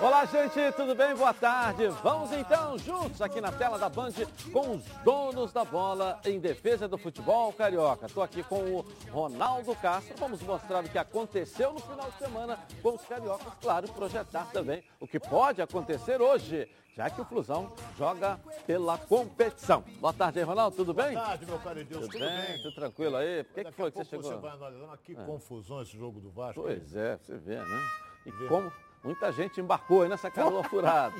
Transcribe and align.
Olá, 0.00 0.24
gente, 0.26 0.72
tudo 0.76 0.94
bem? 0.94 1.14
Boa 1.14 1.32
tarde. 1.32 1.88
Vamos 2.02 2.30
então 2.32 2.76
juntos 2.78 3.22
aqui 3.22 3.40
na 3.40 3.50
tela 3.50 3.78
da 3.78 3.88
Band 3.88 4.12
com 4.52 4.72
os 4.72 4.84
donos 5.02 5.52
da 5.52 5.64
bola 5.64 6.20
em 6.24 6.38
defesa 6.38 6.86
do 6.86 6.98
futebol 6.98 7.52
carioca. 7.52 8.06
Estou 8.06 8.22
aqui 8.22 8.42
com 8.42 8.58
o 8.58 8.86
Ronaldo 9.10 9.74
Castro. 9.76 10.14
Vamos 10.18 10.42
mostrar 10.42 10.84
o 10.84 10.88
que 10.88 10.98
aconteceu 10.98 11.72
no 11.72 11.80
final 11.80 12.10
de 12.10 12.18
semana 12.18 12.58
com 12.82 12.94
os 12.94 13.02
cariocas, 13.02 13.52
claro, 13.60 13.88
projetar 13.88 14.46
também 14.52 14.84
o 15.00 15.06
que 15.06 15.18
pode 15.18 15.62
acontecer 15.62 16.20
hoje 16.20 16.68
já 16.96 17.10
que 17.10 17.20
o 17.20 17.24
Flusão 17.26 17.70
joga 17.98 18.40
pela 18.66 18.96
competição. 18.96 19.84
Boa 20.00 20.14
tarde 20.14 20.38
aí, 20.38 20.44
Ronaldo, 20.46 20.76
tudo 20.76 20.94
bem? 20.94 21.12
Boa 21.12 21.26
tarde, 21.26 21.44
meu 21.44 21.58
caro 21.58 21.78
Edilson, 21.78 22.00
tudo, 22.00 22.12
tudo 22.12 22.24
bem? 22.24 22.46
bem? 22.46 22.62
Tudo 22.62 22.74
tranquilo 22.74 23.16
aí? 23.16 23.44
Por 23.44 23.54
que, 23.54 23.64
que 23.64 23.72
foi 23.72 23.90
que 23.90 23.98
você 23.98 24.04
chegou? 24.06 24.30
Você 24.30 24.36
vai 24.38 24.52
analisando 24.52 24.98
que 25.04 25.12
é. 25.12 25.24
confusão 25.26 25.82
esse 25.82 25.94
jogo 25.94 26.20
do 26.20 26.30
Vasco. 26.30 26.62
Pois 26.62 26.96
é, 26.96 27.18
você 27.18 27.36
vê, 27.36 27.56
né? 27.56 27.80
E 28.24 28.30
vê. 28.30 28.46
como 28.48 28.72
muita 29.06 29.30
gente 29.30 29.60
embarcou 29.60 30.02
aí 30.02 30.08
nessa 30.08 30.28
canoa 30.28 30.64
furada. 30.64 31.14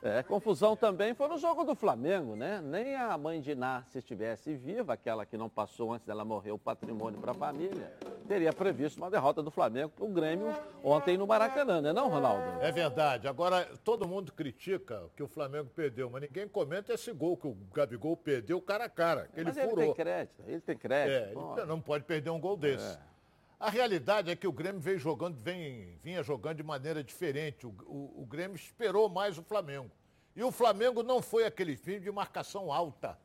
É, 0.00 0.22
confusão 0.22 0.76
também 0.76 1.12
foi 1.12 1.26
no 1.26 1.38
jogo 1.38 1.64
do 1.64 1.74
Flamengo, 1.74 2.36
né? 2.36 2.60
Nem 2.62 2.94
a 2.94 3.18
mãe 3.18 3.40
de 3.40 3.54
Ná, 3.54 3.82
se 3.88 3.98
estivesse 3.98 4.54
viva, 4.54 4.92
aquela 4.92 5.26
que 5.26 5.36
não 5.36 5.48
passou 5.48 5.92
antes 5.92 6.06
dela 6.06 6.24
morrer 6.24 6.52
o 6.52 6.58
patrimônio 6.58 7.20
para 7.20 7.32
a 7.32 7.34
família, 7.34 7.92
teria 8.28 8.52
previsto 8.52 8.98
uma 8.98 9.10
derrota 9.10 9.42
do 9.42 9.50
Flamengo 9.50 9.90
para 9.90 10.04
o 10.04 10.08
Grêmio 10.08 10.54
ontem 10.84 11.16
no 11.16 11.26
Maracanã, 11.26 11.80
né 11.80 11.92
não, 11.92 12.08
Ronaldo? 12.08 12.44
É 12.60 12.70
verdade. 12.70 13.26
Agora, 13.26 13.68
todo 13.82 14.06
mundo 14.06 14.32
critica 14.32 15.02
que 15.16 15.22
o 15.22 15.26
Flamengo 15.26 15.68
perdeu, 15.74 16.08
mas 16.08 16.22
ninguém 16.22 16.46
comenta 16.46 16.92
esse 16.92 17.12
gol 17.12 17.36
que 17.36 17.48
o 17.48 17.56
Gabigol 17.74 18.16
perdeu 18.16 18.62
cara 18.62 18.84
a 18.84 18.88
cara, 18.88 19.28
que 19.34 19.40
ele 19.40 19.50
mas 19.52 19.58
furou. 19.58 19.78
ele 19.78 19.86
tem 19.86 19.94
crédito, 19.94 20.42
ele 20.46 20.60
tem 20.60 20.76
crédito. 20.76 21.38
É, 21.56 21.60
ele 21.60 21.66
não 21.66 21.80
pode 21.80 22.04
perder 22.04 22.30
um 22.30 22.40
gol 22.40 22.56
desse. 22.56 22.94
É. 22.96 23.17
A 23.60 23.70
realidade 23.70 24.30
é 24.30 24.36
que 24.36 24.46
o 24.46 24.52
Grêmio 24.52 24.80
veio 24.80 24.98
jogando, 24.98 25.36
vem, 25.36 25.98
vinha 26.02 26.22
jogando 26.22 26.58
de 26.58 26.62
maneira 26.62 27.02
diferente. 27.02 27.66
O, 27.66 27.70
o, 27.86 28.22
o, 28.22 28.26
Grêmio 28.26 28.54
esperou 28.54 29.08
mais 29.08 29.36
o 29.36 29.42
Flamengo. 29.42 29.90
E 30.36 30.44
o 30.44 30.52
Flamengo 30.52 31.02
não 31.02 31.20
foi 31.20 31.44
aquele 31.44 31.76
time 31.76 31.98
de 31.98 32.10
marcação 32.12 32.72
alta. 32.72 33.18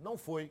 Não 0.00 0.16
foi. 0.16 0.50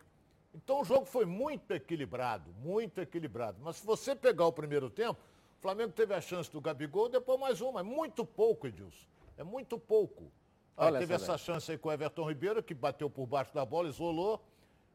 Então 0.54 0.82
o 0.82 0.86
jogo 0.86 1.06
foi 1.06 1.26
muito 1.26 1.72
equilibrado, 1.72 2.54
muito 2.60 3.02
equilibrado. 3.02 3.58
Mas 3.60 3.78
se 3.78 3.86
você 3.86 4.16
pegar 4.16 4.46
o 4.46 4.54
primeiro 4.54 4.88
tempo, 4.88 5.20
o 5.58 5.62
Flamengo 5.62 5.92
teve 5.94 6.14
a 6.14 6.22
chance 6.22 6.52
do 6.52 6.62
Gabigol, 6.62 7.10
depois 7.10 7.40
mais 7.40 7.60
uma. 7.60 7.80
É 7.80 7.84
muito 7.84 8.24
pouco, 8.24 8.68
Edilson. 8.68 9.08
É 9.36 9.44
muito 9.44 9.80
pouco. 9.80 10.32
Olha 10.78 11.00
teve 11.00 11.14
essa, 11.16 11.34
essa 11.34 11.38
chance 11.40 11.72
aí 11.72 11.78
com 11.78 11.90
o 11.90 11.92
Everton 11.92 12.28
Ribeiro, 12.30 12.62
que 12.62 12.76
bateu 12.76 13.10
por 13.10 13.26
baixo 13.26 13.52
da 13.52 13.66
bola, 13.66 13.90
isolou. 13.90 14.44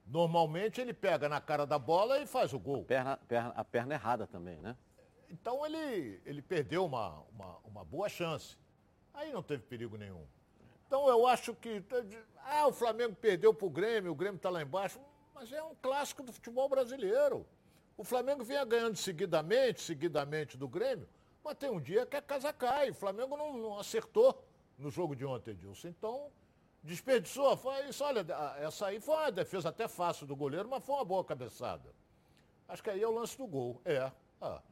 Normalmente 0.09 0.81
ele 0.81 0.95
pega 0.95 1.28
na 1.28 1.41
cara 1.41 1.67
da 1.67 1.78
bola 1.78 2.19
e 2.19 2.27
faz 2.27 2.53
o 2.53 2.59
gol. 2.59 2.81
A 2.81 2.84
perna, 2.84 3.17
perna, 3.28 3.53
a 3.55 3.64
perna 3.64 3.95
errada 3.95 4.27
também, 4.27 4.59
né? 4.59 4.75
Então 5.31 5.64
ele, 5.67 6.20
ele 6.25 6.41
perdeu 6.41 6.84
uma, 6.87 7.23
uma, 7.34 7.59
uma 7.64 7.84
boa 7.84 8.09
chance. 8.09 8.56
Aí 9.12 9.31
não 9.33 9.42
teve 9.42 9.62
perigo 9.64 9.97
nenhum. 9.98 10.25
Então 10.86 11.06
eu 11.09 11.27
acho 11.27 11.55
que. 11.55 11.84
Ah, 12.45 12.67
o 12.67 12.73
Flamengo 12.73 13.14
perdeu 13.14 13.53
para 13.53 13.67
o 13.67 13.70
Grêmio, 13.70 14.12
o 14.12 14.14
Grêmio 14.14 14.36
está 14.36 14.48
lá 14.48 14.62
embaixo. 14.62 14.98
Mas 15.34 15.53
é 15.53 15.62
um 15.62 15.75
clássico 15.75 16.23
do 16.23 16.33
futebol 16.33 16.69
brasileiro. 16.69 17.47
O 17.97 18.05
Flamengo 18.05 18.42
vinha 18.45 18.64
ganhando 18.64 18.97
seguidamente, 18.97 19.81
seguidamente 19.81 20.56
do 20.56 20.69
Grêmio, 20.69 21.09
mas 21.45 21.56
tem 21.56 21.69
um 21.69 21.81
dia 21.81 22.06
que 22.06 22.17
a 22.17 22.23
casa 22.23 22.53
cai. 22.53 22.91
O 22.91 22.95
Flamengo 22.95 23.36
não, 23.36 23.59
não 23.59 23.79
acertou 23.79 24.42
no 24.79 24.91
jogo 24.91 25.14
de 25.14 25.25
ontem, 25.25 25.51
Edilson. 25.51 25.89
Então, 25.89 26.31
Desperdiçou, 26.89 27.55
foi 27.55 27.86
isso, 27.86 28.03
olha, 28.03 28.25
essa 28.61 28.86
aí 28.86 28.98
foi 28.98 29.14
uma 29.14 29.31
defesa 29.31 29.69
até 29.69 29.86
fácil 29.86 30.27
do 30.27 30.34
goleiro, 30.34 30.67
mas 30.70 30.83
foi 30.83 30.95
uma 30.95 31.05
boa 31.05 31.22
cabeçada. 31.22 31.95
Acho 32.67 32.83
que 32.83 32.89
aí 32.89 33.03
é 33.03 33.06
o 33.06 33.12
lance 33.12 33.36
do 33.36 33.47
gol. 33.47 33.78
É. 33.84 34.11
Ah. 34.41 34.62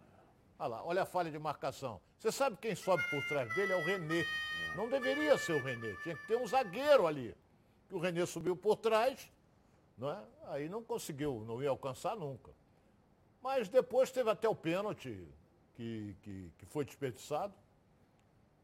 Olha 0.58 0.69
lá, 0.69 0.84
olha 0.86 1.03
a 1.03 1.05
falha 1.05 1.31
de 1.31 1.39
marcação. 1.39 2.00
Você 2.19 2.33
sabe 2.33 2.56
quem 2.56 2.75
sobe 2.75 3.02
por 3.11 3.23
trás 3.29 3.55
dele? 3.55 3.70
É 3.70 3.77
o 3.77 3.85
Renê. 3.85 4.24
Não 4.74 4.89
deveria 4.89 5.36
ser 5.36 5.61
o 5.61 5.63
Renê, 5.63 5.95
tinha 6.02 6.17
que 6.17 6.27
ter 6.27 6.39
um 6.39 6.46
zagueiro 6.46 7.07
ali. 7.07 7.36
O 7.90 7.98
Renê 7.98 8.24
subiu 8.24 8.57
por 8.57 8.77
trás, 8.77 9.30
não 9.98 10.11
é? 10.11 10.19
aí 10.46 10.70
não 10.70 10.83
conseguiu, 10.83 11.45
não 11.46 11.63
ia 11.63 11.69
alcançar 11.69 12.17
nunca. 12.17 12.51
Mas 13.42 13.69
depois 13.69 14.11
teve 14.11 14.30
até 14.30 14.48
o 14.48 14.55
pênalti 14.55 15.23
que, 15.74 16.17
que, 16.23 16.51
que 16.57 16.64
foi 16.64 16.86
desperdiçado. 16.86 17.52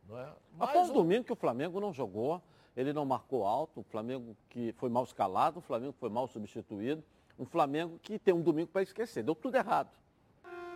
Não 0.09 0.19
é? 0.19 0.33
Mas 0.55 0.71
Após 0.71 0.89
o 0.89 0.95
domingo 0.95 1.25
que 1.25 1.33
o 1.35 1.37
Flamengo 1.37 1.79
não 1.79 1.93
jogou, 1.93 2.43
ele 2.77 2.93
não 2.93 3.05
marcou 3.05 3.45
alto, 3.45 3.81
o 3.81 3.83
Flamengo 3.83 4.37
que 4.49 4.73
foi 4.73 4.89
mal 4.89 5.05
escalado, 5.05 5.59
o 5.59 5.63
Flamengo 5.63 5.93
foi 5.93 6.09
mal 6.09 6.27
substituído, 6.27 7.03
um 7.39 7.45
Flamengo 7.45 7.99
que 8.03 8.19
tem 8.19 8.33
um 8.33 8.43
domingo 8.43 8.69
para 8.69 8.83
esquecer, 8.83 9.23
deu 9.23 9.35
tudo 9.35 9.57
errado. 9.57 9.91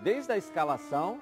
Desde 0.03 0.33
a 0.33 0.37
escalação, 0.37 1.21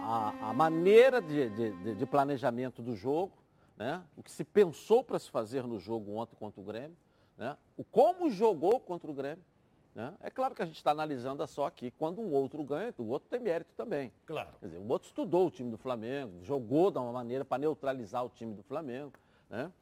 a, 0.00 0.50
a 0.50 0.52
maneira 0.52 1.20
de, 1.20 1.50
de, 1.50 1.94
de, 1.94 2.06
planejamento 2.06 2.82
do 2.82 2.94
jogo, 2.94 3.32
né? 3.76 4.02
o 4.16 4.22
que 4.22 4.30
se 4.30 4.44
pensou 4.44 5.04
para 5.04 5.18
se 5.18 5.30
fazer 5.30 5.64
no 5.64 5.78
jogo 5.78 6.12
ontem 6.14 6.36
contra 6.36 6.60
o 6.60 6.64
Grêmio, 6.64 6.96
né? 7.36 7.56
o 7.76 7.84
como 7.84 8.30
jogou 8.30 8.80
contra 8.80 9.10
o 9.10 9.14
Grêmio. 9.14 9.44
Né? 9.94 10.14
É 10.20 10.30
claro 10.30 10.54
que 10.54 10.62
a 10.62 10.66
gente 10.66 10.76
está 10.76 10.92
analisando 10.92 11.44
só 11.46 11.66
aqui, 11.66 11.90
quando 11.90 12.20
um 12.20 12.32
outro 12.32 12.62
ganha, 12.62 12.94
o 12.98 13.08
outro 13.08 13.28
tem 13.28 13.40
mérito 13.40 13.72
também. 13.76 14.12
Claro. 14.26 14.50
Quer 14.60 14.66
dizer, 14.66 14.78
o 14.78 14.88
outro 14.88 15.08
estudou 15.08 15.46
o 15.48 15.50
time 15.50 15.70
do 15.70 15.78
Flamengo, 15.78 16.40
jogou 16.42 16.90
de 16.90 16.98
uma 16.98 17.12
maneira 17.12 17.44
para 17.44 17.58
neutralizar 17.58 18.24
o 18.24 18.28
time 18.28 18.54
do 18.54 18.62
Flamengo. 18.62 19.12
Né? 19.50 19.72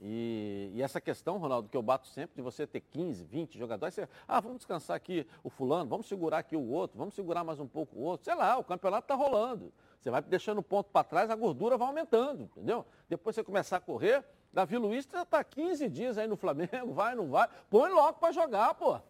E, 0.00 0.72
e, 0.74 0.82
essa 0.82 1.00
questão, 1.00 1.38
Ronaldo, 1.38 1.68
que 1.68 1.76
eu 1.76 1.82
bato 1.82 2.08
sempre, 2.08 2.36
de 2.36 2.42
você 2.42 2.66
ter 2.66 2.80
15, 2.80 3.24
20 3.24 3.58
jogadores, 3.58 3.94
você, 3.94 4.08
ah, 4.26 4.40
vamos 4.40 4.58
descansar 4.58 4.96
aqui 4.96 5.26
o 5.42 5.48
fulano, 5.48 5.88
vamos 5.88 6.06
segurar 6.06 6.38
aqui 6.38 6.56
o 6.56 6.68
outro, 6.68 6.98
vamos 6.98 7.14
segurar 7.14 7.44
mais 7.44 7.60
um 7.60 7.66
pouco 7.66 7.96
o 7.96 8.02
outro, 8.02 8.24
sei 8.24 8.34
lá, 8.34 8.58
o 8.58 8.64
campeonato 8.64 9.04
está 9.04 9.14
rolando. 9.14 9.72
Você 10.00 10.10
vai 10.10 10.20
deixando 10.22 10.58
o 10.58 10.62
ponto 10.62 10.90
para 10.90 11.04
trás, 11.04 11.30
a 11.30 11.34
gordura 11.34 11.76
vai 11.76 11.88
aumentando, 11.88 12.44
entendeu? 12.44 12.84
Depois 13.08 13.34
você 13.34 13.42
começar 13.42 13.76
a 13.76 13.80
correr, 13.80 14.24
Davi 14.52 14.76
Luiz 14.76 15.08
já 15.10 15.22
está 15.22 15.42
15 15.42 15.88
dias 15.88 16.18
aí 16.18 16.26
no 16.26 16.36
Flamengo, 16.36 16.92
vai, 16.92 17.14
não 17.14 17.28
vai, 17.28 17.48
põe 17.70 17.90
logo 17.90 18.18
para 18.18 18.32
jogar, 18.32 18.74
pô. 18.74 19.00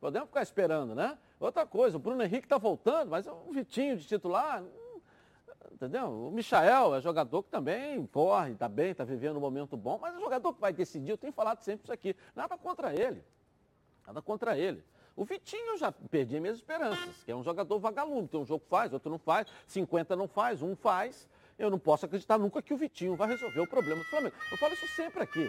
Podemos 0.00 0.28
ficar 0.28 0.42
esperando, 0.42 0.94
né? 0.94 1.16
Outra 1.38 1.64
coisa, 1.64 1.96
o 1.96 2.00
Bruno 2.00 2.22
Henrique 2.22 2.46
está 2.46 2.58
voltando, 2.58 3.10
mas 3.10 3.26
o 3.26 3.52
Vitinho 3.52 3.96
de 3.96 4.06
titular, 4.06 4.62
Entendeu? 5.72 6.28
O 6.28 6.30
Michael 6.30 6.94
é 6.94 7.00
jogador 7.00 7.42
que 7.42 7.50
também 7.50 8.06
corre, 8.06 8.52
está 8.52 8.68
bem, 8.68 8.90
está 8.90 9.04
vivendo 9.04 9.36
um 9.36 9.40
momento 9.40 9.76
bom, 9.76 9.98
mas 10.00 10.14
é 10.14 10.20
jogador 10.20 10.52
que 10.52 10.60
vai 10.60 10.72
decidir, 10.72 11.10
eu 11.10 11.18
tenho 11.18 11.32
falado 11.32 11.60
sempre 11.62 11.84
isso 11.84 11.92
aqui. 11.92 12.14
Nada 12.36 12.56
contra 12.58 12.94
ele. 12.94 13.24
Nada 14.06 14.20
contra 14.20 14.56
ele. 14.56 14.84
O 15.16 15.24
Vitinho 15.24 15.72
eu 15.72 15.78
já 15.78 15.90
perdi 15.90 16.38
minhas 16.40 16.56
esperanças, 16.56 17.22
que 17.24 17.30
é 17.30 17.36
um 17.36 17.42
jogador 17.42 17.78
vagalume, 17.78 18.28
tem 18.28 18.40
um 18.40 18.46
jogo 18.46 18.64
faz, 18.68 18.92
outro 18.92 19.10
não 19.10 19.18
faz, 19.18 19.46
50 19.66 20.14
não 20.16 20.28
faz, 20.28 20.62
um 20.62 20.76
faz. 20.76 21.28
Eu 21.58 21.70
não 21.70 21.78
posso 21.78 22.06
acreditar 22.06 22.38
nunca 22.38 22.62
que 22.62 22.72
o 22.72 22.76
Vitinho 22.76 23.14
vai 23.14 23.28
resolver 23.28 23.60
o 23.60 23.66
problema 23.66 24.02
do 24.02 24.08
Flamengo. 24.08 24.34
Eu 24.50 24.58
falo 24.58 24.72
isso 24.72 24.86
sempre 24.88 25.22
aqui. 25.22 25.48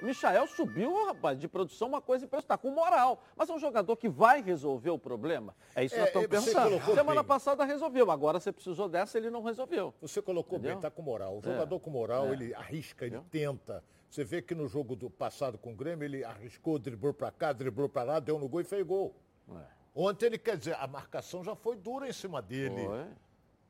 O 0.00 0.06
Michael 0.06 0.46
subiu, 0.46 1.06
rapaz, 1.06 1.38
de 1.38 1.48
produção, 1.48 1.88
uma 1.88 2.00
coisa 2.00 2.24
impressionante. 2.24 2.44
Está 2.44 2.58
com 2.58 2.70
moral. 2.70 3.22
Mas 3.36 3.48
é 3.48 3.52
um 3.52 3.58
jogador 3.58 3.96
que 3.96 4.08
vai 4.08 4.42
resolver 4.42 4.90
o 4.90 4.98
problema? 4.98 5.54
É 5.74 5.84
isso 5.84 5.94
que 5.94 6.00
é, 6.00 6.04
nós 6.04 6.08
estamos 6.08 6.28
pensando. 6.28 6.94
Semana 6.94 7.22
bem. 7.22 7.28
passada 7.28 7.64
resolveu, 7.64 8.10
agora 8.10 8.40
você 8.40 8.52
precisou 8.52 8.88
dessa, 8.88 9.16
ele 9.16 9.30
não 9.30 9.42
resolveu. 9.42 9.94
Você 10.00 10.20
colocou 10.20 10.58
Entendeu? 10.58 10.76
bem, 10.76 10.78
está 10.78 10.90
com 10.90 11.02
moral. 11.02 11.38
O 11.38 11.42
jogador 11.42 11.76
é. 11.76 11.78
com 11.78 11.90
moral, 11.90 12.26
é. 12.26 12.32
ele 12.32 12.54
arrisca, 12.54 13.06
ele 13.06 13.20
tenta. 13.30 13.82
Você 14.10 14.22
vê 14.24 14.42
que 14.42 14.54
no 14.54 14.68
jogo 14.68 14.94
do 14.94 15.10
passado 15.10 15.58
com 15.58 15.72
o 15.72 15.76
Grêmio, 15.76 16.04
ele 16.04 16.22
arriscou, 16.22 16.78
driblou 16.78 17.12
para 17.12 17.30
cá, 17.30 17.52
driblou 17.52 17.88
para 17.88 18.02
lá, 18.04 18.20
deu 18.20 18.38
no 18.38 18.48
gol 18.48 18.60
e 18.60 18.64
fez 18.64 18.86
gol. 18.86 19.14
É. 19.50 19.74
Ontem 19.94 20.26
ele, 20.26 20.38
quer 20.38 20.56
dizer, 20.56 20.76
a 20.78 20.86
marcação 20.86 21.42
já 21.42 21.54
foi 21.54 21.76
dura 21.76 22.08
em 22.08 22.12
cima 22.12 22.42
dele. 22.42 22.84
Foi. 22.84 23.06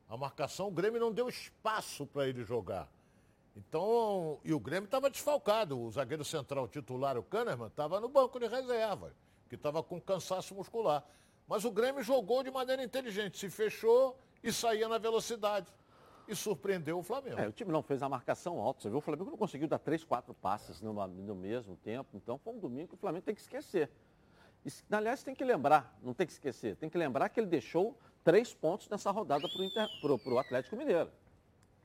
A 0.07 0.17
marcação, 0.17 0.67
o 0.67 0.71
Grêmio 0.71 0.99
não 0.99 1.11
deu 1.11 1.27
espaço 1.27 2.05
para 2.05 2.27
ele 2.27 2.43
jogar. 2.43 2.87
Então, 3.55 4.39
e 4.43 4.53
o 4.53 4.59
Grêmio 4.59 4.85
estava 4.85 5.09
desfalcado. 5.09 5.79
O 5.79 5.89
zagueiro 5.89 6.25
central 6.25 6.67
titular, 6.67 7.17
o 7.17 7.23
Kahneman, 7.23 7.67
estava 7.67 7.99
no 8.01 8.09
banco 8.09 8.39
de 8.39 8.47
reserva, 8.47 9.13
que 9.47 9.55
estava 9.55 9.81
com 9.81 9.99
cansaço 9.99 10.53
muscular. 10.53 11.05
Mas 11.47 11.63
o 11.63 11.71
Grêmio 11.71 12.03
jogou 12.03 12.43
de 12.43 12.51
maneira 12.51 12.83
inteligente, 12.83 13.37
se 13.37 13.49
fechou 13.49 14.19
e 14.43 14.51
saía 14.51 14.89
na 14.89 14.97
velocidade. 14.97 15.67
E 16.27 16.35
surpreendeu 16.35 16.97
o 16.97 17.03
Flamengo. 17.03 17.39
É, 17.39 17.47
o 17.47 17.51
time 17.51 17.71
não 17.71 17.83
fez 17.83 18.01
a 18.01 18.09
marcação 18.09 18.59
alta. 18.59 18.81
Você 18.81 18.89
viu? 18.89 18.97
O 18.97 19.01
Flamengo 19.01 19.29
não 19.29 19.37
conseguiu 19.37 19.67
dar 19.67 19.77
três, 19.77 20.03
quatro 20.03 20.33
passes 20.33 20.81
no, 20.81 20.91
no 21.07 21.35
mesmo 21.35 21.77
tempo. 21.77 22.17
Então 22.17 22.37
foi 22.39 22.53
um 22.53 22.59
domingo 22.59 22.89
que 22.89 22.95
o 22.95 22.97
Flamengo 22.97 23.23
tem 23.23 23.35
que 23.35 23.41
esquecer. 23.41 23.91
Aliás, 24.89 25.21
tem 25.21 25.35
que 25.35 25.45
lembrar, 25.45 25.95
não 26.01 26.15
tem 26.15 26.25
que 26.25 26.33
esquecer, 26.33 26.75
tem 26.75 26.89
que 26.89 26.97
lembrar 26.97 27.29
que 27.29 27.39
ele 27.39 27.45
deixou 27.45 27.95
três 28.23 28.51
pontos 28.51 28.89
nessa 28.89 29.11
rodada 29.11 29.47
para 30.01 30.33
o 30.33 30.39
Atlético 30.39 30.75
Mineiro. 30.75 31.11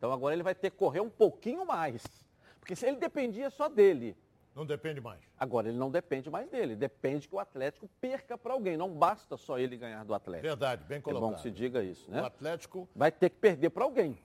Então 0.00 0.10
agora 0.14 0.34
ele 0.34 0.42
vai 0.42 0.54
ter 0.54 0.70
que 0.70 0.78
correr 0.78 1.00
um 1.00 1.10
pouquinho 1.10 1.66
mais. 1.66 2.02
Porque 2.58 2.74
se 2.74 2.86
ele 2.86 2.96
dependia 2.96 3.50
só 3.50 3.68
dele. 3.68 4.16
Não 4.56 4.64
depende 4.64 4.98
mais. 4.98 5.20
Agora 5.38 5.68
ele 5.68 5.76
não 5.76 5.90
depende 5.90 6.30
mais 6.30 6.48
dele. 6.48 6.74
Depende 6.74 7.28
que 7.28 7.34
o 7.34 7.38
Atlético 7.38 7.86
perca 8.00 8.38
para 8.38 8.54
alguém. 8.54 8.78
Não 8.78 8.88
basta 8.88 9.36
só 9.36 9.58
ele 9.58 9.76
ganhar 9.76 10.02
do 10.06 10.14
Atlético. 10.14 10.48
Verdade, 10.48 10.84
bem 10.84 11.02
colocado. 11.02 11.28
É 11.28 11.30
bom 11.32 11.36
que 11.36 11.42
se 11.42 11.50
diga 11.50 11.82
isso, 11.82 12.10
né? 12.10 12.22
O 12.22 12.24
Atlético. 12.24 12.88
Vai 12.96 13.12
ter 13.12 13.28
que 13.28 13.36
perder 13.36 13.68
para 13.68 13.84
alguém. 13.84 14.18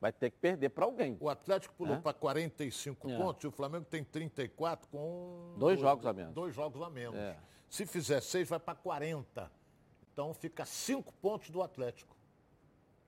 Vai 0.00 0.12
ter 0.12 0.30
que 0.30 0.38
perder 0.38 0.70
para 0.70 0.86
alguém. 0.86 1.18
O 1.20 1.28
Atlético 1.28 1.74
pulou 1.74 1.96
é? 1.96 2.00
para 2.00 2.14
45 2.14 3.10
é. 3.10 3.18
pontos 3.18 3.44
e 3.44 3.46
o 3.46 3.50
Flamengo 3.50 3.84
tem 3.84 4.02
34 4.02 4.88
com. 4.88 5.52
Dois, 5.58 5.76
dois 5.76 5.80
jogos 5.80 6.06
a 6.06 6.12
menos. 6.14 6.34
Dois 6.34 6.54
jogos 6.54 6.80
a 6.80 6.88
menos. 6.88 7.18
É. 7.18 7.36
Se 7.68 7.84
fizer 7.84 8.22
seis, 8.22 8.48
vai 8.48 8.58
para 8.58 8.74
40. 8.74 9.52
Então 10.10 10.32
fica 10.32 10.64
cinco 10.64 11.12
pontos 11.20 11.50
do 11.50 11.60
Atlético. 11.60 12.16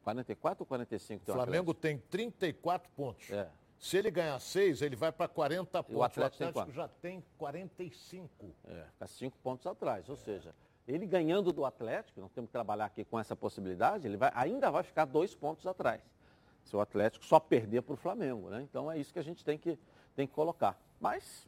44 0.04 0.62
ou 0.62 0.66
45 0.66 1.30
O 1.30 1.34
Flamengo 1.34 1.74
tem 1.74 1.98
34 1.98 2.90
pontos. 2.92 3.30
É. 3.30 3.48
Se 3.78 3.96
ele 3.96 4.10
ganhar 4.10 4.38
6, 4.38 4.82
ele 4.82 4.96
vai 4.96 5.10
para 5.10 5.26
40 5.28 5.82
pontos. 5.82 5.96
o 5.96 6.02
Atlético 6.02 6.38
tem 6.38 6.46
o 6.46 6.50
Atlético 6.50 6.72
quanto? 6.72 6.76
já 6.76 6.88
tem 7.00 7.24
45. 7.36 8.54
É, 8.66 8.84
fica 8.92 9.06
cinco 9.06 9.36
pontos 9.42 9.66
atrás. 9.66 10.08
Ou 10.08 10.16
seja, 10.16 10.54
ele 10.86 11.06
ganhando 11.06 11.52
do 11.52 11.64
Atlético, 11.64 12.20
nós 12.20 12.32
temos 12.32 12.48
que 12.48 12.52
trabalhar 12.52 12.86
aqui 12.86 13.04
com 13.04 13.18
essa 13.18 13.34
possibilidade, 13.34 14.06
ele 14.06 14.16
vai, 14.16 14.30
ainda 14.34 14.70
vai 14.70 14.82
ficar 14.82 15.04
dois 15.04 15.34
pontos 15.34 15.66
atrás. 15.66 16.00
Se 16.62 16.74
o 16.76 16.80
Atlético 16.80 17.24
só 17.24 17.38
perder 17.38 17.82
para 17.82 17.94
o 17.94 17.96
Flamengo, 17.96 18.48
né? 18.48 18.62
Então 18.62 18.90
é 18.90 18.98
isso 18.98 19.12
que 19.12 19.18
a 19.18 19.24
gente 19.24 19.44
tem 19.44 19.58
que, 19.58 19.78
tem 20.14 20.26
que 20.26 20.32
colocar. 20.32 20.80
Mas 20.98 21.46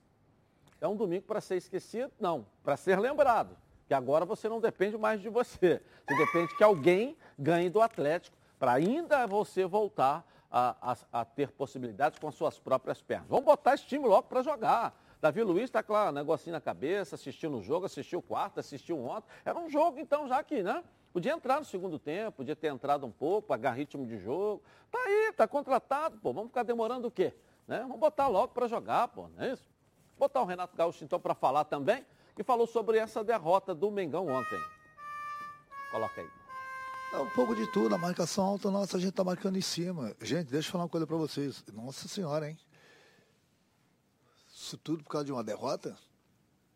é 0.80 0.86
um 0.86 0.96
domingo 0.96 1.24
para 1.24 1.40
ser 1.40 1.56
esquecido? 1.56 2.12
Não, 2.20 2.46
para 2.62 2.76
ser 2.76 2.98
lembrado. 2.98 3.56
Que 3.86 3.94
agora 3.94 4.26
você 4.26 4.48
não 4.48 4.60
depende 4.60 4.98
mais 4.98 5.20
de 5.20 5.28
você. 5.28 5.80
Você 6.06 6.16
depende 6.16 6.56
que 6.56 6.64
alguém 6.64 7.16
ganhe 7.38 7.70
do 7.70 7.80
Atlético 7.80 8.36
para 8.58 8.72
ainda 8.72 9.26
você 9.26 9.64
voltar 9.64 10.26
a, 10.50 10.92
a- 10.92 11.20
a 11.20 11.24
ter 11.24 11.50
possibilidades 11.52 12.18
com 12.18 12.28
as 12.28 12.34
suas 12.34 12.58
próprias 12.58 13.02
pernas. 13.02 13.28
Vamos 13.28 13.44
botar 13.44 13.74
esse 13.74 13.84
time 13.86 14.06
logo 14.06 14.24
para 14.28 14.42
jogar. 14.42 14.94
Davi 15.20 15.42
Luiz 15.42 15.64
está 15.64 15.82
com 15.82 15.92
lá, 15.92 16.12
negocinho 16.12 16.52
na 16.54 16.60
cabeça, 16.60 17.14
assistindo 17.14 17.56
o 17.58 17.62
jogo, 17.62 17.86
assistiu 17.86 18.18
o 18.18 18.22
quarto, 18.22 18.60
assistiu 18.60 18.98
ontem. 19.02 19.26
Era 19.44 19.58
um 19.58 19.68
jogo, 19.68 19.98
então, 19.98 20.28
já 20.28 20.42
que, 20.42 20.62
né? 20.62 20.84
Podia 21.12 21.32
entrar 21.32 21.58
no 21.58 21.64
segundo 21.64 21.98
tempo, 21.98 22.32
podia 22.38 22.54
ter 22.54 22.68
entrado 22.68 23.06
um 23.06 23.10
pouco, 23.10 23.48
pagar 23.48 23.72
ritmo 23.72 24.06
de 24.06 24.18
jogo. 24.18 24.62
Tá 24.90 24.98
aí, 24.98 25.32
tá 25.32 25.48
contratado, 25.48 26.18
pô. 26.18 26.32
Vamos 26.32 26.50
ficar 26.50 26.62
demorando 26.62 27.08
o 27.08 27.10
quê? 27.10 27.34
Né? 27.66 27.80
Vamos 27.80 27.98
botar 27.98 28.28
logo 28.28 28.48
para 28.52 28.68
jogar, 28.68 29.08
pô, 29.08 29.26
não 29.28 29.42
é 29.44 29.52
isso? 29.52 29.66
Botar 30.18 30.42
o 30.42 30.44
Renato 30.44 30.76
Gaúcho, 30.76 31.02
então, 31.04 31.18
para 31.18 31.34
falar 31.34 31.64
também, 31.64 32.04
que 32.34 32.42
falou 32.44 32.66
sobre 32.66 32.98
essa 32.98 33.24
derrota 33.24 33.74
do 33.74 33.90
Mengão 33.90 34.26
ontem. 34.28 34.60
Coloca 35.90 36.20
aí. 36.20 36.45
É 37.16 37.18
um 37.18 37.30
pouco 37.30 37.56
de 37.56 37.66
tudo, 37.72 37.94
a 37.94 37.98
marcação 37.98 38.44
alta 38.44 38.70
nossa, 38.70 38.98
a 38.98 39.00
gente 39.00 39.14
tá 39.14 39.24
marcando 39.24 39.56
em 39.56 39.62
cima. 39.62 40.14
Gente, 40.20 40.50
deixa 40.50 40.68
eu 40.68 40.72
falar 40.72 40.84
uma 40.84 40.90
coisa 40.90 41.06
pra 41.06 41.16
vocês. 41.16 41.64
Nossa 41.72 42.06
senhora, 42.06 42.50
hein? 42.50 42.58
Isso 44.54 44.76
tudo 44.76 45.02
por 45.02 45.08
causa 45.08 45.24
de 45.24 45.32
uma 45.32 45.42
derrota, 45.42 45.96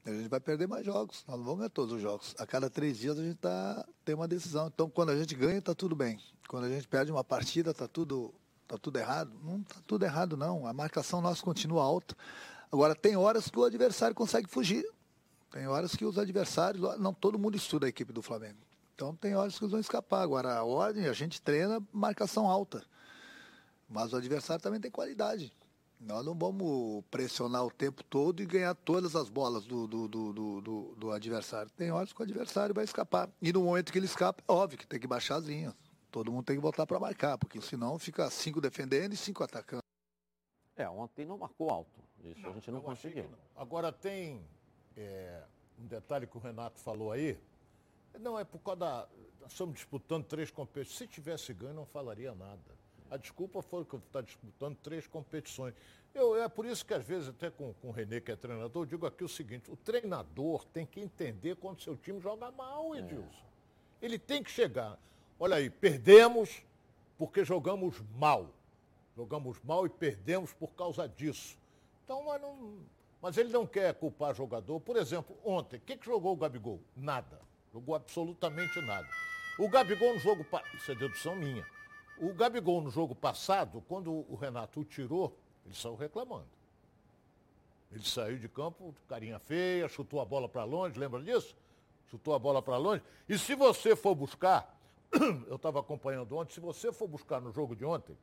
a 0.03 0.11
gente 0.11 0.31
vai 0.31 0.41
perder 0.41 0.67
mais 0.67 0.83
jogos. 0.87 1.23
Nós 1.29 1.37
não 1.37 1.45
vamos 1.45 1.59
ganhar 1.59 1.69
todos 1.69 1.93
os 1.93 2.01
jogos. 2.01 2.35
A 2.39 2.47
cada 2.47 2.71
três 2.71 2.97
dias 2.97 3.19
a 3.19 3.23
gente 3.23 3.37
tá, 3.37 3.87
tem 4.03 4.15
uma 4.15 4.27
decisão. 4.27 4.69
Então, 4.69 4.89
quando 4.89 5.11
a 5.11 5.19
gente 5.19 5.35
ganha, 5.35 5.61
tá 5.61 5.75
tudo 5.75 5.95
bem. 5.95 6.19
Quando 6.49 6.65
a 6.65 6.71
gente 6.71 6.89
perde 6.89 7.13
uma 7.13 7.23
partida, 7.23 7.75
tá 7.75 7.87
tudo, 7.87 8.33
tá 8.67 8.79
tudo 8.79 8.99
errado. 8.99 9.39
Não 9.45 9.63
tá 9.63 9.77
tudo 9.87 10.07
errado, 10.07 10.39
não. 10.39 10.67
A 10.67 10.73
marcação 10.73 11.21
nossa 11.21 11.43
continua 11.43 11.85
alta. 11.85 12.17
Agora, 12.73 12.95
tem 12.95 13.15
horas 13.15 13.51
que 13.51 13.59
o 13.59 13.65
adversário 13.65 14.17
consegue 14.17 14.49
fugir. 14.49 14.91
Tem 15.51 15.69
horas 15.69 15.95
que 15.95 16.07
os 16.07 16.17
adversários, 16.19 16.99
não 16.99 17.13
todo 17.13 17.39
mundo 17.39 17.59
estuda 17.59 17.85
a 17.85 17.91
equipe 17.91 18.11
do 18.11 18.23
Flamengo. 18.23 18.70
Então 19.01 19.17
tem 19.17 19.35
horas 19.35 19.57
que 19.59 19.65
eles 19.65 19.71
vão 19.71 19.81
escapar. 19.81 20.21
Agora 20.21 20.53
a 20.59 20.63
ordem, 20.63 21.07
a 21.07 21.13
gente 21.15 21.41
treina 21.41 21.83
marcação 21.91 22.47
alta. 22.47 22.85
Mas 23.89 24.13
o 24.13 24.17
adversário 24.17 24.63
também 24.63 24.79
tem 24.79 24.91
qualidade. 24.91 25.51
Nós 25.99 26.23
não 26.23 26.35
vamos 26.35 27.03
pressionar 27.11 27.65
o 27.65 27.71
tempo 27.71 28.05
todo 28.05 28.43
e 28.43 28.47
ganhar 28.47 28.75
todas 28.75 29.17
as 29.17 29.31
bolas 29.31 29.65
do, 29.65 29.87
do, 29.87 30.07
do, 30.07 30.33
do, 30.35 30.61
do- 30.61 30.95
do 30.97 31.11
adversário. 31.13 31.71
Tem 31.71 31.91
horas 31.91 32.13
que 32.13 32.21
o 32.21 32.23
adversário 32.23 32.75
vai 32.75 32.85
escapar. 32.85 33.31
E 33.41 33.51
no 33.55 33.63
momento 33.65 33.91
que 33.91 33.99
ele 33.99 34.05
escapa, 34.05 34.43
é 34.47 34.53
óbvio 34.53 34.79
que 34.79 34.87
tem 34.87 35.01
que 35.01 35.07
baixar 35.07 35.37
as 35.37 35.45
linhas. 35.47 35.73
Todo 36.11 36.31
mundo 36.31 36.45
tem 36.45 36.57
que 36.57 36.63
voltar 36.63 36.87
para 36.87 37.01
marcar, 37.01 37.39
porque 37.39 37.59
senão 37.63 37.99
fica 37.99 38.29
cinco 38.29 38.61
defendendo 38.61 39.15
e 39.15 39.17
cinco 39.17 39.43
atacando. 39.43 39.81
É, 40.77 40.87
ontem 40.91 41.25
não 41.25 41.39
marcou 41.39 41.71
alto. 41.71 41.99
Isso 42.23 42.47
a 42.47 42.53
gente 42.53 42.71
não 42.71 42.83
conseguiu. 42.83 43.25
não. 43.25 43.39
Agora 43.63 43.91
tem 43.91 44.43
é, 44.95 45.43
um 45.79 45.87
detalhe 45.87 46.27
que 46.27 46.37
o 46.37 46.41
Renato 46.41 46.79
falou 46.81 47.13
aí. 47.13 47.39
Não, 48.19 48.39
é 48.39 48.45
por 48.45 48.59
causa 48.61 48.81
da. 48.81 49.09
Nós 49.41 49.53
estamos 49.53 49.75
disputando 49.75 50.25
três 50.25 50.51
competições. 50.51 50.99
Se 50.99 51.07
tivesse 51.07 51.53
ganho, 51.55 51.75
não 51.75 51.87
falaria 51.87 52.35
nada. 52.35 52.81
A 53.11 53.17
desculpa 53.17 53.61
foi 53.61 53.85
que 53.85 53.97
está 53.97 54.21
disputando 54.21 54.77
três 54.77 55.07
competições. 55.07 55.75
Eu, 56.15 56.41
é 56.41 56.49
por 56.49 56.67
isso 56.67 56.85
que, 56.85 56.95
às 56.95 57.05
vezes, 57.05 57.29
até 57.29 57.51
com, 57.51 57.73
com 57.75 57.89
o 57.89 57.91
Renê, 57.91 58.21
que 58.21 58.31
é 58.31 58.37
treinador, 58.37 58.83
eu 58.83 58.87
digo 58.87 59.07
aqui 59.07 59.25
o 59.25 59.29
seguinte: 59.29 59.71
o 59.71 59.77
treinador 59.77 60.65
tem 60.67 60.85
que 60.87 61.01
entender 61.01 61.57
quando 61.57 61.81
seu 61.81 61.97
time 61.97 62.21
joga 62.21 62.51
mal, 62.51 62.95
Edilson. 62.95 63.45
Ele 64.01 64.19
tem 64.19 64.43
que 64.43 64.51
chegar. 64.51 64.99
Olha 65.39 65.57
aí, 65.57 65.71
perdemos 65.71 66.63
porque 67.19 67.45
jogamos 67.45 68.01
mal. 68.17 68.55
Jogamos 69.17 69.61
mal 69.63 69.85
e 69.87 69.91
perdemos 69.91 70.53
por 70.53 70.69
causa 70.69 71.09
disso. 71.09 71.59
Então, 72.05 72.25
mas, 72.25 72.41
não, 72.41 72.79
mas 73.21 73.37
ele 73.37 73.51
não 73.51 73.67
quer 73.67 73.95
culpar 73.95 74.35
jogador. 74.35 74.81
Por 74.81 74.97
exemplo, 74.97 75.37
ontem, 75.45 75.77
o 75.77 75.81
que, 75.81 75.97
que 75.97 76.07
jogou 76.07 76.33
o 76.33 76.37
Gabigol? 76.37 76.81
Nada. 76.97 77.41
Jogou 77.73 77.95
absolutamente 77.95 78.81
nada. 78.81 79.09
O 79.59 79.69
Gabigol 79.69 80.15
no 80.15 80.21
jogo. 80.21 80.47
Isso 80.75 80.91
é 80.91 80.95
dedução 80.95 81.37
minha. 81.37 81.67
O 82.19 82.35
Gabigol 82.35 82.81
no 82.81 82.91
jogo 82.91 83.15
passado, 83.15 83.83
quando 83.89 84.13
o 84.13 84.35
Renato 84.35 84.81
o 84.81 84.85
tirou, 84.85 85.37
ele 85.65 85.75
saiu 85.75 85.95
reclamando. 85.95 86.49
Ele 87.93 88.05
saiu 88.05 88.39
de 88.39 88.49
campo, 88.49 88.95
carinha 89.09 89.39
feia, 89.39 89.89
chutou 89.89 90.21
a 90.21 90.25
bola 90.25 90.49
para 90.49 90.65
longe, 90.65 90.99
lembra 90.99 91.21
disso? 91.23 91.57
Chutou 92.11 92.35
a 92.35 92.39
bola 92.39 92.63
para 92.63 92.77
longe. 92.77 93.03
E 93.29 93.39
se 93.39 93.55
você 93.55 93.97
for 93.97 94.15
buscar, 94.15 94.77
eu 95.49 95.57
estava 95.57 95.81
acompanhando 95.81 96.37
ontem, 96.37 96.55
se 96.55 96.61
você 96.61 96.93
for 96.93 97.09
buscar 97.09 97.41
no 97.41 97.53
jogo 97.53 97.75
de 97.75 97.85
ontem, 97.85 98.17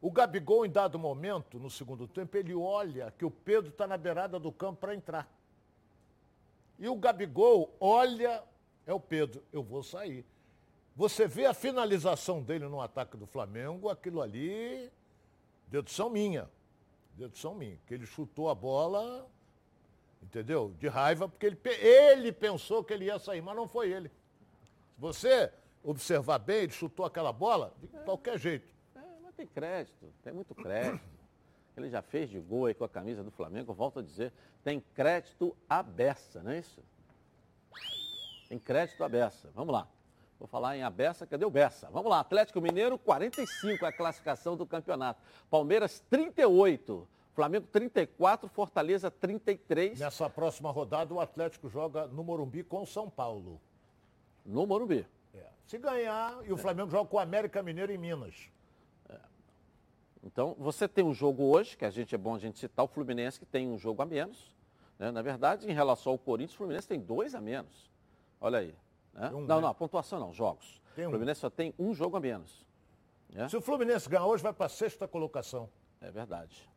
o 0.00 0.10
Gabigol, 0.10 0.64
em 0.64 0.70
dado 0.70 0.98
momento, 0.98 1.58
no 1.58 1.68
segundo 1.68 2.06
tempo, 2.06 2.36
ele 2.36 2.54
olha 2.54 3.12
que 3.18 3.24
o 3.24 3.30
Pedro 3.30 3.70
está 3.70 3.86
na 3.86 3.96
beirada 3.96 4.38
do 4.38 4.52
campo 4.52 4.80
para 4.80 4.94
entrar. 4.94 5.28
E 6.78 6.88
o 6.88 6.94
Gabigol 6.94 7.74
olha, 7.80 8.42
é 8.88 8.94
o 8.94 8.98
Pedro, 8.98 9.44
eu 9.52 9.62
vou 9.62 9.82
sair. 9.82 10.24
Você 10.96 11.28
vê 11.28 11.44
a 11.44 11.52
finalização 11.52 12.42
dele 12.42 12.66
no 12.66 12.80
ataque 12.80 13.18
do 13.18 13.26
Flamengo, 13.26 13.90
aquilo 13.90 14.22
ali, 14.22 14.90
dedução 15.66 16.08
minha. 16.08 16.48
Dedução 17.14 17.54
minha. 17.54 17.78
Que 17.86 17.92
ele 17.92 18.06
chutou 18.06 18.48
a 18.48 18.54
bola, 18.54 19.28
entendeu? 20.22 20.74
De 20.80 20.88
raiva, 20.88 21.28
porque 21.28 21.44
ele, 21.44 21.58
ele 21.64 22.32
pensou 22.32 22.82
que 22.82 22.94
ele 22.94 23.04
ia 23.04 23.18
sair, 23.18 23.42
mas 23.42 23.54
não 23.54 23.68
foi 23.68 23.92
ele. 23.92 24.08
Se 24.08 25.00
você 25.00 25.52
observar 25.84 26.38
bem, 26.38 26.62
ele 26.62 26.72
chutou 26.72 27.04
aquela 27.04 27.32
bola 27.32 27.74
de 27.82 27.88
qualquer 27.88 28.38
jeito. 28.38 28.72
É, 28.96 29.00
mas 29.22 29.34
tem 29.34 29.46
crédito, 29.46 30.12
tem 30.24 30.32
muito 30.32 30.54
crédito. 30.54 31.04
Ele 31.76 31.90
já 31.90 32.00
fez 32.00 32.30
de 32.30 32.40
gol 32.40 32.64
aí 32.64 32.74
com 32.74 32.84
a 32.84 32.88
camisa 32.88 33.22
do 33.22 33.30
Flamengo, 33.30 33.74
volto 33.74 33.98
a 33.98 34.02
dizer, 34.02 34.32
tem 34.64 34.80
crédito 34.94 35.54
à 35.68 35.82
beça, 35.82 36.42
não 36.42 36.52
é 36.52 36.58
isso? 36.58 36.82
Tem 38.48 38.58
crédito 38.58 39.02
à 39.04 39.08
beça. 39.08 39.50
Vamos 39.54 39.72
lá. 39.72 39.88
Vou 40.38 40.46
falar 40.46 40.76
em 40.76 40.82
Abessa, 40.82 41.26
cadê 41.26 41.44
o 41.44 41.50
Bessa? 41.50 41.90
Vamos 41.90 42.08
lá, 42.08 42.20
Atlético 42.20 42.60
Mineiro, 42.60 42.96
45 42.96 43.84
é 43.84 43.88
a 43.88 43.92
classificação 43.92 44.56
do 44.56 44.64
campeonato. 44.64 45.20
Palmeiras, 45.50 45.98
38. 46.08 47.08
Flamengo, 47.34 47.66
34. 47.72 48.48
Fortaleza, 48.48 49.10
33. 49.10 49.98
Nessa 49.98 50.30
próxima 50.30 50.70
rodada, 50.70 51.12
o 51.12 51.20
Atlético 51.20 51.68
joga 51.68 52.06
no 52.06 52.22
Morumbi 52.22 52.62
com 52.62 52.82
o 52.82 52.86
São 52.86 53.10
Paulo. 53.10 53.60
No 54.46 54.64
Morumbi. 54.64 55.04
É. 55.34 55.46
Se 55.66 55.76
ganhar, 55.76 56.38
e 56.44 56.52
o 56.52 56.56
Flamengo 56.56 56.88
joga 56.88 57.10
com 57.10 57.16
o 57.16 57.20
América 57.20 57.60
Mineiro 57.60 57.92
em 57.92 57.98
Minas. 57.98 58.48
Então, 60.22 60.54
você 60.58 60.88
tem 60.88 61.04
um 61.04 61.14
jogo 61.14 61.44
hoje, 61.44 61.76
que 61.76 61.84
a 61.84 61.90
gente 61.90 62.14
é 62.14 62.18
bom 62.18 62.34
a 62.34 62.38
gente 62.38 62.58
citar, 62.58 62.84
o 62.84 62.88
Fluminense 62.88 63.38
que 63.38 63.46
tem 63.46 63.68
um 63.68 63.78
jogo 63.78 64.02
a 64.02 64.06
menos. 64.06 64.54
né? 64.98 65.10
Na 65.10 65.22
verdade, 65.22 65.70
em 65.70 65.72
relação 65.72 66.12
ao 66.12 66.18
Corinthians, 66.18 66.54
o 66.54 66.58
Fluminense 66.58 66.88
tem 66.88 67.00
dois 67.00 67.34
a 67.34 67.40
menos. 67.40 67.88
Olha 68.40 68.58
aí. 68.58 68.74
né? 69.14 69.28
Um, 69.28 69.40
não, 69.40 69.56
né? 69.56 69.62
não, 69.62 69.68
a 69.68 69.74
pontuação 69.74 70.18
não, 70.20 70.32
jogos. 70.32 70.80
Tem 70.94 71.04
um. 71.06 71.08
O 71.08 71.12
Fluminense 71.12 71.40
só 71.40 71.50
tem 71.50 71.74
um 71.78 71.94
jogo 71.94 72.16
a 72.16 72.20
menos. 72.20 72.66
né? 73.30 73.48
Se 73.48 73.56
o 73.56 73.60
Fluminense 73.60 74.08
ganhar 74.08 74.26
hoje, 74.26 74.42
vai 74.42 74.52
para 74.52 74.66
a 74.66 74.68
sexta 74.68 75.06
colocação. 75.08 75.68
É 76.00 76.10
verdade. 76.10 76.68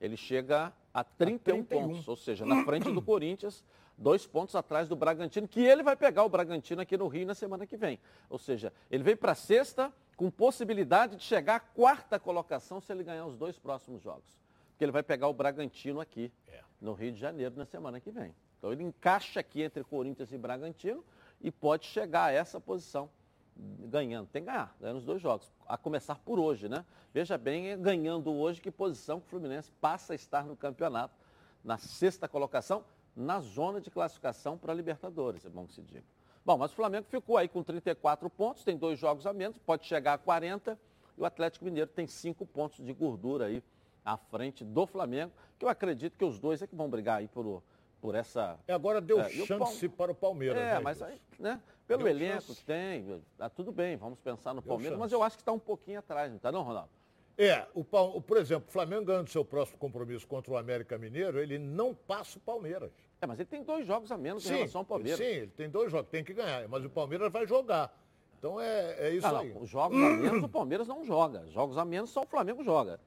Ele 0.00 0.16
chega 0.16 0.72
a 0.92 1.02
31, 1.02 1.64
31. 1.64 1.88
pontos, 1.88 2.08
ou 2.08 2.16
seja, 2.16 2.44
na 2.44 2.64
frente 2.64 2.90
do 2.92 3.00
Corinthians, 3.02 3.64
dois 3.96 4.26
pontos 4.26 4.54
atrás 4.54 4.88
do 4.88 4.94
Bragantino, 4.96 5.48
que 5.48 5.60
ele 5.60 5.82
vai 5.82 5.96
pegar 5.96 6.22
o 6.24 6.28
Bragantino 6.28 6.82
aqui 6.82 6.96
no 6.96 7.08
Rio 7.08 7.26
na 7.26 7.34
semana 7.34 7.66
que 7.66 7.76
vem. 7.76 7.98
Ou 8.28 8.38
seja, 8.38 8.72
ele 8.90 9.02
vem 9.02 9.16
para 9.16 9.34
sexta 9.34 9.92
com 10.16 10.30
possibilidade 10.30 11.16
de 11.16 11.22
chegar 11.22 11.56
à 11.56 11.60
quarta 11.60 12.18
colocação 12.18 12.80
se 12.80 12.92
ele 12.92 13.02
ganhar 13.04 13.26
os 13.26 13.36
dois 13.36 13.58
próximos 13.58 14.02
jogos. 14.02 14.38
Porque 14.70 14.84
ele 14.84 14.92
vai 14.92 15.02
pegar 15.02 15.28
o 15.28 15.32
Bragantino 15.32 16.00
aqui, 16.00 16.30
É. 16.48 16.60
no 16.80 16.92
Rio 16.92 17.12
de 17.12 17.18
Janeiro, 17.18 17.54
na 17.56 17.64
semana 17.64 17.98
que 18.00 18.10
vem. 18.10 18.34
Então 18.66 18.72
ele 18.72 18.82
encaixa 18.82 19.38
aqui 19.38 19.62
entre 19.62 19.84
Corinthians 19.84 20.32
e 20.32 20.36
Bragantino 20.36 21.04
e 21.40 21.52
pode 21.52 21.86
chegar 21.86 22.24
a 22.24 22.32
essa 22.32 22.60
posição 22.60 23.08
ganhando. 23.56 24.26
Tem 24.26 24.42
que 24.42 24.46
ganhar, 24.46 24.74
ganhando 24.80 24.96
os 24.96 25.04
dois 25.04 25.22
jogos. 25.22 25.52
A 25.68 25.78
começar 25.78 26.16
por 26.16 26.40
hoje, 26.40 26.68
né? 26.68 26.84
Veja 27.14 27.38
bem, 27.38 27.68
é 27.68 27.76
ganhando 27.76 28.32
hoje, 28.32 28.60
que 28.60 28.72
posição 28.72 29.20
que 29.20 29.26
o 29.26 29.30
Fluminense 29.30 29.70
passa 29.80 30.14
a 30.14 30.16
estar 30.16 30.44
no 30.44 30.56
campeonato. 30.56 31.14
Na 31.62 31.78
sexta 31.78 32.26
colocação, 32.26 32.84
na 33.14 33.38
zona 33.38 33.80
de 33.80 33.88
classificação 33.88 34.58
para 34.58 34.72
a 34.72 34.74
Libertadores, 34.74 35.44
é 35.44 35.48
bom 35.48 35.64
que 35.64 35.74
se 35.74 35.82
diga. 35.82 36.04
Bom, 36.44 36.58
mas 36.58 36.72
o 36.72 36.74
Flamengo 36.74 37.06
ficou 37.08 37.36
aí 37.36 37.48
com 37.48 37.62
34 37.62 38.28
pontos, 38.28 38.64
tem 38.64 38.76
dois 38.76 38.98
jogos 38.98 39.26
a 39.26 39.32
menos, 39.32 39.58
pode 39.58 39.86
chegar 39.86 40.14
a 40.14 40.18
40, 40.18 40.76
e 41.16 41.20
o 41.20 41.24
Atlético 41.24 41.64
Mineiro 41.64 41.90
tem 41.90 42.08
cinco 42.08 42.44
pontos 42.44 42.84
de 42.84 42.92
gordura 42.92 43.46
aí 43.46 43.62
à 44.04 44.16
frente 44.16 44.64
do 44.64 44.86
Flamengo, 44.86 45.32
que 45.56 45.64
eu 45.64 45.68
acredito 45.68 46.18
que 46.18 46.24
os 46.24 46.38
dois 46.38 46.62
é 46.62 46.66
que 46.66 46.74
vão 46.74 46.88
brigar 46.88 47.18
aí 47.18 47.28
por, 47.28 47.62
por 48.00 48.14
essa. 48.14 48.58
E 48.66 48.72
agora 48.72 49.00
deu 49.00 49.20
é, 49.20 49.28
chance 49.28 49.86
o 49.86 49.90
para 49.90 50.12
o 50.12 50.14
Palmeiras. 50.14 50.58
É, 50.58 50.74
né, 50.74 50.80
mas 50.80 51.02
aí, 51.02 51.20
né? 51.38 51.60
Pelo 51.86 52.04
deu 52.04 52.08
elenco 52.08 52.42
chance. 52.42 52.60
que 52.60 52.64
tem, 52.64 53.22
tá 53.36 53.48
tudo 53.48 53.72
bem, 53.72 53.96
vamos 53.96 54.18
pensar 54.18 54.52
no 54.52 54.60
deu 54.60 54.68
Palmeiras, 54.68 54.98
chance. 54.98 55.00
mas 55.00 55.12
eu 55.12 55.22
acho 55.22 55.36
que 55.36 55.42
está 55.42 55.52
um 55.52 55.58
pouquinho 55.58 55.98
atrás, 55.98 56.30
não 56.30 56.36
está 56.36 56.50
não, 56.50 56.62
Ronaldo? 56.62 56.90
É, 57.38 57.66
o, 57.74 57.84
por 57.84 58.38
exemplo, 58.38 58.66
o 58.68 58.72
Flamengo 58.72 59.04
ganhando 59.04 59.28
seu 59.28 59.44
próximo 59.44 59.76
compromisso 59.78 60.26
contra 60.26 60.50
o 60.52 60.56
América 60.56 60.96
Mineiro, 60.96 61.38
ele 61.38 61.58
não 61.58 61.94
passa 61.94 62.38
o 62.38 62.40
Palmeiras. 62.40 62.90
É, 63.20 63.26
mas 63.26 63.38
ele 63.38 63.48
tem 63.48 63.62
dois 63.62 63.86
jogos 63.86 64.10
a 64.10 64.16
menos 64.16 64.42
sim, 64.42 64.50
em 64.50 64.56
relação 64.56 64.80
ao 64.80 64.84
Palmeiras. 64.86 65.18
Sim, 65.18 65.24
ele 65.24 65.48
tem 65.48 65.68
dois 65.68 65.90
jogos, 65.90 66.10
tem 66.10 66.24
que 66.24 66.32
ganhar, 66.32 66.66
mas 66.66 66.84
o 66.84 66.88
Palmeiras 66.88 67.30
vai 67.30 67.46
jogar. 67.46 67.94
Então 68.38 68.60
é, 68.60 69.08
é 69.08 69.10
isso 69.10 69.28
não, 69.28 69.38
aí. 69.38 69.52
Não, 69.52 69.62
os 69.62 69.68
jogos 69.68 70.02
a 70.02 70.08
menos 70.10 70.42
o 70.44 70.48
Palmeiras 70.48 70.88
não 70.88 71.04
joga. 71.04 71.46
Jogos 71.48 71.76
a 71.76 71.84
menos 71.84 72.10
só 72.10 72.22
o 72.22 72.26
Flamengo 72.26 72.64
joga. 72.64 72.98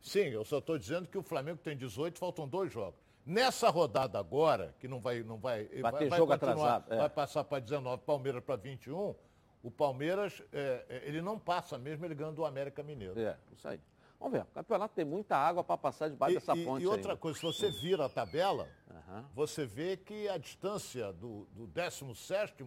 Sim, 0.00 0.28
eu 0.28 0.44
só 0.44 0.58
estou 0.58 0.78
dizendo 0.78 1.08
que 1.08 1.18
o 1.18 1.22
Flamengo 1.22 1.58
tem 1.62 1.76
18, 1.76 2.18
faltam 2.18 2.48
dois 2.48 2.72
jogos. 2.72 3.00
Nessa 3.28 3.68
rodada 3.68 4.18
agora, 4.18 4.74
que 4.80 4.88
não 4.88 5.00
vai. 5.00 5.22
Não 5.22 5.36
vai, 5.36 5.66
vai, 5.82 6.08
vai 6.08 6.18
jogo 6.18 6.32
atrasado. 6.32 6.90
É. 6.90 6.96
Vai 6.96 7.10
passar 7.10 7.44
para 7.44 7.60
19, 7.60 8.02
Palmeiras 8.02 8.42
para 8.42 8.56
21. 8.56 9.14
O 9.62 9.70
Palmeiras, 9.70 10.42
é, 10.50 10.86
é, 10.88 11.02
ele 11.06 11.20
não 11.20 11.38
passa 11.38 11.76
mesmo, 11.76 12.06
ele 12.06 12.14
ganha 12.14 12.32
do 12.32 12.46
América 12.46 12.82
Mineiro. 12.82 13.20
É, 13.20 13.36
isso 13.52 13.68
aí. 13.68 13.78
Vamos 14.18 14.32
ver, 14.32 14.44
o 14.44 14.46
campeonato 14.46 14.94
tem 14.94 15.04
muita 15.04 15.36
água 15.36 15.62
para 15.62 15.76
passar 15.76 16.08
debaixo 16.08 16.36
e, 16.36 16.38
dessa 16.38 16.56
ponte. 16.56 16.82
E, 16.82 16.86
outra 16.86 17.18
coisa, 17.18 17.38
se 17.38 17.44
você 17.44 17.70
vira 17.70 18.06
a 18.06 18.08
tabela, 18.08 18.66
uhum. 18.90 19.24
você 19.34 19.66
vê 19.66 19.98
que 19.98 20.26
a 20.26 20.38
distância 20.38 21.12
do, 21.12 21.44
do 21.52 21.66
17 21.66 22.64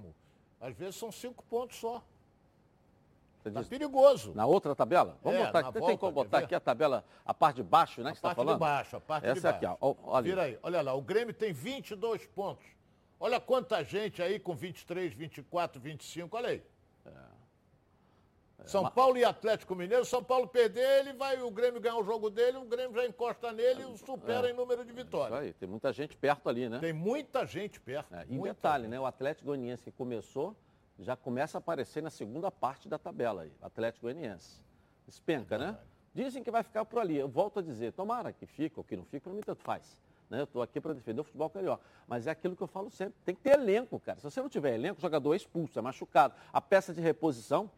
às 0.60 0.76
vezes 0.76 0.96
são 0.96 1.12
cinco 1.12 1.44
pontos 1.46 1.78
só. 1.78 2.04
Está 3.46 3.64
perigoso. 3.64 4.34
Na 4.34 4.46
outra 4.46 4.76
tabela? 4.76 5.18
Vamos 5.24 5.40
é, 5.40 5.46
botar, 5.46 5.72
tem 5.72 5.98
como 5.98 6.12
botar 6.12 6.40
aqui 6.40 6.54
a 6.54 6.60
tabela, 6.60 7.04
a 7.26 7.34
parte 7.34 7.58
de 7.58 7.64
baixo, 7.64 8.02
né? 8.02 8.12
A 8.12 8.14
que 8.14 8.22
parte 8.22 8.36
tá 8.36 8.44
falando? 8.44 8.56
de 8.56 8.60
baixo, 8.60 8.96
a 8.96 9.02
parte 9.02 9.26
Essa 9.26 9.36
de 9.36 9.42
baixo. 9.42 9.58
aqui, 9.58 9.78
ó. 9.82 9.96
Olha. 10.04 10.24
Vira 10.24 10.42
aí, 10.44 10.60
olha 10.62 10.82
lá, 10.82 10.94
o 10.94 11.02
Grêmio 11.02 11.34
tem 11.34 11.52
22 11.52 12.26
pontos. 12.28 12.66
Olha 13.20 13.40
quanta 13.40 13.84
gente 13.84 14.22
aí 14.22 14.40
com 14.40 14.56
23, 14.56 15.14
24, 15.14 15.80
25, 15.80 16.38
olha 16.38 16.50
aí. 16.50 16.64
É. 17.06 17.42
É, 18.64 18.68
São 18.68 18.90
Paulo 18.90 19.18
e 19.18 19.26
Atlético 19.26 19.76
Mineiro, 19.76 20.06
São 20.06 20.24
Paulo 20.24 20.48
perder, 20.48 21.00
ele 21.00 21.14
vai, 21.14 21.42
o 21.42 21.52
Grêmio 21.52 21.82
ganhar 21.82 21.98
o 21.98 22.04
jogo 22.04 22.30
dele, 22.30 22.58
o 22.58 22.66
Grêmio 22.66 22.96
já 22.96 23.06
encosta 23.06 23.52
nele 23.52 23.84
e 23.84 23.98
supera 23.98 24.48
é. 24.48 24.52
em 24.52 24.54
número 24.54 24.86
de 24.86 24.92
vitórias. 24.92 25.40
Isso 25.40 25.48
aí, 25.48 25.54
tem 25.54 25.70
muita 25.70 25.92
gente 25.92 26.16
perto 26.16 26.50
ali, 26.50 26.70
né? 26.70 26.80
Tem 26.80 26.94
muita 26.94 27.46
gente 27.46 27.80
perto. 27.80 28.14
É, 28.14 28.26
e 28.30 28.40
detalhe, 28.40 28.84
gente. 28.84 28.92
né? 28.92 29.00
O 29.00 29.06
Atlético 29.06 29.48
Goianiense 29.48 29.84
que 29.84 29.92
começou 29.92 30.56
já 31.02 31.16
começa 31.16 31.58
a 31.58 31.60
aparecer 31.60 32.02
na 32.02 32.10
segunda 32.10 32.52
parte 32.52 32.88
da 32.88 32.98
tabela 32.98 33.44
aí, 33.44 33.52
Atlético 33.62 34.06
Goianiense. 34.06 34.62
Espenca, 35.08 35.58
né? 35.58 35.78
Dizem 36.14 36.44
que 36.44 36.52
vai 36.52 36.64
ficar 36.64 36.86
por 36.86 37.00
ali. 37.00 37.18
Eu 37.18 37.28
volto 37.28 37.60
a 37.60 37.62
dizer, 37.62 37.94
tomara 37.94 38.32
que 38.32 38.46
fique 38.46 38.78
ou 38.78 38.84
que 38.84 38.96
não 38.96 39.04
fique, 39.06 39.22
para 39.22 39.34
mim 39.34 39.42
tanto 39.42 39.62
faz. 39.64 39.98
Né? 40.30 40.40
Eu 40.40 40.44
estou 40.44 40.62
aqui 40.62 40.80
para 40.80 40.94
defender 40.94 41.22
o 41.22 41.24
futebol 41.24 41.50
carioca. 41.50 41.84
Mas 42.08 42.28
é 42.28 42.32
aquilo 42.32 42.56
que 42.56 42.64
eu 42.64 42.68
falo 42.68 42.90
sempre, 42.90 43.16
tem 43.26 43.36
que 43.36 43.42
ter 43.42 43.52
elenco, 43.52 44.00
cara. 44.00 44.20
Se 44.20 44.24
você 44.24 44.42
não 44.42 44.50
tiver 44.50 44.76
elenco, 44.76 45.00
o 45.00 45.02
jogador 45.02 45.34
é 45.34 45.38
expulso, 45.38 45.78
é 45.78 45.82
machucado. 45.82 46.34
A 46.54 46.62
peça 46.62 46.94
de 46.94 47.02
reposição, 47.02 47.70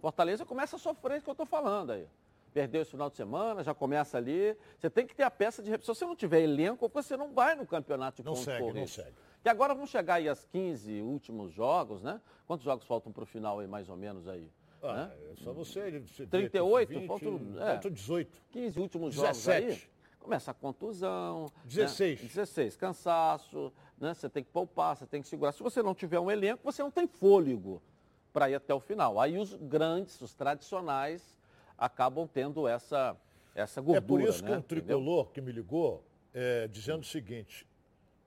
Fortaleza 0.00 0.44
começa 0.44 0.76
a 0.76 0.78
sofrer 0.78 1.16
isso 1.16 1.24
que 1.24 1.30
eu 1.30 1.32
estou 1.32 1.46
falando 1.46 1.92
aí. 1.92 2.06
Perdeu 2.52 2.82
esse 2.82 2.90
final 2.90 3.08
de 3.08 3.16
semana, 3.16 3.64
já 3.64 3.74
começa 3.74 4.18
ali. 4.18 4.56
Você 4.78 4.90
tem 4.90 5.06
que 5.06 5.14
ter 5.14 5.22
a 5.22 5.30
peça 5.30 5.62
de 5.62 5.70
reposição. 5.70 5.94
Se 5.94 6.00
você 6.00 6.06
não 6.06 6.14
tiver 6.14 6.42
elenco, 6.42 6.88
você 6.92 7.16
não 7.16 7.32
vai 7.32 7.54
no 7.54 7.66
campeonato 7.66 8.22
de 8.22 8.26
não 8.26 8.36
segue, 8.36 8.72
Não 8.72 8.86
segue. 8.86 9.14
E 9.44 9.48
agora 9.48 9.74
vão 9.74 9.86
chegar 9.86 10.14
aí 10.14 10.28
as 10.28 10.44
15 10.46 11.02
últimos 11.02 11.52
jogos, 11.52 12.02
né? 12.02 12.20
Quantos 12.46 12.64
jogos 12.64 12.86
faltam 12.86 13.12
para 13.12 13.24
o 13.24 13.26
final 13.26 13.60
aí, 13.60 13.66
mais 13.66 13.90
ou 13.90 13.96
menos 13.96 14.26
aí? 14.26 14.50
Ah, 14.82 15.06
né? 15.06 15.16
é 15.32 15.36
só 15.42 15.52
você. 15.52 16.00
você 16.00 16.26
38? 16.26 16.88
20, 16.88 17.06
faltam, 17.06 17.40
é, 17.56 17.66
faltam 17.66 17.90
18. 17.90 18.42
15 18.50 18.80
últimos 18.80 19.14
17. 19.14 19.60
jogos 19.60 19.74
aí. 19.74 19.94
Começa 20.18 20.50
a 20.50 20.54
contusão. 20.54 21.52
16. 21.66 22.22
Né? 22.22 22.28
16, 22.28 22.76
cansaço, 22.76 23.70
né? 23.98 24.14
Você 24.14 24.30
tem 24.30 24.42
que 24.42 24.50
poupar, 24.50 24.96
você 24.96 25.06
tem 25.06 25.20
que 25.20 25.28
segurar. 25.28 25.52
Se 25.52 25.62
você 25.62 25.82
não 25.82 25.94
tiver 25.94 26.18
um 26.18 26.30
elenco, 26.30 26.62
você 26.64 26.82
não 26.82 26.90
tem 26.90 27.06
fôlego 27.06 27.82
para 28.32 28.48
ir 28.48 28.54
até 28.54 28.72
o 28.72 28.80
final. 28.80 29.20
Aí 29.20 29.38
os 29.38 29.54
grandes, 29.54 30.18
os 30.22 30.32
tradicionais, 30.32 31.38
acabam 31.76 32.26
tendo 32.26 32.66
essa, 32.66 33.14
essa 33.54 33.82
gordura. 33.82 34.22
É 34.22 34.26
por 34.26 34.34
isso 34.34 34.42
né? 34.42 34.50
que 34.50 34.56
um 34.56 34.62
tricolor 34.62 35.24
Entendeu? 35.24 35.32
que 35.34 35.40
me 35.42 35.52
ligou, 35.52 36.02
é, 36.32 36.66
dizendo 36.68 37.02
o 37.02 37.06
seguinte, 37.06 37.66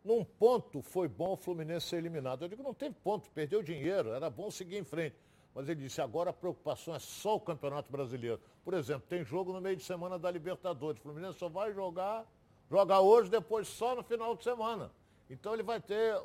num 0.07 0.23
ponto 0.23 0.81
foi 0.81 1.09
bom 1.09 1.33
o 1.33 1.35
Fluminense 1.35 1.87
ser 1.87 1.97
eliminado. 1.97 2.43
Eu 2.43 2.47
digo, 2.47 2.63
não 2.63 2.73
tem 2.73 2.91
ponto, 2.91 3.29
perdeu 3.31 3.61
dinheiro, 3.61 4.13
era 4.13 4.29
bom 4.29 4.49
seguir 4.49 4.77
em 4.77 4.83
frente. 4.83 5.17
Mas 5.53 5.67
ele 5.67 5.81
disse, 5.81 5.99
agora 5.99 6.29
a 6.29 6.33
preocupação 6.33 6.95
é 6.95 6.99
só 6.99 7.35
o 7.35 7.39
Campeonato 7.41 7.91
Brasileiro. 7.91 8.39
Por 8.63 8.73
exemplo, 8.73 9.05
tem 9.09 9.25
jogo 9.25 9.51
no 9.51 9.59
meio 9.59 9.75
de 9.75 9.83
semana 9.83 10.17
da 10.17 10.31
Libertadores. 10.31 10.99
O 10.99 11.03
Fluminense 11.03 11.37
só 11.37 11.49
vai 11.49 11.73
jogar, 11.73 12.25
jogar 12.69 13.01
hoje, 13.01 13.29
depois 13.29 13.67
só 13.67 13.95
no 13.95 14.03
final 14.03 14.33
de 14.35 14.45
semana. 14.45 14.91
Então 15.29 15.53
ele 15.53 15.63
vai 15.63 15.81
ter, 15.81 16.21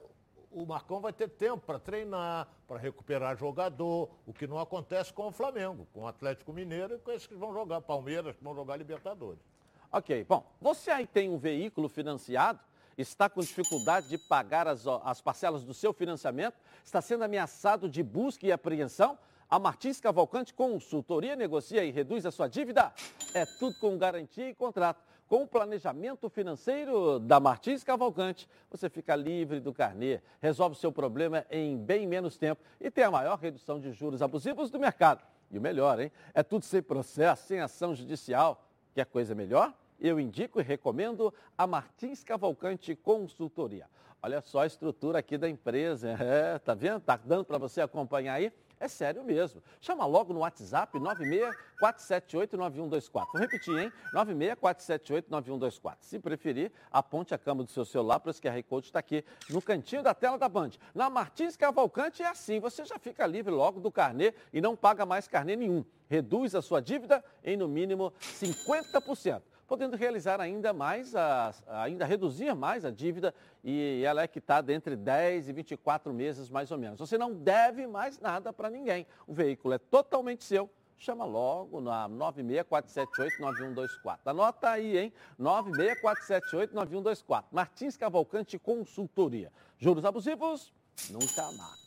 o 0.52 0.64
Marcão 0.64 1.00
vai 1.00 1.12
ter 1.12 1.28
tempo 1.28 1.66
para 1.66 1.80
treinar, 1.80 2.46
para 2.68 2.78
recuperar 2.78 3.36
jogador, 3.36 4.10
o 4.24 4.32
que 4.32 4.46
não 4.46 4.60
acontece 4.60 5.12
com 5.12 5.26
o 5.26 5.32
Flamengo, 5.32 5.88
com 5.92 6.02
o 6.02 6.06
Atlético 6.06 6.52
Mineiro 6.52 6.94
e 6.94 6.98
com 6.98 7.10
esses 7.10 7.26
que 7.26 7.34
vão 7.34 7.52
jogar 7.52 7.80
Palmeiras, 7.80 8.36
que 8.36 8.44
vão 8.44 8.54
jogar 8.54 8.76
Libertadores. 8.76 9.42
Ok, 9.90 10.24
bom, 10.24 10.46
você 10.60 10.90
aí 10.90 11.06
tem 11.06 11.28
um 11.28 11.36
veículo 11.36 11.88
financiado 11.88 12.60
está 12.96 13.28
com 13.28 13.40
dificuldade 13.40 14.08
de 14.08 14.18
pagar 14.18 14.66
as, 14.68 14.86
as 15.04 15.20
parcelas 15.20 15.64
do 15.64 15.74
seu 15.74 15.92
financiamento, 15.92 16.56
está 16.84 17.00
sendo 17.00 17.24
ameaçado 17.24 17.88
de 17.88 18.02
busca 18.02 18.46
e 18.46 18.52
apreensão, 18.52 19.18
a 19.52 19.58
Martins 19.58 20.00
Cavalcante 20.00 20.54
Consultoria 20.54 21.36
negocia 21.36 21.84
e 21.84 21.90
reduz 21.90 22.24
a 22.24 22.30
sua 22.30 22.48
dívida. 22.48 22.90
É 23.34 23.44
tudo 23.44 23.78
com 23.78 23.98
garantia 23.98 24.48
e 24.48 24.54
contrato. 24.54 25.04
Com 25.28 25.42
o 25.42 25.46
planejamento 25.46 26.30
financeiro 26.30 27.18
da 27.18 27.38
Martins 27.38 27.84
Cavalcante, 27.84 28.48
você 28.70 28.88
fica 28.88 29.14
livre 29.14 29.60
do 29.60 29.72
carnê, 29.72 30.22
resolve 30.40 30.76
seu 30.76 30.90
problema 30.90 31.44
em 31.50 31.76
bem 31.76 32.06
menos 32.06 32.38
tempo 32.38 32.62
e 32.80 32.90
tem 32.90 33.04
a 33.04 33.10
maior 33.10 33.38
redução 33.38 33.78
de 33.78 33.92
juros 33.92 34.22
abusivos 34.22 34.70
do 34.70 34.78
mercado. 34.78 35.22
E 35.50 35.58
o 35.58 35.60
melhor, 35.60 36.00
hein? 36.00 36.10
É 36.32 36.42
tudo 36.42 36.64
sem 36.64 36.82
processo, 36.82 37.46
sem 37.46 37.60
ação 37.60 37.94
judicial. 37.94 38.66
Quer 38.94 39.04
coisa 39.04 39.34
melhor? 39.34 39.74
Eu 40.08 40.18
indico 40.18 40.60
e 40.60 40.62
recomendo 40.62 41.32
a 41.56 41.66
Martins 41.66 42.24
Cavalcante 42.24 42.96
Consultoria. 42.96 43.86
Olha 44.20 44.40
só 44.40 44.60
a 44.60 44.66
estrutura 44.66 45.18
aqui 45.18 45.38
da 45.38 45.48
empresa, 45.48 46.10
é, 46.10 46.58
tá 46.58 46.74
vendo? 46.74 47.00
Tá 47.00 47.16
dando 47.16 47.44
para 47.44 47.58
você 47.58 47.80
acompanhar 47.80 48.34
aí? 48.34 48.52
É 48.78 48.88
sério 48.88 49.22
mesmo. 49.22 49.62
Chama 49.80 50.04
logo 50.04 50.32
no 50.32 50.40
WhatsApp 50.40 50.98
964789124. 50.98 53.26
Vou 53.32 53.40
repetir, 53.40 53.78
hein? 53.78 53.92
964789124. 54.12 55.98
Se 56.00 56.18
preferir, 56.18 56.72
aponte 56.90 57.32
a 57.32 57.38
câmera 57.38 57.64
do 57.64 57.70
seu 57.70 57.84
celular 57.84 58.18
para 58.18 58.32
esse 58.32 58.42
QR 58.42 58.60
Code 58.64 58.86
está 58.86 58.98
aqui 58.98 59.24
no 59.50 59.62
cantinho 59.62 60.02
da 60.02 60.14
tela 60.14 60.36
da 60.36 60.48
Band. 60.48 60.70
Na 60.92 61.08
Martins 61.08 61.56
Cavalcante 61.56 62.24
é 62.24 62.28
assim, 62.28 62.58
você 62.58 62.84
já 62.84 62.98
fica 62.98 63.24
livre 63.24 63.52
logo 63.52 63.78
do 63.78 63.92
carnê 63.92 64.34
e 64.52 64.60
não 64.60 64.74
paga 64.74 65.06
mais 65.06 65.28
carnê 65.28 65.54
nenhum. 65.54 65.84
Reduz 66.08 66.56
a 66.56 66.62
sua 66.62 66.82
dívida 66.82 67.22
em 67.44 67.56
no 67.56 67.68
mínimo 67.68 68.12
50% 68.20 69.42
podendo 69.72 69.96
realizar 69.96 70.38
ainda 70.38 70.74
mais, 70.74 71.16
a, 71.16 71.54
ainda 71.66 72.04
reduzir 72.04 72.54
mais 72.54 72.84
a 72.84 72.90
dívida 72.90 73.34
e 73.64 74.02
ela 74.04 74.20
é 74.20 74.28
quitada 74.28 74.70
entre 74.70 74.94
10 74.94 75.48
e 75.48 75.52
24 75.54 76.12
meses 76.12 76.50
mais 76.50 76.70
ou 76.70 76.76
menos. 76.76 77.00
Você 77.00 77.16
não 77.16 77.32
deve 77.32 77.86
mais 77.86 78.20
nada 78.20 78.52
para 78.52 78.68
ninguém. 78.68 79.06
O 79.26 79.32
veículo 79.32 79.72
é 79.72 79.78
totalmente 79.78 80.44
seu. 80.44 80.68
Chama 80.98 81.24
logo 81.24 81.80
na 81.80 82.06
964789124. 82.10 84.18
Anota 84.26 84.68
aí, 84.68 84.98
hein? 84.98 85.10
964789124. 85.40 87.44
Martins 87.50 87.96
Cavalcante 87.96 88.58
Consultoria. 88.58 89.50
Juros 89.78 90.04
abusivos? 90.04 90.70
Nunca 91.08 91.50
mais. 91.52 91.81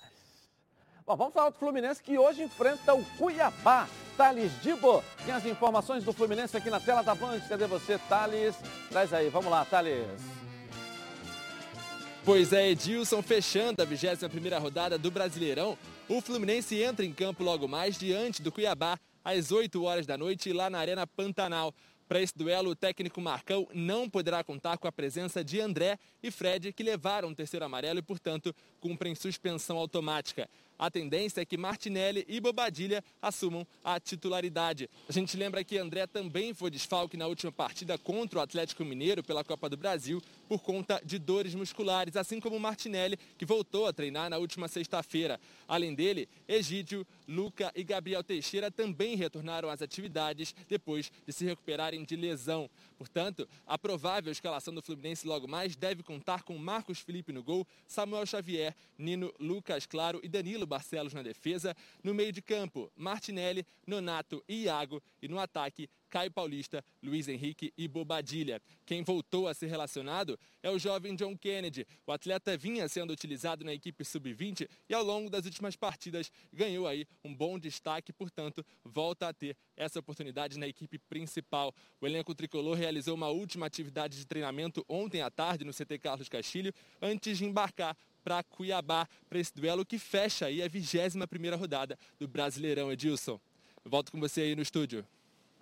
Bom, 1.08 1.16
vamos 1.16 1.36
falar 1.36 1.52
do 1.52 1.60
Fluminense 1.60 2.02
que 2.02 2.18
hoje 2.18 2.42
enfrenta 2.42 2.96
o 2.96 3.06
Cuiabá. 3.16 3.88
Thales 4.18 4.52
Dibo 4.64 5.04
tem 5.24 5.36
as 5.36 5.46
informações 5.46 6.04
do 6.04 6.12
Fluminense 6.12 6.58
aqui 6.58 6.68
na 6.68 6.80
tela 6.80 7.04
da 7.04 7.14
Band. 7.14 7.42
Cadê 7.42 7.68
você, 7.68 8.00
Thales? 8.10 8.56
Traz 8.90 9.14
aí, 9.14 9.30
vamos 9.30 9.52
lá, 9.52 9.64
Thales. 9.66 10.20
Pois 12.24 12.52
é, 12.52 12.72
Edilson, 12.72 13.22
fechando 13.22 13.84
a 13.84 13.86
21ª 13.86 14.60
rodada 14.60 14.98
do 14.98 15.12
Brasileirão, 15.12 15.78
o 16.10 16.20
Fluminense 16.22 16.82
entra 16.82 17.06
em 17.06 17.14
campo 17.14 17.44
logo 17.44 17.68
mais 17.68 18.00
diante 18.00 18.42
do 18.42 18.52
Cuiabá 18.52 18.98
às 19.24 19.52
8 19.52 19.84
horas 19.84 20.08
da 20.08 20.18
noite 20.18 20.52
lá 20.52 20.72
na 20.72 20.80
Arena 20.80 21.06
Pantanal. 21.06 21.72
Para 22.08 22.22
esse 22.22 22.38
duelo, 22.38 22.70
o 22.72 22.76
técnico 22.76 23.20
Marcão 23.20 23.68
não 23.74 24.08
poderá 24.08 24.44
contar 24.44 24.78
com 24.78 24.88
a 24.88 24.92
presença 24.92 25.44
de 25.44 25.60
André 25.60 25.98
e 26.22 26.30
Fred, 26.30 26.72
que 26.72 26.84
levaram 26.84 27.30
o 27.30 27.36
terceiro 27.36 27.66
amarelo 27.66 27.98
e, 27.98 28.04
portanto, 28.04 28.56
cumprem 28.80 29.16
suspensão 29.16 29.78
automática. 29.78 30.48
A 30.78 30.92
tendência 30.92 31.42
é 31.42 31.46
que 31.46 31.58
Martinelli 31.58 32.26
e 32.28 32.40
Bobadilha 32.40 33.04
assumam 33.22 33.66
a 33.84 34.00
titularidade. 34.00 34.90
A 35.08 35.12
gente 35.12 35.38
lembra 35.38 35.64
que 35.64 35.78
André 35.78 36.06
também 36.06 36.54
foi 36.54 36.70
desfalque 36.70 37.16
na 37.16 37.28
última 37.28 37.52
partida 37.52 37.98
contra 37.98 38.40
o 38.40 38.42
Atlético 38.42 38.84
Mineiro 38.84 39.24
pela 39.24 39.44
Copa 39.44 39.70
do 39.70 39.78
Brasil 39.78 40.22
por 40.48 40.62
conta 40.62 41.02
de 41.04 41.18
dores 41.18 41.56
musculares, 41.56 42.16
assim 42.16 42.40
como 42.40 42.60
Martinelli, 42.60 43.18
que 43.38 43.46
voltou 43.46 43.88
a 43.88 43.94
treinar 43.94 44.30
na 44.30 44.38
última 44.38 44.68
sexta-feira. 44.68 45.40
Além 45.68 45.96
dele, 45.96 46.28
Egídio, 46.48 47.06
Luca 47.28 47.72
e 47.76 47.84
Gabriel 47.84 48.24
Teixeira 48.24 48.70
também 48.70 49.16
retornaram 49.16 49.70
às 49.70 49.82
atividades 49.82 50.54
depois 50.68 51.12
de 51.26 51.34
se 51.34 51.46
recuperarem 51.46 52.04
de 52.04 52.16
lesão. 52.16 52.70
Portanto, 52.98 53.48
a 53.66 53.78
provável 53.78 54.32
escalação 54.32 54.74
do 54.74 54.82
Fluminense 54.82 55.28
logo 55.28 55.48
mais 55.48 55.76
deve 55.76 56.02
contar 56.02 56.44
com 56.44 56.58
Marcos 56.58 57.00
Felipe 57.00 57.34
no 57.34 57.44
gol, 57.44 57.68
Samuel 57.88 58.26
Xavier, 58.26 58.76
Nino, 58.98 59.34
Lucas 59.40 59.86
Claro 59.86 60.20
e 60.24 60.30
Danilo 60.30 60.66
Barcelos 60.66 61.14
na 61.14 61.22
defesa. 61.22 61.76
No 62.04 62.14
meio 62.14 62.32
de 62.32 62.42
campo, 62.42 62.92
Martinelli, 62.96 63.66
Nonato 63.86 64.44
e 64.48 64.64
Iago. 64.64 65.02
E 65.22 65.28
no 65.28 65.40
ataque, 65.40 65.90
Caio 66.16 66.32
Paulista, 66.32 66.82
Luiz 67.04 67.28
Henrique 67.28 67.74
e 67.78 67.90
Bobadilha. 67.90 68.62
Quem 68.86 69.04
voltou 69.04 69.50
a 69.50 69.54
ser 69.54 69.68
relacionado 69.68 70.40
é 70.64 70.70
o 70.70 70.80
jovem 70.80 71.14
John 71.14 71.38
Kennedy. 71.38 71.86
O 72.08 72.12
atleta 72.14 72.56
vinha 72.56 72.88
sendo 72.88 73.12
utilizado 73.12 73.66
na 73.66 73.74
equipe 73.74 74.06
sub-20 74.06 74.66
e 74.88 74.94
ao 74.94 75.04
longo 75.04 75.30
das 75.30 75.44
últimas 75.44 75.76
partidas 75.76 76.32
ganhou 76.54 76.88
aí 76.88 77.06
um 77.22 77.36
bom 77.36 77.60
destaque, 77.60 78.14
portanto, 78.14 78.66
volta 78.86 79.28
a 79.28 79.34
ter 79.34 79.58
essa 79.76 80.00
oportunidade 80.00 80.58
na 80.58 80.66
equipe 80.66 80.98
principal. 80.98 81.76
O 82.00 82.08
elenco 82.08 82.34
tricolor 82.34 82.78
realizou 82.78 83.14
uma 83.14 83.28
última 83.28 83.66
atividade 83.66 84.18
de 84.18 84.26
treinamento 84.26 84.86
ontem 84.88 85.22
à 85.22 85.30
tarde 85.30 85.66
no 85.66 85.74
CT 85.74 86.00
Carlos 86.00 86.30
Castilho, 86.30 86.74
antes 87.02 87.38
de 87.38 87.44
embarcar 87.44 87.94
para 88.24 88.42
Cuiabá, 88.42 89.06
para 89.28 89.38
esse 89.38 89.54
duelo 89.54 89.86
que 89.86 90.00
fecha 90.00 90.46
aí 90.46 90.64
a 90.64 90.68
21 90.70 91.28
primeira 91.28 91.58
rodada 91.58 92.00
do 92.18 92.26
Brasileirão, 92.26 92.90
Edilson. 92.90 93.38
Eu 93.84 93.92
volto 93.92 94.14
com 94.14 94.20
você 94.22 94.40
aí 94.40 94.56
no 94.56 94.62
estúdio. 94.62 95.06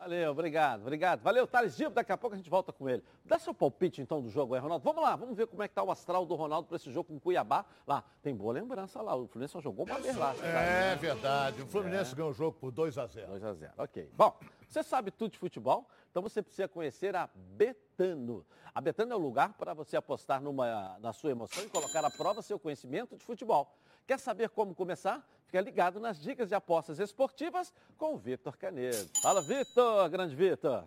Valeu, 0.04 0.32
obrigado, 0.32 0.82
obrigado. 0.82 1.22
Valeu, 1.22 1.48
Thales 1.48 1.78
Dibo, 1.78 1.92
daqui 1.92 2.12
a 2.12 2.18
pouco 2.18 2.34
a 2.34 2.38
gente 2.38 2.50
volta 2.50 2.74
com 2.74 2.90
ele. 2.90 3.02
Dá 3.24 3.40
seu 3.40 3.54
palpite 3.54 4.02
então 4.02 4.22
do 4.22 4.30
jogo 4.30 4.54
aí, 4.54 4.60
Ronaldo. 4.60 4.84
Vamos 4.84 5.02
lá, 5.02 5.16
vamos 5.16 5.38
ver 5.38 5.48
como 5.48 5.64
é 5.64 5.68
que 5.70 5.74
tá 5.74 5.82
o 5.82 5.90
astral 5.90 6.26
do 6.26 6.36
Ronaldo 6.36 6.68
para 6.68 6.76
esse 6.76 6.92
jogo 6.92 7.08
com 7.08 7.16
o 7.16 7.20
Cuiabá. 7.22 7.66
Lá, 7.88 8.04
tem 8.22 8.36
boa 8.36 8.52
lembrança 8.52 9.02
lá, 9.02 9.16
o 9.16 9.28
Fluminense 9.28 9.54
só 9.54 9.62
jogou 9.62 9.86
uma 9.86 9.98
vez 10.02 10.18
lá. 10.18 10.36
É 10.44 10.94
verdade, 10.98 11.62
o 11.62 11.68
Fluminense 11.68 12.12
é. 12.12 12.16
ganhou 12.18 12.32
o 12.32 12.34
jogo 12.34 12.58
por 12.60 12.70
2 12.70 12.98
a 12.98 13.06
0 13.08 13.28
2 13.30 13.44
a 13.46 13.54
0 13.54 13.74
ok. 13.78 14.12
Bom, 14.14 14.38
você 14.68 14.84
sabe 14.84 15.10
tudo 15.10 15.32
de 15.32 15.38
futebol, 15.38 15.88
então 16.12 16.22
você 16.22 16.42
precisa 16.42 16.68
conhecer 16.68 17.16
a 17.16 17.30
Betano. 17.34 18.46
A 18.76 18.82
Betano 18.82 19.14
é 19.14 19.16
o 19.16 19.20
lugar 19.20 19.54
para 19.54 19.74
você 19.74 19.96
apostar 19.96 20.42
numa, 20.42 20.98
na 21.00 21.14
sua 21.14 21.32
emoção 21.32 21.64
e 21.64 21.70
colocar 21.70 22.04
à 22.04 22.12
prova 22.12 22.42
seu 22.42 22.60
conhecimento 22.60 23.16
de 23.16 23.24
futebol. 23.24 23.74
Quer 24.06 24.20
saber 24.20 24.50
como 24.50 24.76
começar? 24.76 25.26
Fica 25.46 25.62
ligado 25.62 26.00
nas 26.00 26.20
dicas 26.20 26.50
de 26.50 26.56
apostas 26.56 27.00
esportivas 27.00 27.74
com 27.98 28.16
o 28.16 28.18
Vitor 28.18 28.58
Canedo. 28.58 29.10
Fala, 29.22 29.42
Vitor, 29.42 30.10
grande 30.10 30.36
Vitor. 30.36 30.86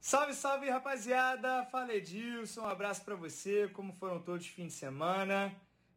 Salve, 0.00 0.34
salve, 0.34 0.68
rapaziada. 0.68 1.64
Fala, 1.66 1.94
Edilson. 1.94 2.62
Um 2.62 2.66
abraço 2.66 3.04
para 3.04 3.14
você. 3.14 3.68
Como 3.68 3.92
foram 3.94 4.20
todos 4.20 4.44
os 4.44 4.52
fins 4.52 4.68
de 4.68 4.72
semana? 4.72 5.54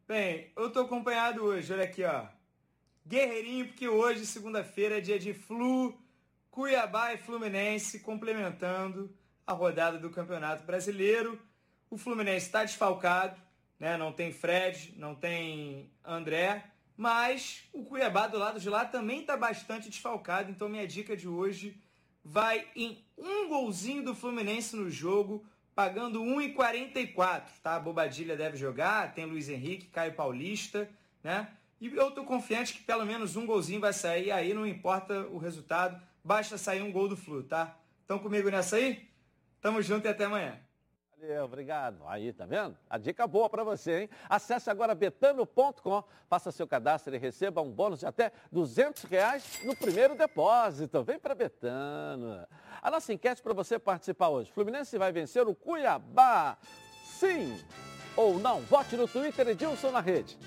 Bem, 0.08 0.52
eu 0.56 0.70
tô 0.70 0.80
acompanhado 0.80 1.42
hoje, 1.42 1.72
olha 1.72 1.82
aqui, 1.84 2.04
ó. 2.04 2.26
Guerreirinho, 3.04 3.66
porque 3.66 3.88
hoje, 3.88 4.24
segunda-feira, 4.24 4.98
é 4.98 5.00
dia 5.00 5.18
de 5.18 5.34
Flu, 5.34 5.96
Cuiabá 6.50 7.12
e 7.12 7.18
Fluminense 7.18 8.00
complementando 8.00 9.12
a 9.46 9.52
rodada 9.52 9.98
do 9.98 10.10
Campeonato 10.10 10.64
Brasileiro. 10.64 11.40
O 11.90 11.98
Fluminense 11.98 12.46
está 12.46 12.64
desfalcado, 12.64 13.40
né? 13.78 13.96
Não 13.96 14.12
tem 14.12 14.32
Fred, 14.32 14.94
não 14.96 15.14
tem 15.14 15.90
André, 16.04 16.64
mas 16.96 17.64
o 17.72 17.84
Cuiabá 17.84 18.26
do 18.26 18.38
lado 18.38 18.58
de 18.58 18.70
lá 18.70 18.84
também 18.84 19.20
está 19.20 19.36
bastante 19.36 19.88
desfalcado. 19.88 20.50
Então 20.50 20.68
minha 20.68 20.86
dica 20.86 21.16
de 21.16 21.28
hoje 21.28 21.80
vai 22.24 22.66
em 22.74 23.04
um 23.16 23.48
golzinho 23.48 24.02
do 24.02 24.14
Fluminense 24.14 24.74
no 24.74 24.90
jogo, 24.90 25.44
pagando 25.74 26.22
1,44, 26.22 27.42
tá? 27.62 27.76
A 27.76 27.80
Bobadilha 27.80 28.36
deve 28.36 28.56
jogar, 28.56 29.14
tem 29.14 29.26
Luiz 29.26 29.48
Henrique, 29.48 29.86
Caio 29.86 30.14
Paulista, 30.14 30.88
né? 31.22 31.48
E 31.80 31.94
eu 31.94 32.10
tô 32.10 32.24
confiante 32.24 32.72
que 32.72 32.82
pelo 32.82 33.04
menos 33.04 33.36
um 33.36 33.44
golzinho 33.44 33.80
vai 33.80 33.92
sair, 33.92 34.32
aí 34.32 34.54
não 34.54 34.66
importa 34.66 35.26
o 35.28 35.36
resultado, 35.36 36.00
basta 36.24 36.56
sair 36.56 36.80
um 36.80 36.90
gol 36.90 37.06
do 37.06 37.16
Flu, 37.16 37.42
tá? 37.42 37.76
Estão 38.00 38.18
comigo 38.18 38.50
nessa 38.50 38.76
aí? 38.76 39.06
Tamo 39.60 39.82
junto 39.82 40.06
e 40.06 40.08
até 40.08 40.24
amanhã. 40.24 40.58
Valeu, 41.18 41.44
obrigado. 41.44 42.02
Aí, 42.06 42.32
tá 42.32 42.44
vendo? 42.44 42.76
A 42.90 42.98
dica 42.98 43.26
boa 43.26 43.48
para 43.48 43.64
você, 43.64 44.02
hein? 44.02 44.10
Acesse 44.28 44.68
agora 44.68 44.94
betano.com, 44.94 46.04
faça 46.28 46.52
seu 46.52 46.66
cadastro 46.66 47.14
e 47.14 47.18
receba 47.18 47.62
um 47.62 47.70
bônus 47.70 48.00
de 48.00 48.06
até 48.06 48.30
200 48.52 49.04
reais 49.04 49.60
no 49.64 49.74
primeiro 49.74 50.14
depósito. 50.14 51.02
Vem 51.02 51.18
para 51.18 51.34
Betano. 51.34 52.46
A 52.82 52.90
nossa 52.90 53.12
enquete 53.12 53.42
para 53.42 53.54
você 53.54 53.78
participar 53.78 54.28
hoje. 54.28 54.52
Fluminense 54.52 54.98
vai 54.98 55.10
vencer 55.10 55.46
o 55.48 55.54
Cuiabá? 55.54 56.58
Sim 57.04 57.58
ou 58.14 58.38
não? 58.38 58.60
Vote 58.62 58.96
no 58.96 59.08
Twitter 59.08 59.48
Edilson 59.48 59.90
na 59.90 60.00
rede. 60.00 60.38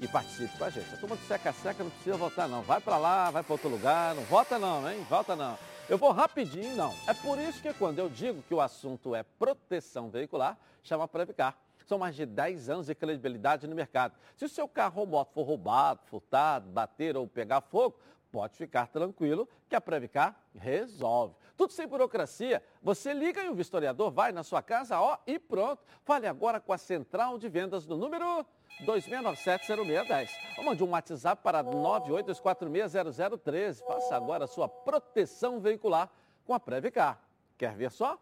E 0.00 0.08
participe 0.08 0.56
com 0.56 0.64
a 0.64 0.70
gente. 0.70 0.92
A 0.94 0.96
turma 0.96 1.16
de 1.16 1.22
seca-seca 1.24 1.84
não 1.84 1.90
precisa 1.90 2.16
votar 2.16 2.48
não. 2.48 2.62
Vai 2.62 2.80
para 2.80 2.96
lá, 2.96 3.30
vai 3.30 3.42
para 3.42 3.52
outro 3.52 3.68
lugar. 3.68 4.14
Não 4.14 4.22
vota 4.24 4.58
não, 4.58 4.90
hein? 4.90 5.06
Vota 5.08 5.36
não. 5.36 5.56
Eu 5.86 5.98
vou 5.98 6.12
rapidinho, 6.12 6.74
não. 6.74 6.94
É 7.06 7.12
por 7.12 7.38
isso 7.38 7.60
que 7.60 7.72
quando 7.74 7.98
eu 7.98 8.08
digo 8.08 8.42
que 8.48 8.54
o 8.54 8.60
assunto 8.60 9.14
é 9.14 9.22
proteção 9.22 10.08
veicular, 10.08 10.58
chama 10.82 11.06
Previcar. 11.06 11.58
São 11.86 11.98
mais 11.98 12.16
de 12.16 12.24
10 12.24 12.70
anos 12.70 12.86
de 12.86 12.94
credibilidade 12.94 13.66
no 13.66 13.76
mercado. 13.76 14.14
Se 14.34 14.46
o 14.46 14.48
seu 14.48 14.66
carro 14.66 15.02
ou 15.02 15.06
moto 15.06 15.34
for 15.34 15.42
roubado, 15.42 16.00
furtado, 16.06 16.70
bater 16.70 17.18
ou 17.18 17.28
pegar 17.28 17.60
fogo, 17.60 17.98
pode 18.32 18.56
ficar 18.56 18.86
tranquilo 18.86 19.46
que 19.68 19.76
a 19.76 19.80
Previcar 19.80 20.34
resolve. 20.56 21.34
Tudo 21.56 21.72
sem 21.72 21.86
burocracia. 21.86 22.60
Você 22.82 23.12
liga 23.12 23.40
e 23.42 23.48
o 23.48 23.54
vistoriador 23.54 24.10
vai 24.10 24.32
na 24.32 24.42
sua 24.42 24.60
casa, 24.60 25.00
ó, 25.00 25.16
e 25.26 25.38
pronto. 25.38 25.84
Fale 26.04 26.26
agora 26.26 26.58
com 26.60 26.72
a 26.72 26.78
central 26.78 27.38
de 27.38 27.48
vendas 27.48 27.86
do 27.86 27.96
número 27.96 28.44
2697-0610. 28.84 30.30
Ou 30.58 30.64
mande 30.64 30.82
um 30.82 30.90
WhatsApp 30.90 31.40
para 31.42 31.62
982460013. 31.62 33.86
Faça 33.86 34.16
agora 34.16 34.44
a 34.44 34.48
sua 34.48 34.68
proteção 34.68 35.60
veicular 35.60 36.10
com 36.44 36.54
a 36.54 36.60
Previcar. 36.60 37.20
Quer 37.56 37.76
ver 37.76 37.92
só? 37.92 38.18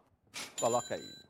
Coloca 0.59 0.93
aí. 0.93 1.23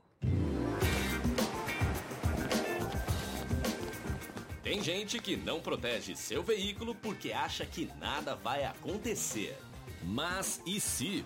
Tem 4.62 4.82
gente 4.82 5.20
que 5.20 5.36
não 5.36 5.62
protege 5.62 6.16
seu 6.16 6.42
veículo 6.42 6.96
porque 6.96 7.32
acha 7.32 7.66
que 7.66 7.92
nada 8.00 8.36
vai 8.36 8.64
acontecer. 8.64 9.58
Mas 10.02 10.62
e 10.66 10.80
se? 10.80 11.26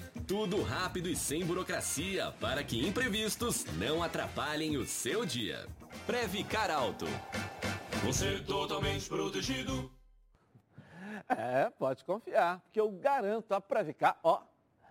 Tudo 0.31 0.63
rápido 0.63 1.09
e 1.09 1.15
sem 1.15 1.45
burocracia 1.45 2.33
para 2.39 2.63
que 2.63 2.87
imprevistos 2.87 3.65
não 3.77 4.01
atrapalhem 4.01 4.77
o 4.77 4.85
seu 4.85 5.25
dia. 5.25 5.67
Previcar 6.07 6.71
Alto. 6.71 7.03
Você 8.05 8.39
totalmente 8.39 9.09
protegido. 9.09 9.91
É, 11.27 11.69
pode 11.71 12.05
confiar, 12.05 12.61
porque 12.61 12.79
eu 12.79 12.89
garanto 12.91 13.51
a 13.51 13.59
Previcar, 13.59 14.17
ó, 14.23 14.41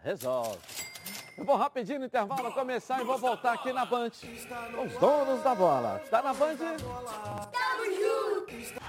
resolve. 0.03 0.59
Eu 1.38 1.46
vou 1.46 1.57
rapidinho 1.57 2.00
no 2.00 2.05
intervalo 2.05 2.53
começar 2.53 3.00
e 3.00 3.05
vou 3.05 3.16
voltar 3.16 3.55
aqui 3.55 3.72
na 3.72 3.87
Band. 3.87 4.11
Os 4.11 4.92
donos 5.00 5.42
da 5.42 5.55
bola. 5.55 6.03
Está 6.05 6.20
na 6.20 6.35
Band? 6.35 6.57
Tamo 6.59 7.85
junto! 7.96 8.81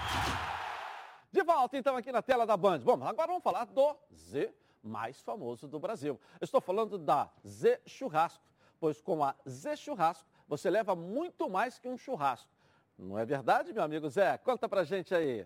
De 1.32 1.44
volta 1.44 1.78
então 1.78 1.96
aqui 1.96 2.12
na 2.12 2.22
tela 2.22 2.46
da 2.46 2.58
Band. 2.58 2.80
Bom, 2.80 3.02
agora 3.06 3.28
vamos 3.28 3.42
falar 3.42 3.64
do 3.68 3.96
Z 4.14 4.54
mais 4.84 5.20
famoso 5.22 5.68
do 5.68 5.80
Brasil. 5.80 6.20
Estou 6.40 6.62
falando 6.62 6.98
da 6.98 7.30
Z 7.46 7.82
Churrasco, 7.86 8.44
pois 8.80 9.02
com 9.02 9.24
a 9.24 9.36
Z 9.48 9.78
Churrasco 9.78 10.28
você 10.48 10.70
leva 10.70 10.96
muito 10.96 11.50
mais 11.50 11.80
que 11.80 11.88
um 11.88 11.98
churrasco. 11.98 12.50
Não 12.98 13.18
é 13.18 13.26
verdade, 13.26 13.74
meu 13.74 13.84
amigo 13.84 14.10
Zé? 14.10 14.38
Conta 14.38 14.68
pra 14.68 14.84
gente 14.84 15.16
aí. 15.16 15.46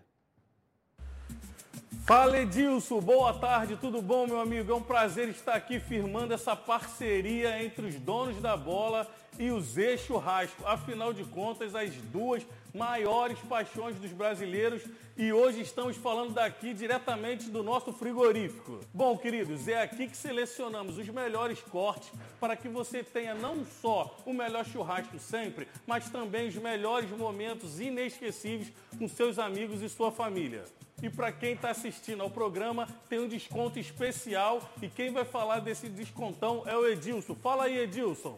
Fala 2.06 2.38
Edilson, 2.38 3.00
boa 3.00 3.34
tarde, 3.34 3.76
tudo 3.76 4.00
bom 4.00 4.28
meu 4.28 4.38
amigo? 4.38 4.70
É 4.70 4.74
um 4.74 4.82
prazer 4.82 5.28
estar 5.28 5.54
aqui 5.54 5.80
firmando 5.80 6.32
essa 6.32 6.54
parceria 6.54 7.60
entre 7.64 7.86
os 7.86 7.96
donos 7.96 8.40
da 8.40 8.56
bola 8.56 9.10
e 9.38 9.50
o 9.50 9.60
Zé 9.60 9.96
Churrasco. 9.96 10.64
Afinal 10.64 11.12
de 11.12 11.24
contas, 11.24 11.74
as 11.74 11.92
duas 12.12 12.46
maiores 12.76 13.38
paixões 13.40 13.96
dos 13.96 14.12
brasileiros 14.12 14.82
e 15.16 15.32
hoje 15.32 15.62
estamos 15.62 15.96
falando 15.96 16.34
daqui 16.34 16.74
diretamente 16.74 17.48
do 17.48 17.62
nosso 17.62 17.92
frigorífico. 17.92 18.80
Bom, 18.92 19.16
queridos, 19.16 19.66
é 19.66 19.82
aqui 19.82 20.06
que 20.06 20.16
selecionamos 20.16 20.98
os 20.98 21.08
melhores 21.08 21.60
cortes 21.62 22.12
para 22.38 22.54
que 22.54 22.68
você 22.68 23.02
tenha 23.02 23.34
não 23.34 23.64
só 23.64 24.14
o 24.26 24.32
melhor 24.32 24.66
churrasco 24.66 25.18
sempre, 25.18 25.66
mas 25.86 26.10
também 26.10 26.48
os 26.48 26.56
melhores 26.56 27.10
momentos 27.10 27.80
inesquecíveis 27.80 28.70
com 28.98 29.08
seus 29.08 29.38
amigos 29.38 29.82
e 29.82 29.88
sua 29.88 30.12
família. 30.12 30.64
E 31.02 31.10
para 31.10 31.32
quem 31.32 31.52
está 31.52 31.70
assistindo 31.70 32.22
ao 32.22 32.30
programa, 32.30 32.86
tem 33.08 33.18
um 33.18 33.28
desconto 33.28 33.78
especial. 33.78 34.62
E 34.80 34.88
quem 34.88 35.12
vai 35.12 35.24
falar 35.24 35.60
desse 35.60 35.88
descontão 35.88 36.62
é 36.66 36.76
o 36.76 36.86
Edilson. 36.86 37.34
Fala 37.34 37.64
aí, 37.64 37.78
Edilson. 37.78 38.36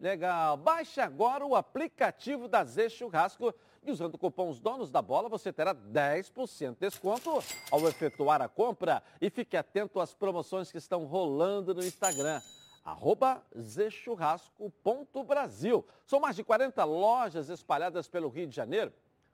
Legal. 0.00 0.56
Baixe 0.56 1.00
agora 1.00 1.44
o 1.44 1.56
aplicativo 1.56 2.46
da 2.46 2.62
Z 2.64 2.90
Churrasco 2.90 3.52
e 3.82 3.90
usando 3.90 4.14
o 4.14 4.18
cupom 4.18 4.48
Os 4.48 4.60
Donos 4.60 4.90
da 4.90 5.02
Bola 5.02 5.28
você 5.28 5.52
terá 5.52 5.74
10% 5.74 6.74
de 6.74 6.80
desconto 6.80 7.42
ao 7.70 7.86
efetuar 7.88 8.40
a 8.40 8.48
compra. 8.48 9.02
E 9.20 9.28
fique 9.28 9.56
atento 9.56 9.98
às 10.00 10.14
promoções 10.14 10.70
que 10.70 10.78
estão 10.78 11.04
rolando 11.04 11.74
no 11.74 11.84
Instagram 11.84 12.40
arroba 12.84 13.42
zchurrasco.brasil. 13.58 15.84
São 16.06 16.20
mais 16.20 16.36
de 16.36 16.44
40 16.44 16.84
lojas 16.84 17.48
espalhadas 17.50 18.08
pelo 18.08 18.28
Rio 18.28 18.46
de 18.46 18.56
Janeiro. 18.56 18.92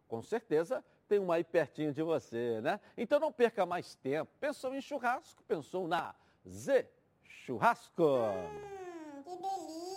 Com 0.09 0.23
certeza 0.23 0.83
tem 1.09 1.19
uma 1.19 1.35
aí 1.37 1.45
pertinho 1.45 1.93
de 1.93 2.03
você, 2.03 2.61
né? 2.61 2.81
Então 2.97 3.21
não 3.21 3.31
perca 3.31 3.67
mais 3.67 3.95
tempo. 3.97 4.33
Pensou 4.41 4.75
em 4.75 4.81
churrasco? 4.81 5.43
Pensou 5.45 5.87
na 5.87 6.15
Z 6.49 6.89
Churrasco. 7.23 8.03
Hum, 8.03 9.23
que 9.23 9.37
delícia! 9.37 9.94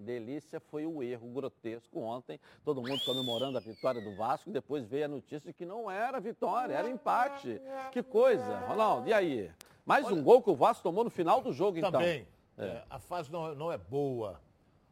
Delícia 0.00 0.58
foi 0.58 0.86
o 0.86 1.02
erro 1.02 1.28
grotesco 1.28 2.00
ontem. 2.00 2.40
Todo 2.64 2.82
mundo 2.82 3.00
comemorando 3.04 3.58
a 3.58 3.60
vitória 3.60 4.00
do 4.00 4.16
Vasco. 4.16 4.50
Depois 4.50 4.86
veio 4.86 5.04
a 5.04 5.08
notícia 5.08 5.50
de 5.50 5.52
que 5.52 5.64
não 5.64 5.90
era 5.90 6.18
vitória, 6.18 6.74
era 6.74 6.88
empate. 6.88 7.60
Que 7.92 8.02
coisa, 8.02 8.58
Ronaldo. 8.66 9.08
E 9.08 9.12
aí? 9.12 9.50
Mais 9.84 10.10
um 10.10 10.22
gol 10.22 10.42
que 10.42 10.50
o 10.50 10.54
Vasco 10.54 10.82
tomou 10.82 11.04
no 11.04 11.10
final 11.10 11.40
do 11.40 11.52
jogo, 11.52 11.78
então. 11.78 11.92
Também. 11.92 12.26
É, 12.56 12.82
a 12.90 12.98
fase 12.98 13.32
não, 13.32 13.54
não 13.54 13.72
é 13.72 13.78
boa. 13.78 14.40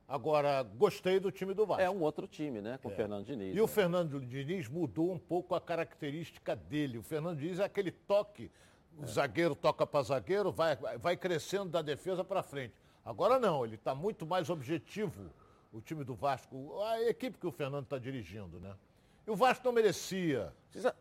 Agora, 0.08 0.62
gostei 0.62 1.20
do 1.20 1.30
time 1.30 1.52
do 1.52 1.66
Vasco. 1.66 1.82
É 1.82 1.90
um 1.90 2.00
outro 2.00 2.26
time, 2.26 2.62
né? 2.62 2.78
Com 2.82 2.88
o 2.88 2.90
Fernando 2.90 3.26
Diniz. 3.26 3.52
E 3.52 3.56
né? 3.56 3.62
o 3.62 3.66
Fernando 3.66 4.20
Diniz 4.20 4.66
mudou 4.66 5.12
um 5.12 5.18
pouco 5.18 5.54
a 5.54 5.60
característica 5.60 6.56
dele. 6.56 6.96
O 6.96 7.02
Fernando 7.02 7.38
Diniz 7.38 7.60
é 7.60 7.64
aquele 7.64 7.90
toque, 7.90 8.50
o 8.96 9.06
zagueiro 9.06 9.54
toca 9.54 9.86
para 9.86 10.02
zagueiro, 10.02 10.50
vai, 10.50 10.76
vai 10.76 11.14
crescendo 11.14 11.68
da 11.68 11.82
defesa 11.82 12.24
para 12.24 12.42
frente. 12.42 12.74
Agora 13.08 13.38
não, 13.38 13.64
ele 13.64 13.76
está 13.76 13.94
muito 13.94 14.26
mais 14.26 14.50
objetivo, 14.50 15.30
o 15.72 15.80
time 15.80 16.04
do 16.04 16.14
Vasco, 16.14 16.78
a 16.82 17.00
equipe 17.08 17.38
que 17.38 17.46
o 17.46 17.50
Fernando 17.50 17.84
está 17.84 17.96
dirigindo, 17.98 18.60
né? 18.60 18.74
E 19.26 19.30
o 19.30 19.34
Vasco 19.34 19.64
não 19.64 19.72
merecia. 19.72 20.52
Precisa, 20.70 20.94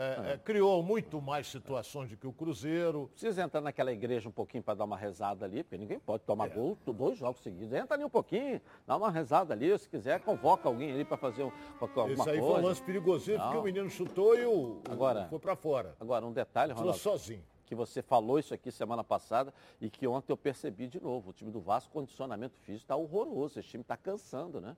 É, 0.00 0.34
é, 0.34 0.38
criou 0.38 0.80
muito 0.84 1.20
mais 1.20 1.48
situações 1.48 2.08
do 2.10 2.16
que 2.16 2.24
o 2.28 2.32
Cruzeiro. 2.32 3.08
precisa 3.10 3.42
entrar 3.42 3.60
naquela 3.60 3.90
igreja 3.92 4.28
um 4.28 4.32
pouquinho 4.32 4.62
para 4.62 4.74
dar 4.74 4.84
uma 4.84 4.96
rezada 4.96 5.44
ali, 5.44 5.64
porque 5.64 5.76
ninguém 5.76 5.98
pode 5.98 6.22
tomar 6.22 6.46
É. 6.46 6.50
gol 6.50 6.78
dois 6.86 7.18
jogos 7.18 7.42
seguidos. 7.42 7.72
Entra 7.72 7.96
ali 7.96 8.04
um 8.04 8.08
pouquinho, 8.08 8.60
dá 8.86 8.96
uma 8.96 9.10
rezada 9.10 9.52
ali. 9.52 9.76
Se 9.76 9.88
quiser, 9.88 10.20
convoca 10.20 10.68
alguém 10.68 10.92
ali 10.92 11.04
para 11.04 11.16
fazer 11.16 11.42
um, 11.42 11.50
alguma 11.80 12.12
Esse 12.12 12.30
aí 12.30 12.38
coisa. 12.38 12.52
foi 12.52 12.60
um 12.62 12.64
lance 12.64 12.80
perigosíssimo, 12.84 13.42
porque 13.42 13.58
o 13.58 13.62
menino 13.64 13.90
chutou 13.90 14.38
e 14.38 14.44
o, 14.46 14.52
o- 14.52 14.82
Agora- 14.88 15.26
foi 15.28 15.40
para 15.40 15.56
fora. 15.56 15.96
Agora, 15.98 16.24
um 16.24 16.32
detalhe, 16.32 16.68
Ficou 16.70 16.84
Ronaldo. 16.84 17.00
sozinho. 17.02 17.42
Que 17.68 17.74
você 17.74 18.00
falou 18.02 18.38
isso 18.38 18.54
aqui 18.54 18.72
semana 18.72 19.04
passada 19.04 19.52
e 19.80 19.90
que 19.90 20.06
ontem 20.06 20.32
eu 20.32 20.36
percebi 20.36 20.86
de 20.86 21.00
novo. 21.00 21.30
O 21.30 21.32
time 21.32 21.50
do 21.50 21.60
Vasco, 21.60 21.92
condicionamento 21.92 22.56
físico 22.60 22.84
está 22.84 22.96
horroroso. 22.96 23.60
Esse 23.60 23.68
time 23.68 23.82
está 23.82 23.96
cansando, 23.96 24.60
né? 24.60 24.74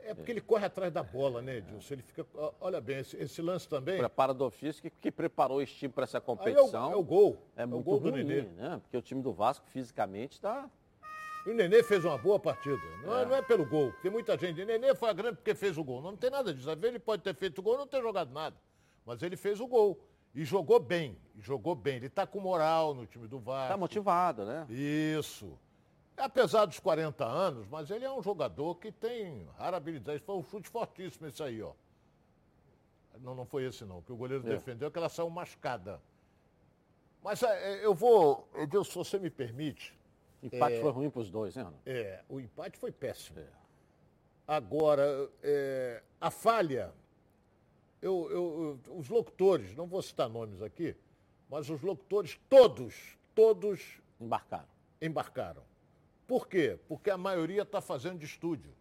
É 0.00 0.14
porque 0.14 0.30
ele 0.30 0.40
corre 0.40 0.64
atrás 0.64 0.90
da 0.92 1.02
bola, 1.02 1.42
né, 1.42 1.56
Edilson? 1.58 1.94
Ele 1.94 2.02
fica. 2.02 2.24
Olha 2.60 2.80
bem, 2.80 2.98
esse, 2.98 3.16
esse 3.16 3.42
lance 3.42 3.68
também. 3.68 3.98
Preparo 3.98 4.32
do 4.32 4.44
ofício 4.46 4.80
que, 4.80 4.88
que 4.90 5.10
preparou 5.10 5.60
esse 5.60 5.74
time 5.74 5.92
para 5.92 6.04
essa 6.04 6.16
Aí 6.18 6.20
é 6.20 6.22
o, 6.22 6.24
competição. 6.24 6.92
é 6.92 6.96
o 6.96 7.02
gol. 7.02 7.36
É 7.56 7.64
o 7.64 7.68
muito 7.68 7.84
gol 7.84 8.00
do 8.00 8.10
ruim, 8.10 8.24
Nenê. 8.24 8.42
né? 8.42 8.78
Porque 8.82 8.96
o 8.96 9.02
time 9.02 9.20
do 9.20 9.32
Vasco 9.32 9.66
fisicamente 9.66 10.32
está. 10.34 10.70
E 11.46 11.50
o 11.50 11.54
Nenê 11.54 11.82
fez 11.82 12.04
uma 12.04 12.16
boa 12.16 12.38
partida. 12.38 12.80
Não 13.04 13.16
é, 13.18 13.22
É. 13.22 13.26
não 13.26 13.34
é 13.36 13.42
pelo 13.42 13.66
gol. 13.66 13.92
Tem 14.00 14.10
muita 14.10 14.38
gente. 14.38 14.64
Nenê 14.64 14.94
foi 14.94 15.10
a 15.10 15.12
grande 15.12 15.36
porque 15.36 15.54
fez 15.54 15.76
o 15.76 15.84
gol. 15.84 16.00
Não, 16.00 16.16
tem 16.16 16.30
nada 16.30 16.54
disso. 16.54 16.70
Às 16.70 16.76
vezes 16.78 16.94
ele 16.94 16.98
pode 17.00 17.22
ter 17.22 17.34
feito 17.34 17.58
o 17.58 17.62
gol 17.62 17.74
e 17.74 17.78
não 17.78 17.86
ter 17.86 18.00
jogado 18.00 18.32
nada. 18.32 18.56
Mas 19.04 19.20
ele 19.22 19.36
fez 19.36 19.60
o 19.60 19.66
gol. 19.66 19.98
E 20.34 20.44
jogou 20.44 20.78
bem. 20.78 21.16
Jogou 21.40 21.74
bem. 21.74 21.96
Ele 21.96 22.06
está 22.06 22.26
com 22.26 22.40
moral 22.40 22.94
no 22.94 23.06
time 23.06 23.26
do 23.26 23.38
Vasco. 23.38 23.68
Tá 23.72 23.76
motivado, 23.76 24.44
né? 24.44 24.66
Isso. 24.70 25.58
Apesar 26.16 26.64
dos 26.66 26.78
40 26.80 27.24
anos, 27.24 27.66
mas 27.68 27.90
ele 27.90 28.04
é 28.04 28.10
um 28.12 28.22
jogador 28.22 28.74
que 28.76 28.90
tem 28.90 29.46
rara 29.56 29.76
habilidade. 29.76 30.20
Foi 30.20 30.36
um 30.36 30.42
chute 30.42 30.68
fortíssimo 30.68 31.26
esse 31.28 31.42
aí, 31.42 31.62
ó. 31.62 31.72
Não, 33.20 33.34
não 33.34 33.44
foi 33.46 33.64
esse 33.64 33.84
não, 33.84 34.00
que 34.02 34.12
o 34.12 34.16
goleiro 34.16 34.44
É. 34.46 34.50
defendeu, 34.50 34.90
que 34.90 34.98
ela 34.98 35.08
saiu 35.08 35.28
mascada. 35.30 36.00
Mas 37.22 37.42
é, 37.42 37.84
eu 37.84 37.92
vou, 37.94 38.48
Edilson, 38.54 38.90
se 39.04 39.10
você 39.10 39.18
me 39.18 39.30
permite, 39.30 39.96
Empate 40.40 40.76
É. 40.76 40.80
foi 40.80 40.92
ruim 40.92 41.10
para 41.10 41.20
os 41.22 41.30
dois, 41.30 41.56
né, 41.56 41.62
Ronaldo? 41.62 41.82
é, 41.84 42.22
o 42.28 42.38
empate 42.38 42.78
foi 42.78 42.92
péssimo. 42.92 43.40
É. 43.40 43.46
Agora, 44.46 45.28
é, 45.42 46.00
a 46.20 46.30
falha, 46.30 46.92
eu, 48.00 48.28
eu- 48.30 48.80
eu- 48.86 48.96
os 48.96 49.08
locutores, 49.08 49.74
não 49.76 49.86
vou 49.86 50.00
citar 50.02 50.28
nomes 50.28 50.62
aqui, 50.62 50.94
mas 51.50 51.68
os 51.70 51.80
locutores 51.82 52.38
todos, 52.48 53.16
todos 53.34 54.00
Embarcaram. 54.20 54.68
embarcaram. 55.00 55.62
Por 56.26 56.46
quê? 56.46 56.78
Porque 56.88 57.10
a 57.10 57.16
maioria 57.16 57.62
está 57.62 57.80
fazendo 57.80 58.18
de 58.18 58.26
estúdio. 58.26 58.72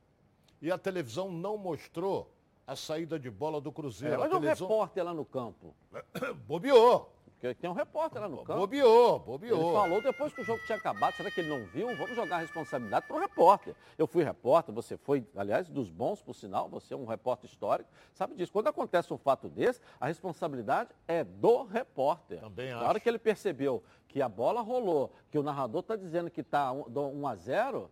E 0.62 0.72
a 0.72 0.78
televisão 0.78 1.32
não 1.32 1.58
mostrou 1.58 2.30
a 2.66 2.76
saída 2.76 3.18
de 3.20 3.30
bola 3.30 3.62
do 3.62 3.72
Cruzeiro. 3.72 4.16
É, 4.16 4.18
o 4.28 4.30
televisão 4.30 4.68
repórter 4.68 5.04
lá 5.06 5.14
no 5.14 5.24
campo. 5.24 5.74
bobeou, 6.48 7.12
Porque 7.40 7.54
tem 7.54 7.70
um 7.70 7.74
repórter 7.74 8.20
lá 8.20 8.28
no 8.28 8.38
campo. 8.38 8.60
bobeou, 8.62 9.16
Ele 9.18 9.26
bobeou. 9.26 9.74
falou 9.74 10.02
depois 10.02 10.34
que 10.34 10.42
o 10.42 10.44
jogo 10.44 10.60
tinha 10.66 10.76
acabado, 10.78 11.16
será 11.16 11.30
que 11.30 11.40
ele 11.40 11.50
não 11.50 11.66
viu? 11.68 11.96
Vamos 11.96 12.16
jogar 12.16 12.38
a 12.38 12.40
responsabilidade 12.40 13.06
para 13.06 13.16
o 13.16 13.20
repórter. 13.20 13.76
Eu 13.96 14.08
fui 14.08 14.24
repórter, 14.24 14.74
você 14.74 14.98
foi, 14.98 15.24
aliás, 15.36 15.70
dos 15.70 15.88
bons, 15.92 16.20
por 16.20 16.34
sinal, 16.34 16.68
você 16.68 16.96
é 16.96 16.98
um 16.98 17.06
repórter 17.06 17.48
histórico, 17.48 17.90
sabe 18.16 18.34
disso. 18.34 18.52
Quando 18.52 18.68
acontece 18.68 19.14
um 19.14 19.20
fato 19.20 19.48
desse, 19.50 19.80
a 20.00 20.08
responsabilidade 20.08 20.90
é 21.08 21.24
do 21.24 21.64
repórter. 21.64 22.40
Também 22.40 22.72
Na 22.72 22.78
acho. 22.80 22.90
hora 22.90 23.00
que 23.00 23.08
ele 23.08 23.20
percebeu 23.20 23.84
que 24.08 24.20
a 24.20 24.28
bola 24.28 24.62
rolou, 24.62 25.12
que 25.30 25.38
o 25.38 25.44
narrador 25.44 25.82
está 25.82 25.96
dizendo 25.96 26.32
que 26.32 26.42
está 26.42 26.72
1 26.72 27.28
a 27.28 27.36
0 27.36 27.92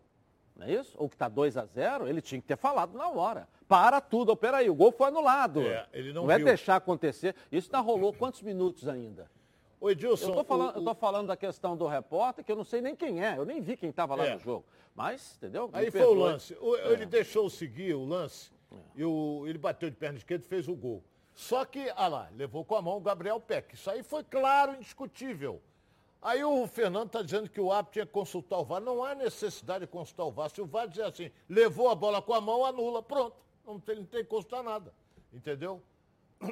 não 0.56 0.66
é 0.66 0.72
isso? 0.72 0.96
Ou 0.98 1.10
que 1.10 1.16
está 1.16 1.28
2 1.28 1.58
a 1.58 1.66
0 1.66 2.08
ele 2.08 2.22
tinha 2.22 2.40
que 2.40 2.48
ter 2.48 2.56
falado 2.56 2.98
na 2.98 3.10
hora. 3.10 3.48
Para 3.68 4.00
tudo, 4.00 4.32
oh, 4.32 4.36
peraí, 4.38 4.70
o 4.70 4.76
gol 4.76 4.92
foi 4.92 5.10
anulado. 5.10 5.62
É, 5.62 5.86
ele 5.92 6.14
não 6.14 6.32
é 6.32 6.38
viu. 6.38 6.46
deixar 6.46 6.78
acontecer. 6.78 7.36
Isso 7.52 7.70
não 7.74 7.84
rolou 7.84 8.14
quantos 8.14 8.42
minutos 8.42 8.88
ainda? 8.88 9.30
Ô 9.86 9.90
Edilson, 9.92 10.26
Eu 10.26 10.30
estou 10.30 10.44
falando, 10.44 10.74
o- 10.74 10.78
eu 10.80 10.82
o- 10.82 10.86
tô 10.86 10.96
falando 10.96 11.28
da 11.28 11.38
questão 11.38 11.78
do 11.78 11.86
repórter, 11.86 12.44
que 12.44 12.52
eu 12.52 12.56
não 12.56 12.64
sei 12.64 12.82
nem 12.82 12.96
quem 12.96 13.24
é, 13.24 13.38
eu 13.38 13.46
nem 13.46 13.62
vi 13.62 13.78
quem 13.78 13.92
estava 13.92 14.16
lá 14.16 14.26
É. 14.26 14.34
no 14.34 14.40
jogo. 14.40 14.66
Mas, 14.96 15.36
entendeu? 15.38 15.68
Me 15.68 15.78
aí 15.78 15.92
foi 15.92 16.02
o 16.02 16.14
lance. 16.16 16.58
O- 16.60 16.76
Ele 16.76 17.06
deixou 17.06 17.48
seguir 17.52 17.94
o 17.94 18.04
lance 18.04 18.50
e 18.96 19.06
o- 19.06 19.44
ele 19.46 19.60
bateu 19.60 19.88
de 19.88 19.96
perna 19.96 20.18
esquerda 20.18 20.44
e 20.44 20.48
fez 20.48 20.68
o 20.68 20.74
gol. 20.76 21.04
Só 21.36 21.64
que, 21.66 21.88
ah 21.96 22.08
lá, 22.08 22.30
levou 22.36 22.66
com 22.66 22.76
a 22.76 22.82
mão 22.82 22.98
o 22.98 23.00
Gabriel 23.00 23.40
Peck. 23.40 23.76
Isso 23.76 23.88
aí 23.92 24.02
foi 24.02 24.24
claro, 24.24 24.74
indiscutível. 24.74 25.62
Aí 26.20 26.44
o 26.44 26.66
Fernando 26.66 27.06
está 27.06 27.22
dizendo 27.22 27.48
que 27.48 27.62
o 27.62 27.72
árbitro 27.72 27.94
tinha 27.94 28.06
que 28.08 28.12
consultar 28.12 28.58
o 28.58 28.64
VAR. 28.66 28.82
Não 28.82 29.04
há 29.04 29.14
necessidade 29.14 29.82
de 29.86 29.92
consultar 29.92 30.24
o 30.24 30.32
VAR. 30.32 30.50
Se 30.50 30.62
o 30.62 30.66
VAR 30.66 30.88
dizer 30.88 31.04
assim, 31.04 31.30
levou 31.48 31.90
a 31.90 31.94
bola 31.94 32.24
com 32.24 32.34
a 32.34 32.42
mão, 32.42 32.66
anula. 32.66 33.04
Pronto. 33.04 33.36
Não 33.64 33.80
tem, 33.80 33.98
não 33.98 34.06
tem 34.06 34.24
que 34.24 34.30
consultar 34.32 34.64
nada. 34.64 34.92
Entendeu? 35.32 35.80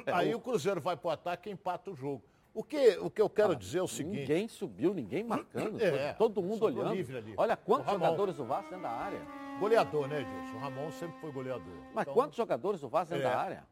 Aí 0.06 0.32
o 0.36 0.38
Cruzeiro 0.40 0.80
vai 0.80 0.96
para 0.96 1.08
o 1.08 1.10
ataque 1.10 1.48
e 1.48 1.52
empata 1.52 1.90
o 1.90 1.96
jogo. 1.96 2.22
O 2.54 2.62
que, 2.62 2.96
o 2.98 3.10
que 3.10 3.20
eu 3.20 3.28
quero 3.28 3.56
dizer 3.56 3.78
é 3.78 3.82
o 3.82 3.88
seguinte. 3.88 4.20
Ninguém 4.20 4.46
subiu, 4.46 4.94
ninguém 4.94 5.24
marcando, 5.24 5.82
É, 5.82 6.12
todo 6.12 6.40
mundo 6.40 6.64
olhando. 6.64 6.94
Olha 7.36 7.56
quantos 7.56 7.88
O 7.88 7.90
jogadores 7.94 8.36
do 8.36 8.44
Vasco 8.44 8.70
dentro 8.70 8.84
da 8.84 8.90
área. 8.90 9.20
Goleador, 9.58 10.06
né, 10.06 10.20
Edilson? 10.20 10.56
O 10.56 10.60
Ramon 10.60 10.90
sempre 10.92 11.20
foi 11.20 11.32
goleador. 11.32 11.74
Mas 11.92 12.02
Então- 12.02 12.14
quantos 12.14 12.36
jogadores 12.36 12.80
do 12.80 12.88
Vasco 12.88 13.12
dentro 13.12 13.26
É. 13.28 13.30
da 13.32 13.36
área? 13.38 13.66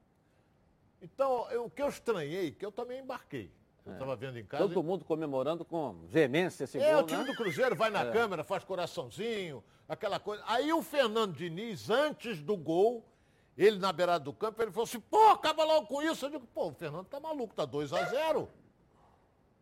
Então, 1.01 1.49
eu- 1.51 1.65
o 1.67 1.71
que 1.71 1.81
eu 1.83 1.89
estranhei, 1.89 2.51
que 2.51 2.65
eu 2.67 2.73
também 2.73 3.01
embarquei. 3.01 3.51
Eu 3.85 3.93
estava 3.95 4.15
vendo 4.15 4.39
em 4.39 4.45
casa. 4.45 4.65
É. 4.65 4.67
Todo 4.69 4.83
mundo 4.83 5.05
comemorando 5.05 5.65
com 5.65 5.95
veemência 6.07 6.65
esse 6.65 6.79
É, 6.79 6.93
gol, 6.93 7.03
o 7.03 7.07
time 7.07 7.23
né? 7.23 7.27
do 7.31 7.37
Cruzeiro 7.37 7.75
vai 7.75 7.91
na 7.91 8.03
É. 8.05 8.13
câmera, 8.13 8.45
faz 8.45 8.63
coraçãozinho, 8.63 9.63
aquela 9.89 10.21
coisa. 10.21 10.43
Aí 10.47 10.73
o 10.73 10.83
Fernando 10.83 11.35
Diniz, 11.35 11.91
antes 11.91 12.41
do 12.41 12.57
gol, 12.57 13.05
ele 13.59 13.79
na 13.79 13.93
beirada 13.93 14.25
do 14.25 14.33
campo, 14.33 14.63
ele 14.63 14.71
falou 14.71 14.85
assim, 14.85 15.01
pô, 15.01 15.31
acaba 15.31 15.65
logo 15.65 15.89
com 15.89 16.01
isso. 16.01 16.25
Eu 16.27 16.31
digo, 16.31 16.47
pô, 16.55 16.69
o 16.69 16.73
Fernando 16.75 17.07
tá 17.07 17.19
maluco, 17.19 17.53
tá 17.55 17.65
2 17.65 17.93
a 17.93 18.05
0 18.05 18.49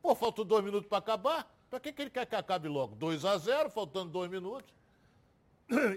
Pô, 0.03 0.15
faltam 0.15 0.45
dois 0.45 0.65
minutos 0.65 0.89
para 0.89 0.99
acabar. 0.99 1.57
Para 1.69 1.79
que, 1.79 1.93
que 1.93 2.03
ele 2.03 2.11
quer 2.11 2.27
que 2.27 2.35
acabe 2.35 2.69
logo? 2.69 2.97
2 2.97 3.25
a 3.25 3.39
0 3.39 3.71
faltando 3.71 4.11
dois 4.11 4.31
minutos. 4.31 4.73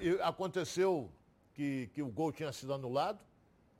E 0.02 0.22
aconteceu 0.22 1.10
que, 1.54 1.90
que 1.94 2.02
o 2.02 2.08
gol 2.08 2.32
tinha 2.32 2.52
sido 2.52 2.74
anulado. 2.74 3.24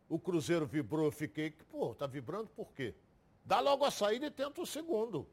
O 0.10 0.18
Cruzeiro 0.18 0.66
vibrou, 0.66 1.06
eu 1.06 1.12
fiquei, 1.12 1.52
pô, 1.52 1.94
tá 1.94 2.08
vibrando 2.08 2.48
por 2.50 2.74
quê? 2.74 2.94
Dá 3.46 3.60
logo 3.60 3.86
a 3.86 3.92
saída 3.92 4.26
e 4.26 4.32
tenta 4.32 4.62
o 4.62 4.66
segundo. 4.66 5.28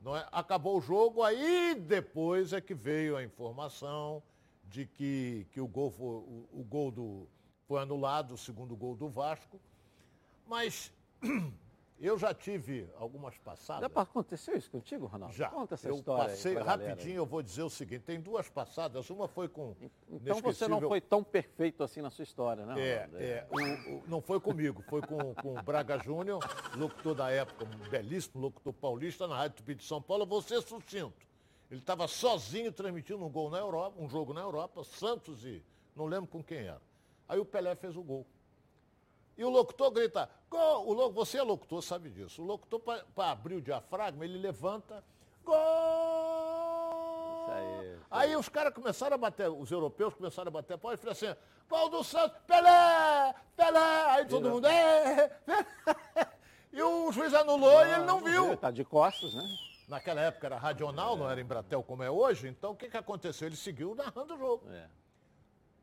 Não 0.00 0.16
é? 0.16 0.26
Acabou 0.32 0.78
o 0.78 0.80
jogo, 0.80 1.22
aí 1.22 1.74
depois 1.74 2.52
é 2.52 2.60
que 2.60 2.74
veio 2.74 3.16
a 3.16 3.22
informação 3.22 4.22
de 4.64 4.86
que, 4.86 5.46
que 5.52 5.60
o, 5.60 5.68
gol 5.68 5.90
foi, 5.90 6.06
o, 6.06 6.48
o 6.52 6.64
gol 6.64 6.90
do, 6.90 7.28
foi 7.68 7.80
anulado, 7.80 8.34
o 8.34 8.38
segundo 8.38 8.74
gol 8.74 8.96
do 8.96 9.08
Vasco. 9.08 9.60
Mas 10.46 10.92
eu 12.06 12.18
já 12.18 12.34
tive 12.34 12.88
algumas 12.96 13.36
passadas. 13.38 13.90
Já 13.92 14.00
aconteceu 14.00 14.56
isso 14.56 14.70
contigo, 14.70 15.06
Ronaldo? 15.06 15.34
Já. 15.34 15.48
Conta 15.50 15.74
essa 15.74 15.88
eu 15.88 15.94
história. 15.94 16.24
aí 16.24 16.30
passei 16.30 16.54
rapidinho, 16.54 17.16
eu 17.16 17.26
vou 17.26 17.42
dizer 17.42 17.62
o 17.62 17.70
seguinte, 17.70 18.02
tem 18.02 18.20
duas 18.20 18.48
passadas, 18.48 19.08
uma 19.10 19.28
foi 19.28 19.48
com 19.48 19.74
Então 20.10 20.40
você 20.40 20.66
não 20.68 20.80
foi 20.80 21.00
tão 21.00 21.22
perfeito 21.22 21.82
assim 21.82 22.00
na 22.02 22.10
sua 22.10 22.22
história, 22.24 22.66
né? 22.66 22.80
É, 22.80 22.94
Ronaldo? 23.04 23.18
é, 23.22 23.46
o- 23.50 23.96
o- 23.96 24.02
não 24.08 24.20
foi 24.20 24.40
comigo, 24.40 24.82
foi 24.88 25.00
com, 25.02 25.34
com 25.34 25.58
o 25.58 25.62
Braga 25.62 25.98
Júnior, 25.98 26.40
locutor 26.76 27.14
da 27.14 27.30
época, 27.30 27.64
um 27.64 27.88
belíssimo 27.90 28.40
locutor 28.40 28.72
paulista 28.72 29.26
na 29.28 29.36
Rádio 29.36 29.58
Tupi 29.58 29.74
de 29.74 29.84
São 29.84 30.00
Paulo, 30.02 30.22
eu 30.24 30.26
ser 30.42 30.60
sucinto. 30.62 31.14
Ele 31.70 31.80
estava 31.80 32.06
sozinho 32.06 32.70
transmitindo 32.72 33.24
um 33.24 33.30
gol 33.30 33.48
na 33.48 33.58
Europa, 33.58 33.96
um 33.98 34.08
jogo 34.08 34.34
na 34.34 34.40
Europa, 34.42 34.84
Santos 34.84 35.44
e 35.44 35.62
não 35.96 36.04
lembro 36.06 36.26
com 36.28 36.42
quem 36.42 36.58
era. 36.58 36.82
Aí 37.28 37.38
o 37.38 37.44
Pelé 37.46 37.74
fez 37.74 37.96
o 37.96 38.02
gol. 38.02 38.26
E 39.36 39.44
o 39.44 39.50
locutor 39.50 39.90
grita, 39.90 40.28
gol! 40.50 40.86
O 40.88 40.92
locutor, 40.92 41.12
você 41.24 41.38
é 41.38 41.42
locutor, 41.42 41.82
sabe 41.82 42.10
disso. 42.10 42.42
O 42.42 42.44
locutor, 42.44 42.80
para 42.80 43.30
abrir 43.30 43.54
o 43.54 43.62
diafragma, 43.62 44.24
ele 44.24 44.38
levanta, 44.38 45.02
gol! 45.44 45.56
Isso 47.42 47.50
aí, 47.50 47.92
isso 47.92 48.06
Aí 48.10 48.36
os 48.36 48.48
caras 48.48 48.74
começaram 48.74 49.14
a 49.14 49.18
bater, 49.18 49.48
os 49.48 49.70
europeus 49.70 50.14
começaram 50.14 50.48
a 50.48 50.52
bater 50.52 50.78
pau 50.78 50.92
e 50.92 50.96
falaram 50.96 51.12
assim, 51.12 51.34
gol 51.68 51.88
do 51.88 52.04
Santos, 52.04 52.38
Pelé, 52.46 53.34
Pelé! 53.56 54.10
Aí 54.10 54.26
todo 54.26 54.50
mundo, 54.50 54.66
é, 54.66 55.28
Pelé! 55.46 55.62
E 56.72 56.82
o 56.82 57.12
juiz 57.12 57.34
anulou 57.34 57.84
e 57.84 57.90
ele 57.90 58.04
não 58.04 58.20
viu. 58.20 58.56
Tá 58.56 58.70
de 58.70 58.82
costas, 58.82 59.34
né? 59.34 59.44
Naquela 59.88 60.22
época 60.22 60.46
era 60.46 60.56
radional, 60.56 61.18
não 61.18 61.30
era 61.30 61.38
em 61.38 61.44
Bratel 61.44 61.82
como 61.82 62.02
é 62.02 62.10
hoje, 62.10 62.48
então 62.48 62.70
o 62.70 62.74
que, 62.74 62.88
que 62.88 62.96
aconteceu? 62.96 63.46
Ele 63.46 63.56
seguiu 63.56 63.94
narrando 63.94 64.34
o 64.34 64.38
jogo. 64.38 64.66
É. 64.70 64.86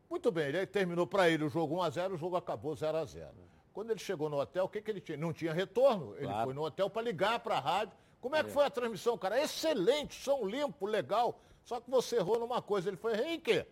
Muito 0.09 0.31
bem, 0.31 0.47
ele 0.47 0.65
terminou 0.65 1.05
para 1.05 1.29
ele 1.29 1.43
o 1.43 1.49
jogo 1.49 1.75
1x0, 1.75 2.13
o 2.13 2.17
jogo 2.17 2.35
acabou 2.35 2.73
0x0. 2.73 3.27
Quando 3.71 3.91
ele 3.91 3.99
chegou 3.99 4.27
no 4.29 4.37
hotel, 4.39 4.65
o 4.65 4.69
que, 4.69 4.81
que 4.81 4.89
ele 4.89 4.99
tinha? 4.99 5.17
Não 5.17 5.31
tinha 5.31 5.53
retorno. 5.53 6.15
Ele 6.17 6.25
Claro. 6.25 6.45
foi 6.45 6.53
no 6.53 6.63
hotel 6.63 6.89
para 6.89 7.01
ligar 7.03 7.39
para 7.39 7.55
a 7.57 7.59
rádio. 7.59 7.95
Como 8.19 8.35
é 8.35 8.43
que 8.43 8.49
foi 8.49 8.65
a 8.65 8.69
transmissão, 8.69 9.17
cara? 9.17 9.41
Excelente, 9.41 10.15
som 10.15 10.43
limpo, 10.45 10.85
legal. 10.85 11.39
Só 11.63 11.79
que 11.79 11.89
você 11.89 12.17
errou 12.17 12.39
numa 12.39 12.61
coisa. 12.61 12.89
Ele 12.89 12.97
foi, 12.97 13.13
em 13.15 13.39
quê? 13.39 13.65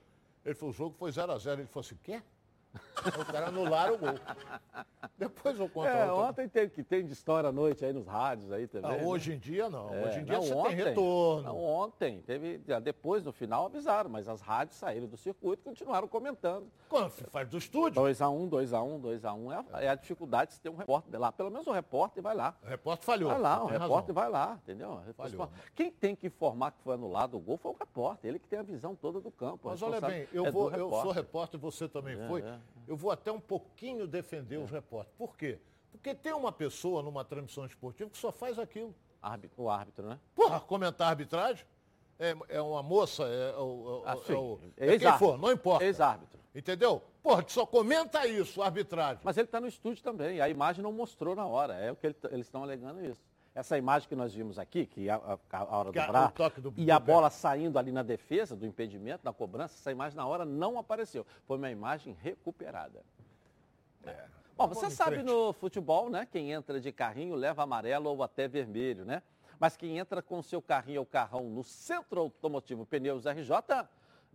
Ele 0.46 0.54
falou, 0.56 0.70
o 0.70 0.74
jogo 0.78 0.96
foi 0.98 1.12
0x0. 1.12 1.54
Ele 1.54 1.66
falou 1.66 1.86
assim, 1.86 1.98
quê? 2.04 2.22
O 3.08 3.26
cara 3.32 3.48
anularam 3.48 3.96
o 3.96 3.98
gol. 3.98 4.10
Depois 5.18 5.58
eu 5.60 5.70
conto 5.70 5.88
É, 5.88 6.12
ontem 6.12 6.48
tem 6.48 6.70
que 6.70 6.84
tem 6.84 7.06
de 7.06 7.14
história 7.14 7.50
à 7.50 7.52
noite 7.52 7.84
aí 7.86 7.94
nos 7.94 8.06
rádios 8.06 8.52
aí 8.52 8.68
também. 8.68 8.92
Ah, 8.92 8.98
né? 8.98 9.06
hoje 9.06 9.34
em 9.34 9.40
dia 9.40 9.70
não. 9.70 9.94
É, 9.94 10.06
hoje 10.06 10.20
em 10.20 10.24
dia 10.26 10.34
não, 10.36 10.42
você 10.44 10.54
ontem, 10.54 10.76
tem 10.76 10.86
retorno. 10.86 11.44
Não, 11.44 11.58
ontem, 11.64 12.22
teve, 12.22 12.60
depois 12.84 13.24
no 13.24 13.32
final 13.32 13.66
avisaram, 13.68 14.10
mas 14.10 14.28
as 14.28 14.42
rádios 14.42 14.78
saíram 14.78 15.08
do 15.08 15.16
circuito 15.18 15.62
e 15.62 15.64
continuaram 15.64 16.08
comentando. 16.08 16.68
Quando 16.90 17.10
faz 17.10 17.48
do 17.50 17.58
estúdio. 17.58 18.02
2x1, 18.02 18.50
2x1, 18.50 19.02
2x1 19.02 19.52
é, 19.54 19.66
a- 19.74 19.84
é 19.84 19.90
a 19.90 19.96
dificuldade 19.96 20.50
de 20.50 20.56
se 20.56 20.62
ter 20.62 20.70
um 20.70 20.76
repórter 20.76 21.20
lá. 21.20 21.32
Pelo 21.32 21.50
menos 21.50 21.66
o 21.68 21.72
repórter 21.72 22.22
vai 22.22 22.36
lá. 22.36 22.56
O 22.64 22.68
repórter 22.68 23.06
falhou. 23.06 23.30
Vai 23.32 23.40
lá, 23.40 23.64
o 23.64 23.68
repórter 23.68 24.14
razão. 24.14 24.16
vai 24.16 24.30
lá, 24.30 24.60
entendeu? 24.64 25.00
Falhou. 25.16 25.50
Quem 25.76 25.92
tem 25.92 26.16
que 26.16 26.28
informar 26.28 26.72
que 26.72 26.82
foi 26.84 26.94
anulado 26.96 27.38
o 27.38 27.40
gol 27.40 27.58
foi 27.58 27.72
o 27.72 27.76
repórter, 27.78 28.30
ele 28.30 28.40
que 28.40 28.48
tem 28.48 28.60
a 28.60 28.64
visão 28.64 28.96
toda 28.96 29.20
do 29.20 29.32
campo. 29.32 29.70
Mas 29.70 29.82
olha 29.82 30.00
bem, 30.02 30.28
eu, 30.34 30.46
é 30.46 30.52
vou, 30.52 30.70
eu 30.72 30.90
sou 30.90 30.98
repórter. 31.12 31.14
repórter, 31.16 31.60
você 31.60 31.88
também 31.88 32.20
É, 32.20 32.28
foi. 32.28 32.44
É. 32.58 32.92
Eu 32.92 32.96
vou 32.98 33.12
até 33.12 33.32
um 33.32 33.40
pouquinho 33.40 34.08
defender 34.08 34.58
os 34.58 34.70
repórteres. 34.72 35.18
Por 35.18 35.36
quê? 35.38 35.60
Porque 35.92 36.14
tem 36.14 36.34
uma 36.34 36.52
pessoa 36.52 37.02
numa 37.02 37.24
transmissão 37.26 37.66
esportiva 37.66 38.10
que 38.10 38.18
só 38.18 38.32
faz 38.32 38.58
aquilo. 38.60 38.94
Árbitro- 39.22 39.64
o 39.64 39.70
árbitro, 39.70 40.08
né? 40.08 40.20
Porra, 40.36 40.60
comentar 40.60 41.10
arbitragem 41.10 41.66
é, 42.20 42.36
é 42.50 42.62
uma 42.62 42.82
moça, 42.84 43.24
é, 43.24 43.56
o- 43.58 44.04
o- 44.04 44.08
é 44.08 44.16
sim. 44.18 44.34
o- 44.34 44.60
é 44.78 44.98
quem 44.98 45.18
for, 45.18 45.38
não 45.38 45.52
importa. 45.52 45.84
Ex-árbitro. 45.86 46.40
Entendeu? 46.56 47.02
Porra, 47.22 47.44
só 47.48 47.66
comenta 47.66 48.26
isso, 48.28 48.62
arbitragem. 48.62 49.20
Mas 49.24 49.38
ele 49.38 49.46
está 49.46 49.60
no 49.60 49.68
estúdio 49.68 50.02
também, 50.04 50.40
a 50.42 50.50
imagem 50.50 50.82
não 50.82 50.92
mostrou 50.92 51.36
na 51.36 51.46
hora, 51.46 51.74
é 51.76 51.92
o 51.92 51.96
que 51.96 52.08
ele- 52.08 52.16
eles 52.32 52.46
estão 52.48 52.64
alegando 52.64 53.04
isso. 53.06 53.22
Essa 53.58 53.76
imagem 53.76 54.08
que 54.08 54.16
nós 54.16 54.32
vimos 54.36 54.60
aqui, 54.60 54.86
que 54.86 55.10
é 55.10 55.12
a, 55.14 55.16
a- 55.52 55.58
a 55.58 55.78
hora 55.78 55.92
Que 55.92 56.00
do 56.00 56.06
o 56.28 56.30
toque 56.32 56.62
do- 56.62 56.74
e 56.78 56.92
a 56.92 57.00
bola 57.00 57.30
saindo 57.32 57.80
ali 57.80 57.92
na 57.92 58.04
defesa 58.04 58.56
do 58.56 58.68
impedimento, 58.68 59.22
na 59.26 59.34
cobrança, 59.34 59.74
essa 59.74 59.92
imagem 59.92 60.16
na 60.16 60.28
hora 60.28 60.46
não 60.46 60.78
apareceu. 60.78 61.26
Foi 61.48 61.58
uma 61.58 61.72
imagem 61.72 62.16
recuperada. 62.22 63.02
Bom, 64.56 64.68
você 64.68 64.90
sabe 64.92 65.18
no 65.24 65.54
futebol, 65.54 66.08
né? 66.08 66.28
Quem 66.32 66.52
entra 66.52 66.80
de 66.80 66.92
carrinho 66.92 67.34
leva 67.34 67.64
amarelo 67.64 68.10
ou 68.12 68.22
até 68.22 68.48
vermelho, 68.48 69.04
né? 69.06 69.24
Mas 69.60 69.76
quem 69.76 69.98
entra 69.98 70.22
com 70.22 70.40
seu 70.44 70.62
carrinho 70.62 71.00
ou 71.00 71.06
carrão 71.06 71.46
no 71.50 71.64
Centro 71.64 72.22
Automotivo 72.22 72.86
Pneus 72.86 73.26
RJ 73.26 73.50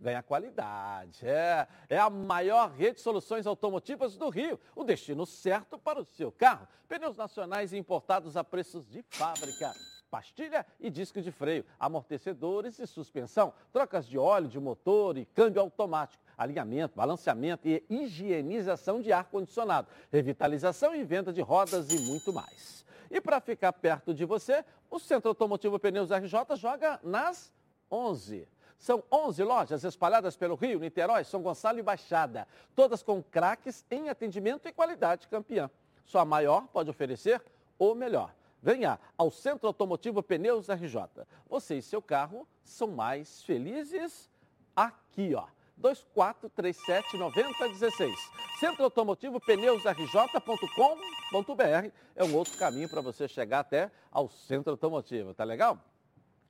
ganha 0.03 0.21
qualidade. 0.21 1.25
É, 1.25 1.67
é 1.89 1.97
a 1.97 2.09
maior 2.09 2.69
rede 2.69 2.97
de 2.97 3.01
soluções 3.01 3.47
automotivas 3.47 4.15
do 4.15 4.29
Rio. 4.29 4.59
O 4.75 4.83
destino 4.83 5.25
certo 5.25 5.79
para 5.79 5.99
o 5.99 6.05
seu 6.05 6.31
carro. 6.31 6.67
Pneus 6.87 7.17
nacionais 7.17 7.73
importados 7.73 8.37
a 8.37 8.43
preços 8.43 8.87
de 8.87 9.01
fábrica. 9.09 9.73
Pastilha 10.11 10.63
e 10.79 10.91
disco 10.91 11.19
de 11.19 11.31
freio, 11.31 11.65
amortecedores 11.79 12.77
e 12.77 12.85
suspensão, 12.85 13.51
trocas 13.71 14.05
de 14.05 14.15
óleo 14.15 14.47
de 14.47 14.59
motor 14.59 15.17
e 15.17 15.25
câmbio 15.25 15.59
automático, 15.59 16.23
alinhamento, 16.37 16.95
balanceamento 16.95 17.67
e 17.67 17.83
higienização 17.89 19.01
de 19.01 19.11
ar-condicionado, 19.11 19.87
revitalização 20.11 20.93
e 20.93 21.03
venda 21.03 21.33
de 21.33 21.41
rodas 21.41 21.89
e 21.89 21.99
muito 22.01 22.31
mais. 22.31 22.85
E 23.09 23.19
para 23.19 23.41
ficar 23.41 23.73
perto 23.73 24.13
de 24.13 24.23
você, 24.23 24.63
o 24.87 24.99
Centro 24.99 25.29
Automotivo 25.29 25.79
Pneus 25.79 26.11
RJ 26.11 26.55
joga 26.57 26.99
nas 27.01 27.51
11. 27.89 28.47
São 28.83 29.01
11 29.09 29.43
lojas 29.45 29.83
espalhadas 29.85 30.35
pelo 30.35 30.55
Rio, 30.55 30.77
Niterói, 30.77 31.23
São 31.23 31.41
Gonçalo 31.41 31.79
e 31.79 31.81
Baixada, 31.81 32.45
todas 32.75 33.01
com 33.01 33.23
craques 33.23 33.85
em 33.89 34.09
atendimento 34.09 34.67
e 34.67 34.73
qualidade 34.73 35.29
campeã. 35.29 35.71
Sua 36.03 36.25
maior 36.25 36.67
pode 36.67 36.89
oferecer 36.89 37.41
o 37.79 37.95
melhor. 37.95 38.35
Venha 38.61 38.99
ao 39.17 39.31
Centro 39.31 39.67
Automotivo 39.67 40.21
Pneus 40.21 40.67
RJ. 40.67 40.99
Você 41.47 41.77
e 41.77 41.81
seu 41.81 42.01
carro 42.01 42.45
são 42.61 42.89
mais 42.89 43.41
felizes 43.43 44.29
aqui, 44.75 45.33
ó. 45.33 45.45
2437-9016. 45.81 48.13
Centro 48.59 48.83
Automotivo 48.83 49.39
Pneus 49.39 49.85
RJ.com.br 49.85 51.89
é 52.17 52.23
um 52.25 52.35
outro 52.35 52.57
caminho 52.57 52.89
para 52.89 52.99
você 52.99 53.29
chegar 53.29 53.61
até 53.61 53.89
ao 54.11 54.27
Centro 54.27 54.71
Automotivo, 54.71 55.33
tá 55.33 55.45
legal? 55.45 55.79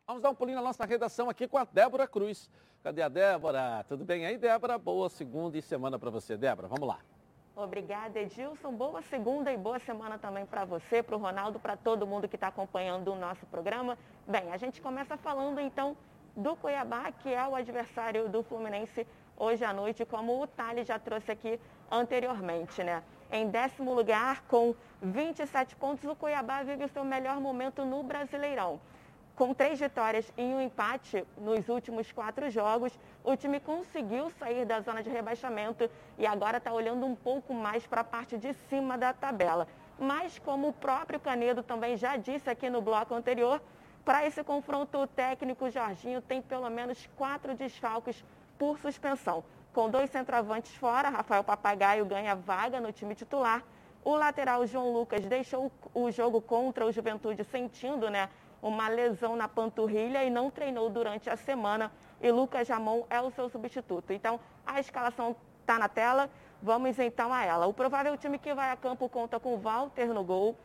Vamos 0.05 0.21
dar 0.21 0.31
um 0.31 0.35
pulinho 0.35 0.57
na 0.57 0.61
nossa 0.61 0.83
redação 0.85 1.29
aqui 1.29 1.47
com 1.47 1.57
a 1.57 1.63
Débora 1.63 2.05
Cruz. 2.05 2.49
Cadê 2.83 3.01
a 3.01 3.07
Débora? 3.07 3.85
Tudo 3.87 4.03
bem 4.03 4.25
aí, 4.25 4.37
Débora? 4.37 4.77
Boa 4.77 5.09
segunda 5.09 5.57
e 5.57 5.61
semana 5.61 5.97
para 5.97 6.09
você, 6.09 6.35
Débora. 6.35 6.67
Vamos 6.67 6.85
lá. 6.85 6.99
Obrigada, 7.55 8.19
Edilson. 8.19 8.73
Boa 8.73 9.01
segunda 9.03 9.49
e 9.53 9.55
boa 9.55 9.79
semana 9.79 10.19
também 10.19 10.45
para 10.45 10.65
você, 10.65 11.01
para 11.01 11.15
o 11.15 11.17
Ronaldo, 11.19 11.57
para 11.57 11.77
todo 11.77 12.05
mundo 12.05 12.27
que 12.27 12.35
está 12.35 12.47
acompanhando 12.47 13.13
o 13.13 13.15
nosso 13.15 13.45
programa. 13.45 13.97
Bem, 14.27 14.51
a 14.51 14.57
gente 14.57 14.81
começa 14.81 15.15
falando 15.15 15.61
então 15.61 15.95
do 16.35 16.53
Cuiabá, 16.57 17.09
que 17.09 17.33
é 17.33 17.47
o 17.47 17.55
adversário 17.55 18.27
do 18.27 18.43
Fluminense 18.43 19.07
hoje 19.37 19.63
à 19.63 19.71
noite, 19.71 20.03
como 20.03 20.43
o 20.43 20.45
Thales 20.45 20.85
já 20.85 20.99
trouxe 20.99 21.31
aqui 21.31 21.57
anteriormente, 21.89 22.83
né? 22.83 23.01
Em 23.31 23.49
décimo 23.49 23.93
lugar, 23.93 24.43
com 24.49 24.75
27 25.01 25.77
pontos, 25.77 26.03
o 26.03 26.13
Cuiabá 26.13 26.61
vive 26.61 26.83
o 26.83 26.89
seu 26.89 27.05
melhor 27.05 27.39
momento 27.39 27.85
no 27.85 28.03
Brasileirão. 28.03 28.81
Com 29.43 29.53
três 29.53 29.77
vitórias 29.77 30.31
e 30.37 30.41
um 30.41 30.61
empate 30.61 31.27
nos 31.37 31.67
últimos 31.67 32.09
quatro 32.13 32.49
jogos, 32.49 32.97
o 33.25 33.35
time 33.35 33.59
conseguiu 33.59 34.29
sair 34.29 34.63
da 34.63 34.79
zona 34.79 35.03
de 35.03 35.09
rebaixamento 35.09 35.89
e 36.17 36.25
agora 36.25 36.59
está 36.59 36.71
olhando 36.71 37.05
um 37.05 37.13
pouco 37.13 37.53
mais 37.53 37.85
para 37.85 37.99
a 37.99 38.05
parte 38.05 38.37
de 38.37 38.53
cima 38.53 38.97
da 38.97 39.11
tabela. 39.11 39.67
Mas, 39.99 40.39
como 40.39 40.69
o 40.69 40.73
próprio 40.73 41.19
Canedo 41.19 41.61
também 41.61 41.97
já 41.97 42.15
disse 42.15 42.49
aqui 42.49 42.69
no 42.69 42.81
bloco 42.81 43.13
anterior, 43.13 43.61
para 44.05 44.25
esse 44.25 44.41
confronto, 44.45 44.97
o 44.97 45.07
técnico 45.07 45.69
Jorginho 45.69 46.21
tem 46.21 46.41
pelo 46.41 46.69
menos 46.69 47.09
quatro 47.17 47.53
desfalques 47.53 48.23
por 48.57 48.79
suspensão. 48.79 49.43
Com 49.73 49.89
dois 49.89 50.09
centroavantes 50.09 50.73
fora, 50.73 51.09
Rafael 51.09 51.43
Papagaio 51.43 52.05
ganha 52.05 52.33
vaga 52.33 52.79
no 52.79 52.93
time 52.93 53.13
titular. 53.13 53.61
O 54.05 54.15
lateral 54.15 54.65
João 54.65 54.91
Lucas 54.91 55.25
deixou 55.25 55.69
o 55.93 56.11
jogo 56.11 56.41
contra 56.41 56.85
o 56.85 56.91
Juventude 56.93 57.43
sentindo 57.43 58.09
né, 58.09 58.29
uma 58.63 58.87
lesão 58.87 59.35
na 59.35 59.47
panturrilha 59.47 60.23
e 60.23 60.29
não 60.29 60.49
treinou 60.49 60.89
durante 60.89 61.29
a 61.29 61.35
semana. 61.35 61.91
E 62.21 62.31
Lucas 62.31 62.65
Jamon 62.65 63.03
é 63.09 63.19
o 63.19 63.29
seu 63.29 63.49
substituto. 63.49 64.13
Então, 64.13 64.39
a 64.65 64.79
escalação 64.79 65.35
está 65.59 65.77
na 65.77 65.89
tela. 65.89 66.29
Vamos 66.61 66.97
então 66.97 67.33
a 67.33 67.43
ela. 67.43 67.67
O 67.67 67.73
provável 67.73 68.17
time 68.17 68.39
que 68.39 68.53
vai 68.53 68.71
a 68.71 68.77
campo 68.77 69.09
conta 69.09 69.37
com 69.37 69.57
Walter 69.57 70.13
no 70.13 70.23
gol. 70.23 70.55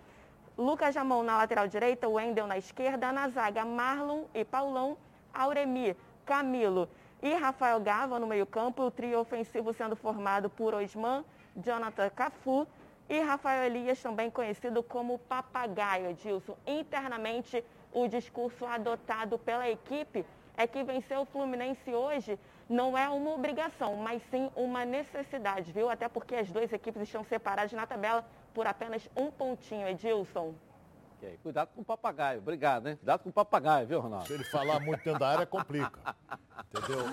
Lucas 0.56 0.94
Jamon 0.94 1.24
na 1.24 1.38
lateral 1.38 1.66
direita, 1.66 2.08
Wendel 2.08 2.46
na 2.46 2.56
esquerda, 2.56 3.10
na 3.10 3.28
zaga 3.28 3.64
Marlon 3.64 4.24
e 4.32 4.44
Paulão, 4.44 4.96
Auremi, 5.34 5.96
Camilo 6.24 6.88
e 7.20 7.34
Rafael 7.34 7.80
Gava 7.80 8.18
no 8.18 8.26
meio-campo, 8.28 8.82
o 8.84 8.90
trio 8.90 9.18
ofensivo 9.20 9.72
sendo 9.72 9.96
formado 9.96 10.48
por 10.48 10.74
Osman, 10.74 11.24
Jonathan 11.56 12.10
Cafu 12.10 12.66
e 13.08 13.20
Rafael 13.20 13.64
Elias, 13.64 14.00
também 14.00 14.30
conhecido 14.30 14.82
como 14.82 15.18
Papagaio, 15.18 16.10
Edilson. 16.10 16.56
Internamente, 16.66 17.64
o 17.92 18.06
discurso 18.08 18.64
adotado 18.66 19.38
pela 19.38 19.68
equipe 19.68 20.24
é 20.56 20.66
que 20.66 20.82
vencer 20.82 21.18
o 21.18 21.24
Fluminense 21.24 21.92
hoje 21.92 22.38
não 22.68 22.98
é 22.98 23.08
uma 23.08 23.30
obrigação, 23.30 23.96
mas 23.96 24.22
sim 24.30 24.50
uma 24.54 24.84
necessidade, 24.84 25.72
viu? 25.72 25.88
Até 25.88 26.08
porque 26.08 26.34
as 26.34 26.50
duas 26.50 26.72
equipes 26.72 27.02
estão 27.02 27.24
separadas 27.24 27.72
na 27.72 27.86
tabela 27.86 28.24
por 28.52 28.66
apenas 28.66 29.08
um 29.16 29.30
pontinho, 29.30 29.86
Edilson. 29.88 30.54
Okay. 31.16 31.36
Cuidado 31.42 31.70
com 31.74 31.80
o 31.80 31.84
papagaio. 31.84 32.38
Obrigado, 32.38 32.88
hein? 32.88 32.96
Cuidado 32.96 33.22
com 33.22 33.30
o 33.30 33.32
papagaio, 33.32 33.86
viu, 33.86 34.00
Ronaldo? 34.00 34.28
Se 34.28 34.34
ele 34.34 34.44
falar 34.44 34.78
muito 34.78 35.02
dentro 35.02 35.18
da 35.18 35.28
área, 35.28 35.46
complica. 35.46 36.14
Entendeu? 36.72 37.04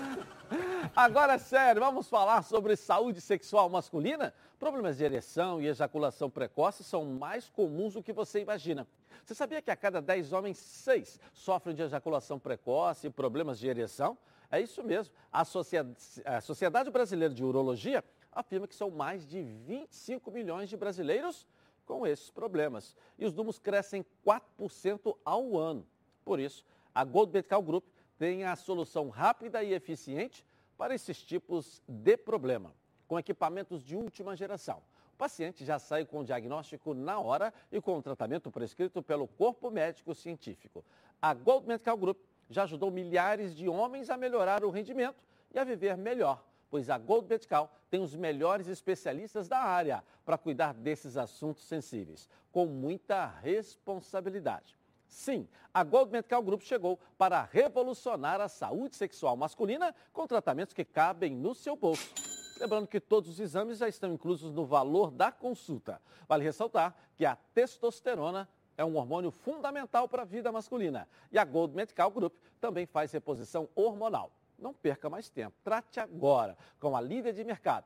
Agora, 0.94 1.34
é 1.34 1.38
sério, 1.38 1.80
vamos 1.80 2.08
falar 2.08 2.42
sobre 2.42 2.76
saúde 2.76 3.20
sexual 3.20 3.68
masculina? 3.68 4.32
Problemas 4.58 4.96
de 4.96 5.04
ereção 5.04 5.60
e 5.60 5.66
ejaculação 5.66 6.30
precoce 6.30 6.82
são 6.82 7.04
mais 7.04 7.48
comuns 7.48 7.94
do 7.94 8.02
que 8.02 8.12
você 8.12 8.40
imagina. 8.40 8.86
Você 9.24 9.34
sabia 9.34 9.60
que 9.60 9.70
a 9.70 9.76
cada 9.76 10.00
10 10.00 10.32
homens, 10.32 10.56
6 10.56 11.20
sofrem 11.34 11.74
de 11.74 11.82
ejaculação 11.82 12.38
precoce 12.38 13.06
e 13.06 13.10
problemas 13.10 13.58
de 13.58 13.68
ereção? 13.68 14.16
É 14.50 14.60
isso 14.60 14.82
mesmo. 14.82 15.12
A 15.30 15.44
Sociedade, 15.44 16.90
Brasileira 16.90 17.34
de 17.34 17.44
Urologia 17.44 18.02
afirma 18.32 18.66
que 18.66 18.74
são 18.74 18.90
mais 18.90 19.26
de 19.26 19.42
25 19.42 20.30
milhões 20.30 20.70
de 20.70 20.76
brasileiros 20.76 21.46
com 21.84 22.06
esses 22.06 22.30
problemas. 22.30 22.96
E 23.18 23.26
os 23.26 23.34
números 23.34 23.58
crescem 23.58 24.06
4% 24.24 25.16
ao 25.24 25.58
ano. 25.58 25.86
Por 26.24 26.40
isso, 26.40 26.64
a 26.94 27.04
Gold 27.04 27.32
Medical 27.32 27.62
Group 27.62 27.84
tem 28.18 28.44
a 28.44 28.56
solução 28.56 29.10
rápida 29.10 29.62
e 29.62 29.74
eficiente 29.74 30.46
para 30.78 30.94
esses 30.94 31.22
tipos 31.22 31.82
de 31.86 32.16
problema, 32.16 32.72
com 33.06 33.18
equipamentos 33.18 33.82
de 33.82 33.96
última 33.96 34.36
geração. 34.36 34.82
O 35.14 35.16
paciente 35.16 35.64
já 35.64 35.78
sai 35.78 36.04
com 36.04 36.20
o 36.20 36.24
diagnóstico 36.24 36.92
na 36.92 37.18
hora 37.18 37.52
e 37.72 37.80
com 37.80 37.96
o 37.96 38.02
tratamento 38.02 38.50
prescrito 38.50 39.02
pelo 39.02 39.26
corpo 39.26 39.70
médico 39.70 40.14
científico. 40.14 40.84
A 41.20 41.32
Gold 41.32 41.66
Medical 41.66 41.96
Group 41.96 42.18
já 42.50 42.64
ajudou 42.64 42.90
milhares 42.90 43.54
de 43.54 43.68
homens 43.68 44.10
a 44.10 44.16
melhorar 44.16 44.64
o 44.64 44.70
rendimento 44.70 45.24
e 45.54 45.58
a 45.58 45.64
viver 45.64 45.96
melhor, 45.96 46.44
pois 46.70 46.90
a 46.90 46.98
Gold 46.98 47.28
Medical 47.28 47.72
tem 47.88 48.00
os 48.00 48.14
melhores 48.14 48.66
especialistas 48.66 49.48
da 49.48 49.58
área 49.58 50.04
para 50.24 50.36
cuidar 50.36 50.74
desses 50.74 51.16
assuntos 51.16 51.64
sensíveis, 51.64 52.28
com 52.52 52.66
muita 52.66 53.26
responsabilidade. 53.26 54.76
Sim, 55.06 55.48
a 55.72 55.82
Gold 55.82 56.12
Medical 56.12 56.42
Group 56.42 56.62
chegou 56.62 56.98
para 57.16 57.42
revolucionar 57.42 58.40
a 58.40 58.48
saúde 58.48 58.96
sexual 58.96 59.36
masculina 59.36 59.94
com 60.12 60.26
tratamentos 60.26 60.74
que 60.74 60.84
cabem 60.84 61.34
no 61.34 61.54
seu 61.54 61.76
bolso. 61.76 62.25
Lembrando 62.58 62.86
que 62.86 63.00
todos 63.00 63.30
os 63.30 63.40
exames 63.40 63.78
já 63.78 63.88
estão 63.88 64.12
inclusos 64.12 64.52
no 64.52 64.64
valor 64.64 65.10
da 65.10 65.30
consulta. 65.30 66.00
Vale 66.28 66.44
ressaltar 66.44 66.94
que 67.16 67.24
a 67.24 67.36
testosterona 67.54 68.48
é 68.76 68.84
um 68.84 68.96
hormônio 68.96 69.30
fundamental 69.30 70.08
para 70.08 70.22
a 70.22 70.24
vida 70.24 70.50
masculina. 70.52 71.08
E 71.30 71.38
a 71.38 71.44
Gold 71.44 71.74
Medical 71.74 72.10
Group 72.10 72.34
também 72.60 72.86
faz 72.86 73.12
reposição 73.12 73.68
hormonal. 73.74 74.30
Não 74.58 74.72
perca 74.72 75.10
mais 75.10 75.28
tempo. 75.28 75.54
Trate 75.62 76.00
agora 76.00 76.56
com 76.80 76.96
a 76.96 77.00
líder 77.00 77.34
de 77.34 77.44
mercado. 77.44 77.84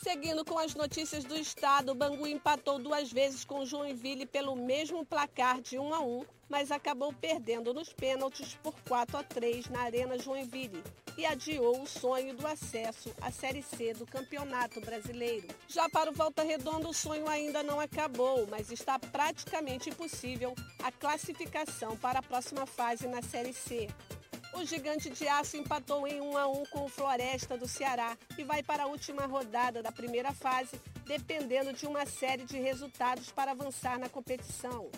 Seguindo 0.03 0.43
com 0.43 0.57
as 0.57 0.73
notícias 0.73 1.23
do 1.23 1.37
estado, 1.37 1.91
o 1.91 1.95
Bangu 1.95 2.25
empatou 2.25 2.79
duas 2.79 3.11
vezes 3.11 3.45
com 3.45 3.63
Joinville 3.63 4.25
pelo 4.25 4.55
mesmo 4.55 5.05
placar 5.05 5.61
de 5.61 5.77
1 5.77 5.93
a 5.93 5.99
1, 5.99 6.25
mas 6.49 6.71
acabou 6.71 7.13
perdendo 7.13 7.71
nos 7.71 7.93
pênaltis 7.93 8.57
por 8.63 8.73
4 8.87 9.17
a 9.17 9.23
3 9.23 9.69
na 9.69 9.81
Arena 9.81 10.17
Joinville 10.17 10.83
e 11.15 11.23
adiou 11.23 11.83
o 11.83 11.87
sonho 11.87 12.35
do 12.35 12.47
acesso 12.47 13.13
à 13.21 13.29
Série 13.29 13.61
C 13.61 13.93
do 13.93 14.07
Campeonato 14.07 14.81
Brasileiro. 14.81 15.47
Já 15.67 15.87
para 15.87 16.09
o 16.09 16.15
Volta 16.15 16.41
Redonda, 16.41 16.89
o 16.89 16.93
sonho 16.95 17.29
ainda 17.29 17.61
não 17.61 17.79
acabou, 17.79 18.47
mas 18.47 18.71
está 18.71 18.97
praticamente 18.97 19.91
impossível 19.91 20.55
a 20.83 20.91
classificação 20.91 21.95
para 21.95 22.19
a 22.19 22.23
próxima 22.23 22.65
fase 22.65 23.07
na 23.07 23.21
Série 23.21 23.53
C. 23.53 23.87
O 24.53 24.65
Gigante 24.65 25.09
de 25.09 25.27
Aço 25.27 25.55
empatou 25.55 26.05
em 26.05 26.19
1 26.21 26.37
a 26.37 26.47
1 26.47 26.65
com 26.65 26.85
o 26.85 26.89
Floresta 26.89 27.57
do 27.57 27.67
Ceará 27.67 28.17
e 28.37 28.43
vai 28.43 28.61
para 28.61 28.83
a 28.83 28.87
última 28.87 29.25
rodada 29.25 29.81
da 29.81 29.91
primeira 29.91 30.33
fase, 30.33 30.79
dependendo 31.05 31.71
de 31.71 31.87
uma 31.87 32.05
série 32.05 32.43
de 32.43 32.59
resultados 32.59 33.31
para 33.31 33.51
avançar 33.51 33.97
na 33.97 34.09
competição. 34.09 34.89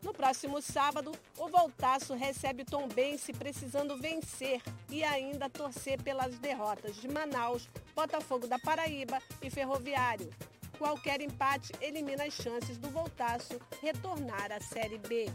No 0.00 0.12
próximo 0.12 0.60
sábado, 0.62 1.12
o 1.36 1.48
Voltaço 1.48 2.14
recebe 2.14 2.64
Tombense 2.64 3.32
precisando 3.32 3.96
vencer 3.96 4.62
e 4.88 5.02
ainda 5.02 5.50
torcer 5.50 6.00
pelas 6.02 6.38
derrotas 6.38 6.96
de 6.96 7.08
Manaus, 7.08 7.68
Botafogo 7.96 8.46
da 8.46 8.58
Paraíba 8.58 9.20
e 9.42 9.50
Ferroviário. 9.50 10.30
Qualquer 10.78 11.20
empate 11.20 11.72
elimina 11.80 12.24
as 12.24 12.34
chances 12.34 12.76
do 12.78 12.90
Voltaço 12.90 13.60
retornar 13.80 14.52
à 14.52 14.60
Série 14.60 14.98
B. 14.98 15.26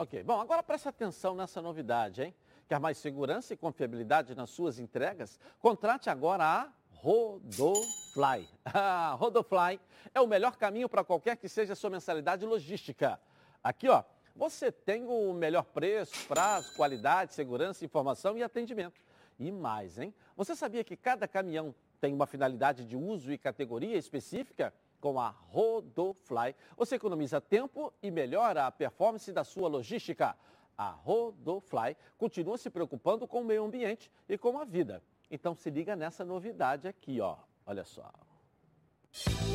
Ok, 0.00 0.22
bom, 0.22 0.40
agora 0.40 0.62
preste 0.62 0.88
atenção 0.88 1.34
nessa 1.34 1.60
novidade, 1.60 2.22
hein? 2.22 2.34
Quer 2.66 2.80
mais 2.80 2.96
segurança 2.96 3.52
e 3.52 3.56
confiabilidade 3.58 4.34
nas 4.34 4.48
suas 4.48 4.78
entregas? 4.78 5.38
Contrate 5.58 6.08
agora 6.08 6.42
a 6.42 6.72
Rodofly. 6.90 8.48
A 8.64 9.12
Rodofly 9.12 9.78
é 10.14 10.20
o 10.22 10.26
melhor 10.26 10.56
caminho 10.56 10.88
para 10.88 11.04
qualquer 11.04 11.36
que 11.36 11.50
seja 11.50 11.74
a 11.74 11.76
sua 11.76 11.90
mensalidade 11.90 12.46
logística. 12.46 13.20
Aqui, 13.62 13.90
ó, 13.90 14.02
você 14.34 14.72
tem 14.72 15.04
o 15.06 15.34
melhor 15.34 15.64
preço, 15.64 16.26
prazo, 16.26 16.74
qualidade, 16.76 17.34
segurança, 17.34 17.84
informação 17.84 18.38
e 18.38 18.42
atendimento. 18.42 18.98
E 19.38 19.52
mais, 19.52 19.98
hein? 19.98 20.14
Você 20.34 20.56
sabia 20.56 20.82
que 20.82 20.96
cada 20.96 21.28
caminhão 21.28 21.74
tem 22.00 22.14
uma 22.14 22.26
finalidade 22.26 22.86
de 22.86 22.96
uso 22.96 23.30
e 23.30 23.36
categoria 23.36 23.98
específica? 23.98 24.72
Com 25.00 25.18
a 25.18 25.30
Rodofly, 25.30 26.54
você 26.76 26.96
economiza 26.96 27.40
tempo 27.40 27.92
e 28.02 28.10
melhora 28.10 28.66
a 28.66 28.70
performance 28.70 29.32
da 29.32 29.44
sua 29.44 29.68
logística. 29.68 30.36
A 30.76 30.90
Rodofly 30.90 31.96
continua 32.18 32.58
se 32.58 32.70
preocupando 32.70 33.26
com 33.26 33.40
o 33.40 33.44
meio 33.44 33.64
ambiente 33.64 34.10
e 34.28 34.36
com 34.36 34.58
a 34.58 34.64
vida. 34.64 35.02
Então 35.30 35.54
se 35.54 35.70
liga 35.70 35.96
nessa 35.96 36.24
novidade 36.24 36.86
aqui, 36.86 37.20
ó. 37.20 37.36
Olha 37.66 37.84
só. 37.84 38.10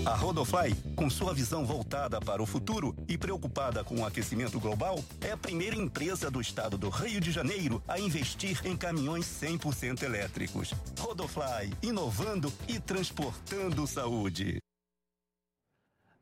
A 0.06 0.14
Rodofly, 0.16 0.76
com 0.96 1.10
sua 1.10 1.34
visão 1.34 1.66
voltada 1.66 2.20
para 2.20 2.44
o 2.44 2.46
futuro 2.46 2.96
e 3.08 3.18
preocupada 3.18 3.84
com 3.84 4.02
o 4.02 4.06
aquecimento 4.06 4.60
global, 4.60 5.00
é 5.22 5.32
a 5.32 5.38
primeira 5.38 5.76
empresa 5.76 6.30
do 6.30 6.42
estado 6.42 6.78
do 6.78 6.90
Rio 6.90 7.22
de 7.22 7.32
Janeiro 7.32 7.82
a 7.88 8.00
investir 8.00 8.60
em 8.66 8.76
caminhões 8.76 9.26
100% 9.26 10.04
elétricos. 10.04 10.74
Rodofly, 11.00 11.74
inovando 11.82 12.52
e 12.68 12.80
transportando 12.80 13.88
saúde. 13.88 14.60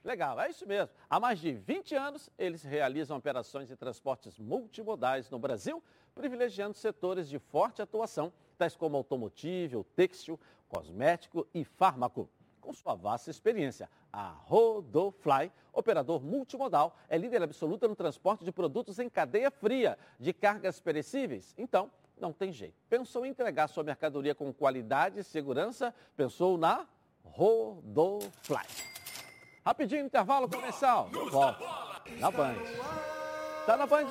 Legal, 0.04 0.40
é 0.42 0.50
isso 0.50 0.68
mesmo. 0.68 0.90
Há 1.10 1.18
mais 1.20 1.40
de 1.40 1.54
20 1.54 1.96
anos, 1.96 2.30
eles 2.38 2.62
realizam 2.62 3.16
operações 3.16 3.70
de 3.70 3.76
transportes 3.76 4.38
multimodais 4.38 5.30
no 5.30 5.40
Brasil, 5.40 5.82
privilegiando 6.14 6.74
setores 6.74 7.30
de 7.30 7.40
forte 7.40 7.82
atuação, 7.82 8.34
tais 8.58 8.76
como 8.76 8.98
automotivo, 8.98 9.86
têxtil, 9.96 10.38
cosmético 10.68 11.48
e 11.54 11.64
fármaco. 11.64 12.30
Com 12.60 12.74
sua 12.74 12.96
vasta 12.96 13.32
experiência, 13.32 13.90
a 14.12 14.30
Rodofly, 14.30 15.52
operador 15.72 16.22
multimodal, 16.22 16.98
é 17.08 17.18
líder 17.18 17.42
absoluta 17.42 17.88
no 17.88 17.96
transporte 17.96 18.44
de 18.44 18.52
produtos 18.52 19.00
em 19.00 19.10
cadeia 19.10 19.50
fria, 19.50 19.98
de 20.20 20.34
cargas 20.34 20.80
perecíveis. 20.80 21.54
Então, 21.58 21.90
não 22.18 22.32
tem 22.32 22.52
jeito. 22.52 22.76
Pensou 22.90 23.26
em 23.26 23.30
entregar 23.30 23.68
sua 23.68 23.84
mercadoria 23.84 24.36
com 24.36 24.54
qualidade 24.54 25.20
e 25.20 25.24
segurança? 25.24 25.94
Pensou 26.16 26.58
na 26.58 26.88
Rodofly. 27.24 29.03
Rapidinho, 29.66 30.06
intervalo 30.06 30.50
comercial. 30.50 31.10
Volta. 31.32 31.66
Na 32.20 32.30
Band. 32.30 32.56
Tá 33.66 33.78
na 33.78 33.88
Band? 33.88 34.08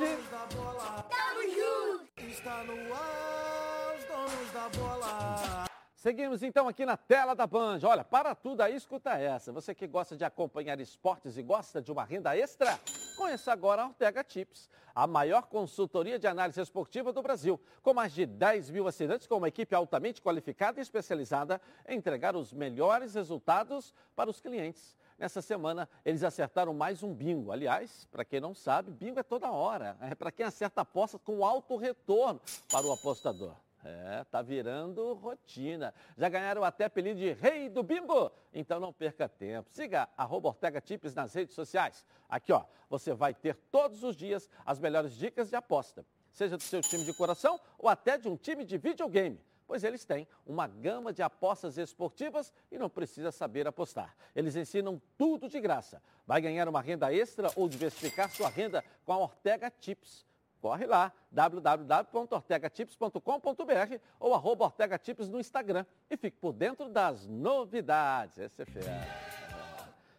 Está 2.17 2.65
no 2.65 2.95
ar, 2.95 3.95
os 3.99 4.05
donos 4.07 4.53
da 4.53 4.69
bola. 4.71 5.67
Seguimos 5.95 6.43
então 6.43 6.67
aqui 6.67 6.87
na 6.87 6.97
tela 6.97 7.35
da 7.35 7.47
Band. 7.47 7.81
Olha, 7.85 8.03
para 8.03 8.35
tudo 8.35 8.63
aí, 8.63 8.75
escuta 8.75 9.11
essa. 9.11 9.53
Você 9.53 9.75
que 9.75 9.87
gosta 9.87 10.17
de 10.17 10.25
acompanhar 10.25 10.81
esportes 10.81 11.37
e 11.37 11.43
gosta 11.43 11.83
de 11.83 11.93
uma 11.93 12.03
renda 12.03 12.35
extra, 12.37 12.81
conheça 13.17 13.53
agora 13.53 13.83
a 13.83 13.87
Ortega 13.87 14.25
Tips, 14.25 14.71
a 14.95 15.07
maior 15.07 15.43
consultoria 15.43 16.19
de 16.19 16.27
análise 16.27 16.61
esportiva 16.61 17.13
do 17.13 17.23
Brasil, 17.23 17.61
com 17.83 17.93
mais 17.93 18.13
de 18.15 18.25
10 18.25 18.71
mil 18.71 18.89
assinantes, 18.89 19.27
com 19.27 19.37
uma 19.37 19.49
equipe 19.49 19.75
altamente 19.75 20.23
qualificada 20.23 20.81
e 20.81 20.83
especializada 20.83 21.61
em 21.87 21.99
entregar 21.99 22.35
os 22.35 22.55
melhores 22.55 23.15
resultados 23.15 23.95
para 24.17 24.31
os 24.31 24.41
clientes. 24.41 24.97
Nessa 25.19 25.41
semana, 25.41 25.89
eles 26.05 26.23
acertaram 26.25 26.75
mais 26.75 27.03
um 27.03 27.13
bingo. 27.13 27.53
Aliás, 27.53 28.07
para 28.11 28.25
quem 28.25 28.41
não 28.41 28.55
sabe, 28.55 28.91
bingo 28.91 29.21
é 29.21 29.23
toda 29.23 29.51
hora. 29.51 29.97
É 30.01 30.15
para 30.15 30.33
quem 30.33 30.45
acerta 30.45 30.81
apostas 30.81 31.21
com 31.23 31.45
alto 31.45 31.77
retorno 31.77 32.41
para 32.71 32.87
o 32.87 32.93
apostador. 32.93 33.55
É, 33.85 34.25
tá 34.31 34.41
virando 34.41 35.13
rotina. 35.15 35.93
Já 36.17 36.29
ganharam 36.29 36.63
até 36.63 36.85
apelido 36.85 37.19
de 37.19 37.33
Rei 37.33 37.69
do 37.69 37.83
Bimbo? 37.83 38.31
Então 38.55 38.79
não 38.79 38.93
perca 38.93 39.29
tempo. 39.29 39.69
Siga 39.73 40.09
arroba 40.17 40.49
Ortega 40.49 40.81
Tips 40.81 41.15
nas 41.15 41.35
redes 41.35 41.55
sociais. 41.55 42.05
Aqui, 42.29 42.53
ó, 42.53 42.65
você 42.89 43.13
vai 43.13 43.35
ter 43.35 43.57
todos 43.73 44.05
os 44.05 44.15
dias 44.15 44.49
as 44.65 44.79
melhores 44.79 45.13
dicas 45.15 45.49
de 45.49 45.57
aposta. 45.57 46.07
Seja 46.31 46.57
do 46.57 46.63
seu 46.63 46.81
time 46.81 47.05
de 47.05 47.13
coração 47.13 47.61
ou 47.77 47.89
até 47.89 48.17
de 48.17 48.29
um 48.29 48.37
time 48.37 48.65
de 48.65 48.79
videogame. 48.79 49.41
Pois 49.73 49.85
eles 49.85 50.05
têm 50.05 50.29
uma 50.45 50.67
gama 50.67 51.15
de 51.15 51.23
apostas 51.23 51.79
esportivas 51.79 52.53
e 52.71 52.77
não 52.77 52.91
precisa 52.91 53.33
saber 53.33 53.67
apostar. 53.67 54.15
Eles 54.37 54.55
ensinam 54.55 55.01
tudo 55.17 55.49
de 55.49 55.59
graça. 55.59 56.03
Vai 56.27 56.43
ganhar 56.43 56.69
uma 56.69 56.83
renda 56.83 57.11
extra 57.11 57.51
ou 57.57 57.71
diversificar 57.71 58.29
sua 58.29 58.51
renda 58.51 58.85
com 59.07 59.15
a 59.15 59.17
Ortega 59.17 59.71
Tips. 59.71 60.27
Corre 60.61 60.85
lá, 60.85 61.11
www.ortegatips.com.br 61.31 63.97
ou 64.21 64.35
arroba 64.35 64.67
Ortega 64.67 64.99
Tips 64.99 65.31
no 65.31 65.41
Instagram 65.41 65.87
e 66.11 66.19
fique 66.19 66.37
por 66.37 66.53
dentro 66.53 66.91
das 66.91 67.27
novidades. 67.27 68.37
Esse 68.37 68.61
é 68.61 68.67
fera. 68.67 69.09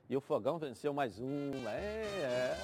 E 0.10 0.18
o 0.18 0.22
Fogão 0.22 0.58
venceu 0.58 0.96
mais 0.96 1.20
um, 1.20 1.52
é, 1.68 2.06
é, 2.24 2.58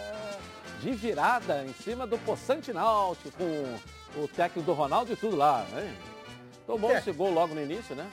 de 0.82 0.92
virada 0.94 1.64
em 1.64 1.74
cima 1.74 2.08
do 2.08 2.18
Poçante 2.18 2.74
Náutico, 2.74 3.30
com 3.38 3.76
o 4.24 4.28
técnico 4.28 4.66
do 4.66 4.74
Ronaldo 4.74 5.14
e 5.14 5.16
tudo 5.16 5.36
lá, 5.36 5.64
né? 5.66 5.96
Tomou 6.70 6.92
esse 6.92 7.12
gol 7.12 7.32
logo 7.32 7.56
no 7.56 7.62
início, 7.64 7.96
né? 7.96 8.08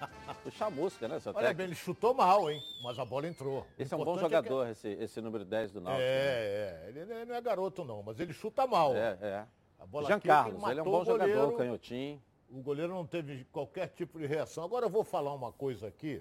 Puxa 0.42 0.66
a 0.66 0.70
música, 0.70 1.06
né, 1.06 1.20
seu 1.20 1.30
Olha 1.30 1.42
técnico? 1.42 1.56
bem, 1.58 1.66
ele 1.66 1.74
chutou 1.76 2.12
mal, 2.12 2.50
hein? 2.50 2.60
Mas 2.82 2.98
a 2.98 3.04
bola 3.04 3.28
entrou. 3.28 3.64
Esse 3.78 3.94
é 3.94 3.96
um 3.96 4.00
O 4.00 4.04
bom 4.04 4.18
jogador, 4.18 4.66
esse, 4.68 4.88
esse 4.88 5.20
número 5.20 5.44
10 5.44 5.70
do 5.70 5.78
que- 5.78 5.84
Náutico. 5.84 6.02
né? 6.02 6.08
É, 6.08 6.82
é. 6.86 6.88
Ele 6.88 7.24
não 7.24 7.34
é 7.36 7.40
garoto, 7.40 7.84
não, 7.84 8.02
mas 8.02 8.18
ele 8.18 8.32
chuta 8.32 8.66
mal. 8.66 8.96
É, 8.96 9.16
é. 9.20 9.46
A 9.78 9.86
bola 9.86 10.08
Jean 10.08 10.18
Carlos, 10.18 10.60
ele 10.68 10.80
é 10.80 10.82
um 10.82 10.86
bom 10.86 11.02
o 11.02 11.04
jogador, 11.04 11.32
goleiro. 11.34 11.56
canhotinho. 11.56 12.20
O 12.50 12.60
goleiro 12.60 12.92
não 12.92 13.06
teve 13.06 13.44
qualquer 13.52 13.86
tipo 13.90 14.18
de 14.18 14.26
reação. 14.26 14.64
Agora 14.64 14.86
eu 14.86 14.90
vou 14.90 15.04
falar 15.04 15.32
uma 15.32 15.52
coisa 15.52 15.86
aqui. 15.86 16.20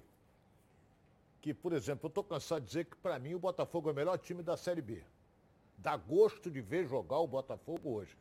Que, 1.42 1.56
por 1.56 1.74
exemplo, 1.74 2.06
eu 2.06 2.10
estou 2.10 2.24
cansado 2.24 2.62
de 2.62 2.68
dizer 2.68 2.86
que, 2.86 2.98
para 2.98 3.18
mim, 3.18 3.34
o 3.34 3.40
Botafogo 3.40 3.90
é 3.90 3.94
o 3.94 3.96
melhor 3.96 4.18
time 4.20 4.44
da 4.44 4.56
Série 4.56 4.82
B. 4.82 5.02
Dá 5.76 5.98
gosto 5.98 6.52
de 6.52 6.62
ver 6.62 6.86
jogar 6.86 7.18
o 7.18 7.26
Botafogo 7.28 7.90
hoje. 7.96 8.16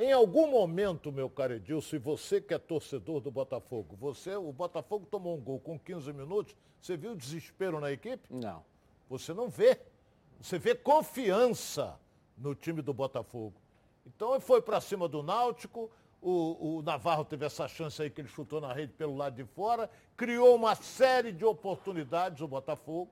Em 0.00 0.12
algum 0.12 0.50
momento, 0.50 1.12
meu 1.12 1.28
caro 1.28 1.52
Edilson, 1.52 1.96
e 1.96 1.98
você 1.98 2.40
que 2.40 2.54
é 2.54 2.58
torcedor 2.58 3.20
do 3.20 3.30
Botafogo, 3.30 3.94
você, 4.00 4.34
o 4.34 4.50
Botafogo 4.50 5.04
tomou 5.04 5.36
um 5.36 5.40
gol 5.42 5.60
com 5.60 5.78
15 5.78 6.10
minutos, 6.14 6.56
você 6.80 6.96
viu 6.96 7.12
o 7.12 7.14
desespero 7.14 7.78
na 7.78 7.92
equipe? 7.92 8.26
Não. 8.30 8.64
Você 9.10 9.34
não 9.34 9.50
vê. 9.50 9.78
Você 10.40 10.58
vê 10.58 10.74
confiança 10.74 12.00
no 12.38 12.54
time 12.54 12.80
do 12.80 12.94
Botafogo. 12.94 13.52
Então 14.06 14.30
ele 14.30 14.40
foi 14.40 14.62
para 14.62 14.80
cima 14.80 15.06
do 15.06 15.22
Náutico, 15.22 15.90
o, 16.22 16.78
o 16.78 16.82
Navarro 16.82 17.26
teve 17.26 17.44
essa 17.44 17.68
chance 17.68 18.00
aí 18.00 18.08
que 18.08 18.22
ele 18.22 18.28
chutou 18.28 18.58
na 18.58 18.72
rede 18.72 18.94
pelo 18.94 19.14
lado 19.14 19.36
de 19.36 19.44
fora, 19.44 19.90
criou 20.16 20.54
uma 20.54 20.74
série 20.76 21.30
de 21.30 21.44
oportunidades 21.44 22.40
o 22.40 22.48
Botafogo, 22.48 23.10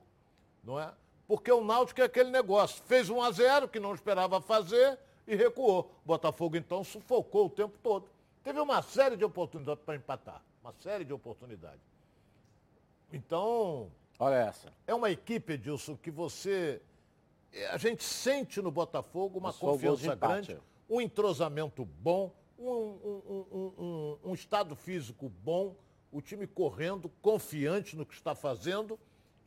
não 0.65 0.81
é? 0.81 0.91
Porque 1.27 1.53
o 1.53 1.63
Náutico 1.63 2.01
é 2.01 2.05
aquele 2.05 2.31
negócio, 2.31 2.83
fez 2.87 3.11
1 3.11 3.23
a 3.23 3.31
0 3.31 3.69
que 3.69 3.79
não 3.79 3.95
esperava 3.95 4.41
fazer 4.41 4.99
e 5.29 5.37
recuou. 5.37 5.81
O 6.05 6.07
Botafogo 6.07 6.57
então 6.57 6.83
sufocou 6.83 7.47
o 7.47 7.51
tempo 7.51 7.79
todo. 7.83 8.09
Teve 8.43 8.59
uma 8.59 8.81
série 8.83 9.17
de 9.17 9.25
oportunidades 9.25 9.85
para 9.85 9.95
empatar, 9.95 10.43
uma 10.63 10.73
série 10.81 11.05
de 11.05 11.13
oportunidades. 11.13 11.83
Então, 13.13 13.91
Olha 14.19 14.35
essa. 14.37 14.73
é 14.87 14.95
uma 14.95 15.11
equipe, 15.11 15.53
Edilson, 15.53 15.97
que 15.97 16.11
você. 16.11 16.81
eh, 17.53 17.67
A 17.69 17.77
gente 17.77 18.03
sente 18.03 18.61
no 18.61 18.71
Botafogo 18.71 19.39
uma 19.39 19.53
confiança 19.53 20.15
grande, 20.15 20.59
um 20.89 21.01
entrosamento 21.01 21.85
bom, 21.85 22.33
um, 22.59 22.67
um- 22.71 23.47
um- 23.53 23.73
um- 23.79 24.19
um 24.31 24.35
estado 24.35 24.75
físico 24.75 25.29
bom, 25.45 25.75
o 26.11 26.21
time 26.23 26.47
correndo, 26.47 27.11
confiante 27.23 27.97
no 27.97 28.05
que 28.07 28.15
está 28.15 28.35
fazendo 28.35 28.99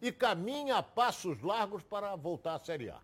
e 0.01 0.11
caminha 0.11 0.77
a 0.77 0.84
passos 0.84 1.41
largos 1.41 1.84
para 1.84 2.15
voltar 2.15 2.55
à 2.55 2.59
Série 2.59 2.89
A. 2.89 2.99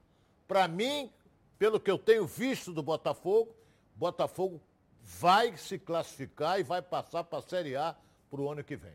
Para 0.47 0.67
mim, 0.67 1.11
pelo 1.57 1.79
que 1.79 1.89
eu 1.89 1.97
tenho 1.97 2.25
visto 2.25 2.71
do 2.73 2.81
Botafogo, 2.83 3.53
Botafogo 3.95 4.61
vai 5.03 5.55
se 5.57 5.79
classificar 5.79 6.59
e 6.59 6.63
vai 6.63 6.81
passar 6.81 7.23
para 7.23 7.39
a 7.39 7.41
Série 7.41 7.75
A 7.75 7.95
para 8.29 8.41
o 8.41 8.51
ano 8.51 8.63
que 8.63 8.75
vem. 8.75 8.93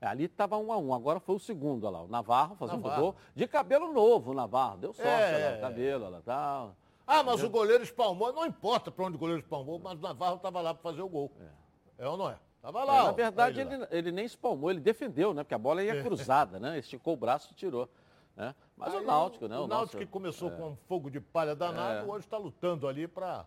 É, 0.00 0.06
ali 0.06 0.24
estava 0.24 0.56
um 0.58 0.72
a 0.72 0.76
um, 0.78 0.94
agora 0.94 1.18
foi 1.18 1.34
o 1.34 1.38
segundo, 1.40 1.84
olha 1.84 1.98
lá. 1.98 2.02
O 2.04 2.08
Navarro 2.08 2.54
fazendo 2.54 2.82
Navarro. 2.82 3.02
gol. 3.02 3.16
De 3.34 3.48
cabelo 3.48 3.92
novo, 3.92 4.30
o 4.30 4.34
Navarro. 4.34 4.76
Deu 4.78 4.92
sorte, 4.92 5.08
É. 5.10 5.50
lá, 5.52 5.56
o 5.58 5.60
cabelo, 5.60 6.04
olha 6.04 6.16
lá, 6.16 6.22
tal. 6.24 6.76
Ah, 7.06 7.22
mas 7.24 7.42
o 7.42 7.48
goleiro 7.50 7.82
espalmou. 7.82 8.32
Não 8.32 8.44
importa 8.46 8.90
para 8.92 9.04
onde 9.06 9.16
o 9.16 9.18
goleiro 9.18 9.40
espalmou, 9.42 9.78
mas 9.78 9.98
o 9.98 10.02
Navarro 10.02 10.36
estava 10.36 10.60
lá 10.60 10.72
para 10.74 10.82
fazer 10.82 11.00
o 11.02 11.08
gol. 11.08 11.32
É, 11.98 12.06
ou 12.06 12.16
não 12.16 12.30
é? 12.30 12.38
Estava 12.56 12.84
lá. 12.84 12.98
É, 12.98 13.02
na 13.04 13.12
verdade, 13.12 13.64
lá. 13.64 13.74
ele, 13.74 13.86
ele 13.90 14.12
nem 14.12 14.24
espalmou, 14.24 14.70
ele 14.70 14.78
defendeu, 14.80 15.32
né? 15.34 15.42
Porque 15.42 15.54
a 15.54 15.58
bola 15.58 15.82
ia 15.82 15.94
É. 15.96 16.02
cruzada, 16.04 16.60
né? 16.60 16.78
Esticou 16.78 17.14
o 17.14 17.16
braço 17.16 17.48
e 17.50 17.54
tirou. 17.54 17.88
Né? 18.36 18.54
Mas 18.78 18.94
o 18.94 18.98
Aí, 18.98 19.04
Náutico, 19.04 19.48
né? 19.48 19.56
O, 19.58 19.66
Náutico 19.66 19.96
nosso- 19.96 19.98
que 19.98 20.06
começou 20.06 20.48
é. 20.48 20.56
com 20.56 20.68
um 20.70 20.76
fogo 20.76 21.10
de 21.10 21.20
palha 21.20 21.54
danado, 21.54 22.08
É. 22.08 22.12
hoje 22.12 22.24
está 22.26 22.38
lutando 22.38 22.86
ali 22.86 23.08
para. 23.08 23.44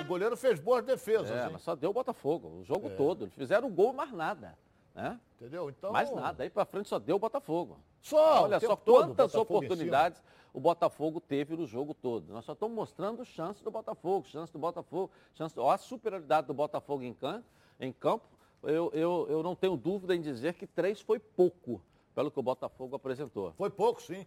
O 0.00 0.04
goleiro 0.04 0.36
fez 0.36 0.60
boas 0.60 0.84
defesas, 0.84 1.30
É, 1.30 1.48
mas 1.48 1.62
só 1.62 1.74
deu 1.74 1.90
o 1.90 1.92
Botafogo, 1.92 2.60
o 2.60 2.64
jogo 2.64 2.88
É. 2.88 2.94
todo. 2.94 3.24
Eles 3.24 3.34
fizeram 3.34 3.66
o 3.66 3.70
gol, 3.70 3.92
mais 3.92 4.12
nada. 4.12 4.56
Né? 4.94 5.18
Entendeu? 5.40 5.70
Então. 5.70 5.90
Mais 5.90 6.12
nada. 6.12 6.44
Aí 6.44 6.50
pra 6.50 6.66
frente 6.66 6.88
só 6.88 6.98
deu 6.98 7.16
o 7.16 7.18
Botafogo. 7.18 7.78
Só, 8.00 8.42
o 8.42 8.44
Olha 8.44 8.60
só 8.60 8.76
todo, 8.76 9.06
quantas 9.08 9.34
oportunidades 9.34 10.22
o 10.52 10.60
Botafogo 10.60 11.18
teve 11.18 11.56
no 11.56 11.66
jogo 11.66 11.94
todo. 11.94 12.30
Nós 12.30 12.44
só 12.44 12.52
estamos 12.52 12.76
mostrando 12.76 13.24
chance 13.24 13.64
do 13.64 13.70
Botafogo, 13.70 14.26
chance 14.28 14.52
do 14.52 14.58
Botafogo, 14.58 15.10
chance 15.34 15.58
ó, 15.58 15.70
a 15.70 15.78
superioridade 15.78 16.46
do 16.46 16.52
Botafogo 16.54 17.02
em 17.02 17.14
campo. 17.14 17.44
Em 17.80 17.90
campo. 17.90 18.26
Eu, 18.62 18.90
eu, 18.92 19.26
eu 19.30 19.42
não 19.42 19.56
tenho 19.56 19.76
dúvida 19.76 20.14
em 20.14 20.20
dizer 20.20 20.54
que 20.54 20.66
três 20.66 21.00
foi 21.00 21.18
pouco 21.18 21.80
pelo 22.14 22.30
que 22.30 22.38
o 22.38 22.42
Botafogo 22.42 22.96
apresentou. 22.96 23.52
Foi 23.52 23.70
pouco, 23.70 24.02
sim. 24.02 24.26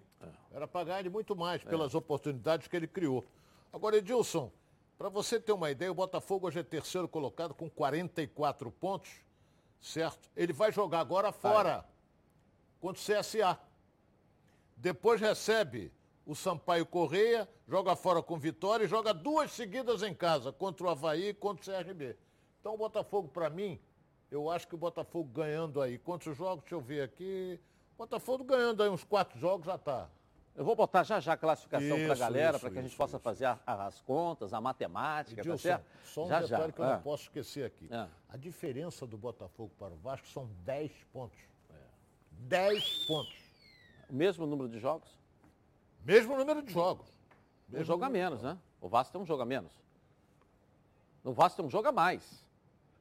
Era 0.51 0.67
para 0.67 0.85
ganhar 0.85 0.99
ele 0.99 1.09
muito 1.09 1.35
mais 1.35 1.63
pelas 1.63 1.93
oportunidades 1.93 2.67
que 2.67 2.75
ele 2.75 2.87
criou. 2.87 3.23
Agora, 3.71 3.97
Edilson, 3.97 4.51
para 4.97 5.09
você 5.09 5.39
ter 5.39 5.51
uma 5.51 5.69
ideia, 5.69 5.91
o 5.91 5.95
Botafogo 5.95 6.47
hoje 6.47 6.59
é 6.59 6.63
terceiro 6.63 7.07
colocado 7.07 7.53
com 7.53 7.69
44 7.69 8.71
pontos, 8.71 9.11
certo? 9.81 10.29
Ele 10.35 10.53
vai 10.53 10.71
jogar 10.71 11.01
agora 11.01 11.31
fora 11.31 11.85
contra 12.79 13.01
o 13.01 13.19
CSA. 13.19 13.59
Depois 14.77 15.19
recebe 15.19 15.91
o 16.25 16.33
Sampaio 16.33 16.85
Correia, 16.85 17.47
joga 17.67 17.95
fora 17.95 18.21
com 18.21 18.37
vitória 18.37 18.85
e 18.85 18.87
joga 18.87 19.13
duas 19.13 19.51
seguidas 19.51 20.01
em 20.01 20.13
casa, 20.13 20.51
contra 20.51 20.85
o 20.85 20.89
Havaí 20.89 21.29
e 21.29 21.33
contra 21.33 21.61
o 21.61 21.83
CRB. 21.83 22.17
Então 22.59 22.73
o 22.73 22.77
Botafogo, 22.77 23.27
para 23.27 23.49
mim, 23.49 23.79
eu 24.31 24.49
acho 24.49 24.67
que 24.67 24.75
o 24.75 24.77
Botafogo 24.77 25.29
ganhando 25.31 25.81
aí. 25.81 25.99
Quantos 25.99 26.35
jogos? 26.35 26.63
Deixa 26.63 26.75
eu 26.75 26.81
ver 26.81 27.01
aqui. 27.03 27.59
Botafogo 27.97 28.43
ganhando 28.43 28.83
aí 28.83 28.89
uns 28.89 29.03
quatro 29.03 29.37
jogos 29.39 29.65
já 29.65 29.77
tá. 29.77 30.07
Eu 30.55 30.63
vou 30.63 30.75
botar 30.75 31.03
já 31.03 31.19
já 31.19 31.33
a 31.33 31.37
classificação 31.37 31.87
para 31.89 31.97
a 31.97 32.11
Isso, 32.13 32.19
galera, 32.19 32.51
isso, 32.51 32.59
para 32.61 32.69
que 32.71 32.79
a 32.79 32.81
gente 32.81 32.91
isso, 32.91 32.97
possa 32.97 33.19
fazer 33.19 33.45
a- 33.45 33.59
as 33.65 33.99
contas, 34.01 34.53
a 34.53 34.61
matemática, 34.61 35.35
tá 35.35 35.41
Edilson, 35.41 35.57
certo? 35.61 35.85
só 36.05 36.23
um 36.23 36.27
já 36.29 36.39
detalhe 36.41 36.63
já. 36.67 36.71
que 36.71 36.79
eu 36.81 36.85
Ah. 36.85 36.93
não 36.93 37.01
posso 37.01 37.23
esquecer 37.23 37.65
aqui. 37.65 37.89
Ah. 37.91 38.07
A 38.29 38.37
diferença 38.37 39.05
do 39.05 39.17
Botafogo 39.17 39.71
para 39.77 39.93
o 39.93 39.97
Vasco 39.97 40.27
são 40.27 40.49
10 40.63 40.91
pontos. 41.11 41.37
10 42.31 43.05
pontos. 43.05 43.35
O 44.09 44.13
mesmo 44.13 44.45
número 44.45 44.69
de 44.69 44.79
jogos? 44.79 45.09
Mesmo 46.05 46.37
número 46.37 46.61
de 46.61 46.71
jogos. 46.71 47.07
Um 47.73 47.83
jogo 47.83 48.05
a 48.05 48.09
menos, 48.09 48.41
né? 48.43 48.57
O 48.79 48.87
Vasco 48.87 49.11
tem 49.11 49.21
um 49.21 49.25
jogo 49.25 49.41
a 49.41 49.45
menos. 49.45 49.73
O 51.23 51.33
Vasco 51.33 51.57
tem 51.57 51.65
um 51.65 51.69
jogo 51.69 51.87
a 51.87 51.91
mais. 51.91 52.45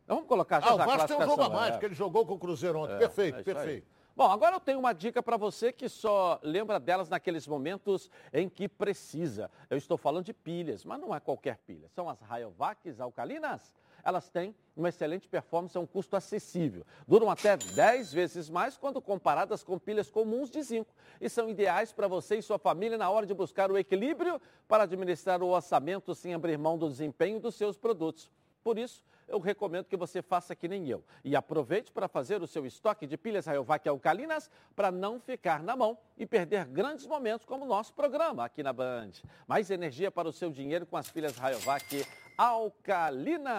Então 0.04 0.16
vamos 0.16 0.28
colocar 0.28 0.60
já 0.60 0.70
Ah, 0.70 0.74
o 0.74 0.78
já 0.78 0.82
a 0.82 0.86
Vasco 0.86 1.06
tem 1.08 1.16
um 1.18 1.24
jogo 1.26 1.42
a 1.42 1.50
mais, 1.50 1.68
é. 1.68 1.72
porque 1.72 1.86
ele 1.86 1.94
jogou 1.94 2.26
com 2.26 2.34
o 2.34 2.38
Cruzeiro 2.38 2.78
ontem. 2.80 2.94
É, 2.94 2.98
perfeito, 2.98 3.38
é 3.38 3.52
isso 3.52 3.58
aí. 3.60 3.84
Bom, 4.16 4.30
agora 4.30 4.54
eu 4.54 4.60
tenho 4.60 4.78
uma 4.78 4.92
dica 4.92 5.20
para 5.20 5.36
você 5.36 5.72
que 5.72 5.88
só 5.88 6.38
lembra 6.40 6.78
delas 6.78 7.08
naqueles 7.08 7.48
momentos 7.48 8.08
em 8.32 8.48
que 8.48 8.68
precisa. 8.68 9.50
Eu 9.68 9.76
estou 9.76 9.98
falando 9.98 10.24
de 10.24 10.32
pilhas, 10.32 10.84
mas 10.84 11.00
não 11.00 11.12
é 11.12 11.18
qualquer 11.18 11.58
pilha. 11.58 11.88
São 11.88 12.08
as 12.08 12.20
Rayovacs 12.20 13.00
alcalinas. 13.00 13.74
elas 14.04 14.28
têm 14.28 14.54
uma 14.76 14.88
excelente 14.90 15.26
performance 15.26 15.76
a 15.76 15.80
um 15.80 15.86
custo 15.86 16.14
acessível. 16.14 16.86
Duram 17.08 17.28
até 17.28 17.56
10 17.56 18.12
vezes 18.12 18.48
mais 18.48 18.76
quando 18.76 19.02
comparadas 19.02 19.64
com 19.64 19.80
pilhas 19.80 20.08
comuns 20.08 20.48
de 20.48 20.62
zinco 20.62 20.94
e 21.20 21.28
são 21.28 21.48
ideais 21.48 21.92
para 21.92 22.06
você 22.06 22.36
e 22.36 22.42
sua 22.42 22.58
família 22.58 22.96
na 22.96 23.10
hora 23.10 23.26
de 23.26 23.34
buscar 23.34 23.68
o 23.68 23.78
equilíbrio 23.78 24.40
para 24.68 24.84
administrar 24.84 25.42
o 25.42 25.48
orçamento 25.48 26.14
sem 26.14 26.34
abrir 26.34 26.56
mão 26.56 26.78
do 26.78 26.88
desempenho 26.88 27.40
dos 27.40 27.56
seus 27.56 27.76
produtos. 27.76 28.30
Por 28.62 28.78
isso, 28.78 29.02
eu 29.26 29.38
recomendo 29.38 29.86
que 29.86 29.96
você 29.96 30.20
faça 30.22 30.54
que 30.54 30.68
nem 30.68 30.88
eu. 30.88 31.02
E 31.22 31.34
aproveite 31.34 31.90
para 31.90 32.06
fazer 32.08 32.42
o 32.42 32.46
seu 32.46 32.66
estoque 32.66 33.06
de 33.06 33.16
pilhas 33.16 33.46
Rayovac 33.46 33.88
alcalinas 33.88 34.50
para 34.74 34.90
não 34.90 35.18
ficar 35.18 35.62
na 35.62 35.74
mão 35.76 35.96
e 36.16 36.26
perder 36.26 36.66
grandes 36.66 37.06
momentos 37.06 37.46
como 37.46 37.64
o 37.64 37.68
nosso 37.68 37.92
programa 37.94 38.44
aqui 38.44 38.62
na 38.62 38.72
Band. 38.72 39.12
Mais 39.46 39.70
energia 39.70 40.10
para 40.10 40.28
o 40.28 40.32
seu 40.32 40.50
dinheiro 40.50 40.86
com 40.86 40.96
as 40.96 41.10
pilhas 41.10 41.36
Rayovac 41.36 42.06
alcalinas. 42.36 43.54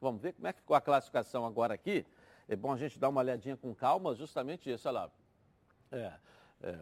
Vamos 0.00 0.20
ver 0.20 0.32
como 0.32 0.46
é 0.48 0.52
que 0.52 0.60
ficou 0.60 0.76
a 0.76 0.80
classificação 0.80 1.46
agora 1.46 1.74
aqui. 1.74 2.04
É 2.48 2.54
bom 2.54 2.72
a 2.72 2.76
gente 2.76 2.98
dar 2.98 3.08
uma 3.08 3.20
olhadinha 3.20 3.56
com 3.56 3.74
calma, 3.74 4.14
justamente 4.14 4.70
isso, 4.70 4.86
olha 4.88 5.00
lá. 5.00 5.10
É, 5.90 6.12
é, 6.62 6.78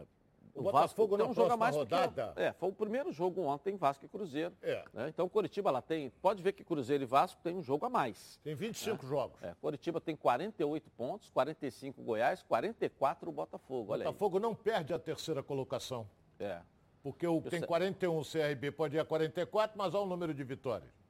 o, 0.53 0.59
o 0.59 0.63
Botafogo 0.63 1.17
tem 1.17 1.25
um 1.25 1.33
jogo 1.33 1.51
a 1.51 1.57
mais 1.57 1.75
rodada. 1.75 2.33
É, 2.35 2.53
foi 2.53 2.69
o 2.69 2.73
primeiro 2.73 3.11
jogo 3.11 3.41
ontem, 3.41 3.75
Vasco 3.75 4.05
e 4.05 4.07
Cruzeiro. 4.07 4.55
É. 4.61 4.83
Né? 4.93 5.09
Então, 5.09 5.27
Curitiba 5.27 5.71
lá 5.71 5.81
tem. 5.81 6.09
Pode 6.21 6.43
ver 6.43 6.53
que 6.53 6.63
Cruzeiro 6.63 7.03
e 7.03 7.05
Vasco 7.05 7.41
tem 7.43 7.55
um 7.55 7.63
jogo 7.63 7.85
a 7.85 7.89
mais. 7.89 8.39
Tem 8.43 8.53
25 8.53 9.03
né? 9.03 9.09
jogos. 9.09 9.43
É, 9.43 9.55
Curitiba 9.59 9.99
tem 9.99 10.15
48 10.15 10.91
pontos, 10.91 11.29
45 11.29 12.01
Goiás, 12.03 12.43
44 12.43 13.29
o 13.29 13.33
Botafogo. 13.33 13.93
Olha 13.93 14.05
Botafogo 14.05 14.37
aí. 14.37 14.43
não 14.43 14.53
perde 14.53 14.93
a 14.93 14.99
terceira 14.99 15.41
colocação. 15.41 16.07
É. 16.39 16.61
Porque 17.01 17.27
o, 17.27 17.41
tem 17.41 17.61
41 17.61 18.17
o 18.17 18.23
CRB, 18.23 18.71
pode 18.71 18.95
ir 18.95 18.99
a 18.99 19.05
44, 19.05 19.77
mas 19.77 19.93
olha 19.93 20.05
o 20.05 20.07
número 20.07 20.33
de 20.33 20.43
vitórias. 20.43 21.02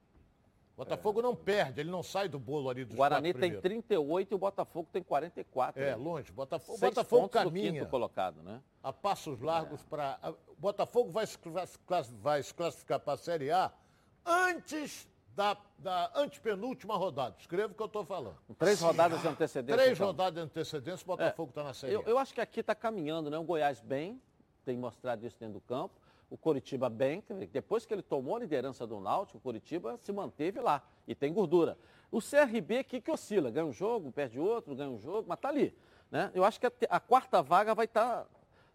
Botafogo 0.84 1.20
é. 1.20 1.24
não 1.24 1.36
perde, 1.36 1.82
ele 1.82 1.90
não 1.90 2.04
sai 2.04 2.28
do 2.28 2.40
bolo 2.40 2.70
ali 2.70 2.86
dos 2.86 2.96
Guarani 2.96 3.34
tem 3.34 3.60
38 3.60 4.32
e 4.32 4.36
o 4.36 4.38
Botafogo 4.38 4.88
tem 4.92 5.02
44. 5.02 5.82
É, 5.82 5.92
né? 5.92 5.96
longe. 5.96 6.32
Botafogo, 6.32 6.78
Seis 6.78 6.94
Botafogo 6.94 7.30
caminha. 7.30 7.86
colocado, 7.86 8.42
né? 8.44 8.62
A 8.82 8.92
passos 8.92 9.40
largos 9.40 9.82
é. 9.82 9.86
para. 9.90 10.20
O 10.48 10.56
Botafogo 10.58 11.10
vai 11.10 11.26
se, 11.28 11.38
vai 12.22 12.44
se 12.44 12.54
classificar 12.54 13.00
para 13.00 13.14
a 13.14 13.18
Série 13.18 13.52
A 13.52 13.72
antes 14.26 15.08
da, 15.36 15.58
da 15.78 16.12
antepenúltima 16.16 16.96
rodada. 16.96 17.36
Escreva 17.40 17.74
o 17.74 17.76
que 17.76 17.82
eu 17.82 17.88
estou 17.88 18.06
falando. 18.06 18.38
Três 18.58 18.80
rodadas 18.80 19.22
de 19.22 19.28
antecedência. 19.28 19.78
Três 19.78 19.98
então. 19.98 20.08
rodadas 20.08 20.34
de 20.36 20.40
antecedência, 20.42 21.04
o 21.04 21.08
Botafogo 21.08 21.50
está 21.50 21.62
é, 21.62 21.64
na 21.64 21.74
Série 21.74 21.94
eu, 21.94 22.02
A. 22.02 22.10
Eu 22.10 22.18
acho 22.18 22.34
que 22.34 22.42
aqui 22.42 22.60
está 22.60 22.76
caminhando, 22.76 23.30
né? 23.30 23.38
O 23.38 23.44
Goiás 23.44 23.80
bem, 23.82 24.22
tem 24.64 24.78
mostrado 24.78 25.26
isso 25.26 25.38
dentro 25.40 25.56
do 25.56 25.62
campo 25.62 26.03
o 26.34 26.38
Coritiba 26.38 26.90
bem, 26.90 27.24
depois 27.52 27.86
que 27.86 27.94
ele 27.94 28.02
tomou 28.02 28.36
a 28.36 28.40
liderança 28.40 28.88
do 28.88 29.00
Náutico, 29.00 29.38
o 29.38 29.42
Coritiba 29.42 30.00
se 30.02 30.12
manteve 30.12 30.60
lá 30.60 30.82
e 31.08 31.14
tem 31.14 31.32
gordura. 31.32 31.78
O 32.12 32.20
CRB 32.20 32.80
aqui 32.80 33.00
que 33.00 33.12
oscila, 33.12 33.52
ganha 33.52 33.68
um 33.68 33.72
jogo, 33.72 34.12
perde 34.12 34.40
outro, 34.40 34.76
ganha 34.76 34.90
um 34.90 34.98
jogo, 34.98 35.26
mas 35.28 35.38
está 35.38 35.50
ali. 35.50 35.78
Né? 36.10 36.32
Eu 36.34 36.44
acho 36.44 36.60
que 36.60 36.66
a, 36.66 36.72
a 36.90 37.00
quarta 37.00 37.44
vaga 37.44 37.76
vai 37.76 37.86
estar 37.86 38.24
tá 38.24 38.28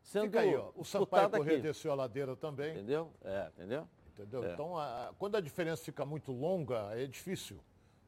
sendo 0.04 0.26
Fica 0.26 0.38
aí, 0.38 0.54
ó. 0.54 0.70
O 0.76 0.84
Sampaio 0.84 1.28
Corrêa 1.30 1.58
desceu 1.58 1.90
a 1.90 1.96
ladeira 1.96 2.36
também. 2.36 2.74
Entendeu? 2.74 3.10
É, 3.24 3.48
entendeu? 3.56 3.88
Entendeu? 4.14 4.44
É. 4.44 4.52
Então, 4.52 4.78
a, 4.78 5.12
quando 5.18 5.36
a 5.36 5.40
diferença 5.40 5.82
fica 5.82 6.06
muito 6.06 6.30
longa, 6.30 6.92
é 6.96 7.08
difícil 7.08 7.58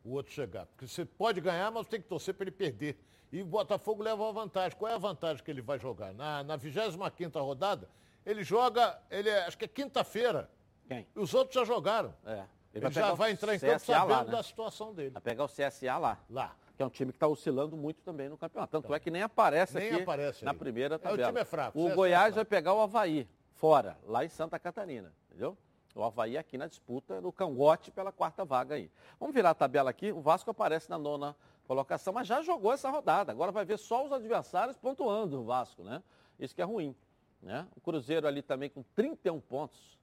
o 0.05 0.13
outro 0.13 0.33
chegar. 0.33 0.67
Porque 0.67 0.87
você 0.87 1.05
pode 1.05 1.41
ganhar, 1.41 1.73
mas 1.73 1.89
tem 1.89 2.01
que 2.01 2.07
torcer 2.07 2.35
para 2.35 2.45
ele 2.45 2.53
perder. 2.53 2.97
E 3.33 3.43
o 3.43 3.47
Botafogo 3.47 4.01
leva 4.01 4.29
a 4.29 4.33
vantagem. 4.33 4.79
Qual 4.79 4.89
é 4.89 4.95
a 4.95 4.99
vantagem 4.99 5.43
que 5.43 5.51
ele 5.51 5.61
vai 5.61 5.79
jogar? 5.81 6.15
Na, 6.15 6.45
na 6.45 6.57
25ª 6.57 7.41
rodada, 7.41 7.89
ele 8.31 8.45
joga, 8.45 8.99
ele 9.11 9.29
é, 9.29 9.47
acho 9.47 9.59
que 9.59 9.65
é 9.65 9.69
quinta-feira. 9.69 10.49
Quem? 10.87 11.07
Os 11.15 11.35
outros 11.35 11.55
já 11.55 11.65
jogaram. 11.65 12.15
É. 12.25 12.45
Ele, 12.73 12.87
ele 12.87 12.91
já 12.91 13.13
vai 13.15 13.33
entrar 13.33 13.55
em 13.55 13.59
campo 13.59 13.81
sabendo 13.81 14.09
lá, 14.09 14.25
né? 14.25 14.31
da 14.31 14.43
situação 14.43 14.95
dele. 14.95 15.11
Vai 15.11 15.23
pegar 15.23 15.45
o 15.45 15.49
CSA 15.49 15.99
lá. 15.99 16.19
Lá. 16.31 16.57
Que 16.77 16.83
é 16.83 16.87
um 16.87 16.91
time 16.91 17.13
que 17.13 17.17
está 17.17 17.27
oscilando 17.27 17.77
muito 17.77 18.03
também 18.03 18.29
no 18.29 18.39
campeonato. 18.39 18.71
Tanto 18.71 18.89
tá. 18.89 18.95
é 18.95 19.01
que 19.01 19.11
nem 19.11 19.23
aparece 19.23 19.75
nem 19.75 19.91
aqui 19.91 20.03
aparece 20.03 20.45
na 20.45 20.55
primeira 20.55 20.99
tabela. 20.99 21.23
É, 21.23 21.25
o 21.25 21.29
time 21.29 21.41
é 21.41 21.45
fraco. 21.45 21.79
O 21.79 21.95
Goiás 21.95 22.33
é 22.33 22.37
vai 22.37 22.45
pegar 22.45 22.73
o 22.73 22.81
Havaí, 22.81 23.29
fora, 23.55 23.99
lá 24.07 24.25
em 24.25 24.29
Santa 24.29 24.59
Catarina. 24.59 25.13
Entendeu? 25.29 25.59
O 25.95 26.05
Havaí 26.05 26.39
aqui 26.39 26.57
na 26.57 26.69
disputa, 26.69 27.21
no 27.21 27.33
cangote 27.33 27.91
pela 27.91 28.13
quarta 28.13 28.45
vaga 28.45 28.77
aí. 28.77 28.91
Vamos 29.19 29.35
virar 29.35 29.51
a 29.51 29.55
tabela 29.55 29.91
aqui. 29.91 30.13
O 30.13 30.21
Vasco 30.21 30.51
aparece 30.51 30.89
na 30.89 30.97
nona 30.97 31.37
colocação, 31.67 32.13
mas 32.13 32.27
já 32.27 32.41
jogou 32.43 32.73
essa 32.73 32.89
rodada. 32.89 33.33
Agora 33.33 33.51
vai 33.51 33.65
ver 33.65 33.79
só 33.79 34.05
os 34.07 34.13
adversários 34.13 34.77
pontuando 34.77 35.41
o 35.41 35.45
Vasco, 35.45 35.83
né? 35.83 36.03
Isso 36.39 36.55
que 36.55 36.63
é 36.63 36.65
ruim. 36.65 36.97
Né? 37.43 37.67
O 37.75 37.81
Cruzeiro 37.81 38.27
ali 38.27 38.43
também 38.43 38.69
com 38.69 38.83
31 38.95 39.41
pontos. 39.41 39.99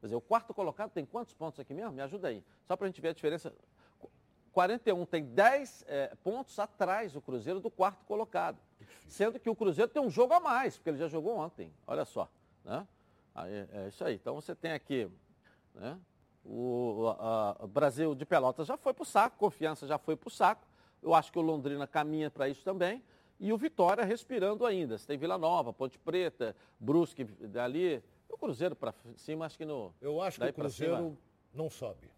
Quer 0.00 0.06
dizer, 0.06 0.16
o 0.16 0.20
quarto 0.20 0.54
colocado 0.54 0.90
tem 0.90 1.04
quantos 1.04 1.34
pontos 1.34 1.60
aqui 1.60 1.74
mesmo? 1.74 1.92
Me 1.92 2.02
ajuda 2.02 2.28
aí. 2.28 2.42
Só 2.64 2.76
para 2.76 2.86
a 2.86 2.88
gente 2.88 3.00
ver 3.00 3.08
a 3.08 3.12
diferença. 3.12 3.52
41 4.52 5.06
tem 5.06 5.24
10 5.24 5.84
é, 5.86 6.14
pontos 6.22 6.58
atrás 6.58 7.14
o 7.14 7.20
Cruzeiro 7.20 7.60
do 7.60 7.70
quarto 7.70 8.04
colocado. 8.04 8.58
Sendo 9.06 9.38
que 9.38 9.48
o 9.48 9.54
Cruzeiro 9.54 9.90
tem 9.90 10.02
um 10.02 10.10
jogo 10.10 10.34
a 10.34 10.40
mais, 10.40 10.76
porque 10.76 10.90
ele 10.90 10.98
já 10.98 11.08
jogou 11.08 11.36
ontem. 11.36 11.72
Olha 11.86 12.04
só. 12.04 12.28
Né? 12.64 12.86
Aí, 13.34 13.68
é 13.72 13.88
isso 13.88 14.04
aí. 14.04 14.14
Então 14.14 14.34
você 14.34 14.54
tem 14.54 14.72
aqui. 14.72 15.08
Né? 15.74 15.98
O, 16.44 17.14
a, 17.18 17.56
a 17.60 17.66
Brasil 17.66 18.14
de 18.14 18.24
Pelotas 18.24 18.66
já 18.66 18.76
foi 18.76 18.94
para 18.94 19.02
o 19.02 19.06
saco, 19.06 19.36
Confiança 19.36 19.86
já 19.86 19.98
foi 19.98 20.16
para 20.16 20.28
o 20.28 20.30
saco. 20.30 20.66
Eu 21.02 21.14
acho 21.14 21.30
que 21.30 21.38
o 21.38 21.42
Londrina 21.42 21.86
caminha 21.86 22.30
para 22.30 22.48
isso 22.48 22.62
também. 22.62 23.02
E 23.40 23.54
o 23.54 23.56
Vitória 23.56 24.04
respirando 24.04 24.66
ainda. 24.66 24.98
Você 24.98 25.06
tem 25.06 25.16
Vila 25.16 25.38
Nova, 25.38 25.72
Ponte 25.72 25.98
Preta, 25.98 26.54
Brusque 26.78 27.24
dali. 27.24 28.02
O 28.28 28.36
Cruzeiro 28.36 28.76
para 28.76 28.94
cima, 29.16 29.46
acho 29.46 29.56
que 29.56 29.64
no. 29.64 29.94
Eu 29.98 30.20
acho 30.20 30.38
que 30.38 30.46
o 30.46 30.52
Cruzeiro 30.52 30.96
cima... 30.96 31.16
não 31.54 31.70
sobe. 31.70 32.10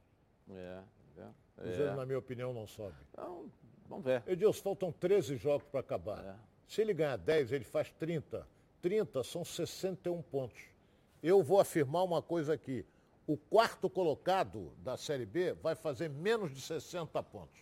É, 0.50 0.82
é. 1.16 1.24
O 1.56 1.62
Cruzeiro, 1.62 1.96
na 1.96 2.04
minha 2.04 2.18
opinião, 2.18 2.52
não 2.52 2.66
sobe. 2.66 2.96
Então, 3.12 3.48
vamos 3.88 4.04
ver. 4.04 4.24
Edilson, 4.26 4.62
faltam 4.62 4.90
13 4.90 5.36
jogos 5.36 5.66
para 5.68 5.78
acabar. 5.78 6.24
É. 6.24 6.34
Se 6.66 6.80
ele 6.80 6.92
ganhar 6.92 7.16
10, 7.16 7.52
ele 7.52 7.64
faz 7.64 7.92
30. 7.92 8.46
30 8.80 9.22
são 9.22 9.44
61 9.44 10.20
pontos. 10.22 10.60
Eu 11.22 11.40
vou 11.40 11.60
afirmar 11.60 12.02
uma 12.02 12.20
coisa 12.20 12.52
aqui. 12.52 12.84
O 13.28 13.36
quarto 13.36 13.88
colocado 13.88 14.72
da 14.78 14.96
Série 14.96 15.24
B 15.24 15.52
vai 15.52 15.76
fazer 15.76 16.10
menos 16.10 16.52
de 16.52 16.60
60 16.60 17.22
pontos. 17.22 17.60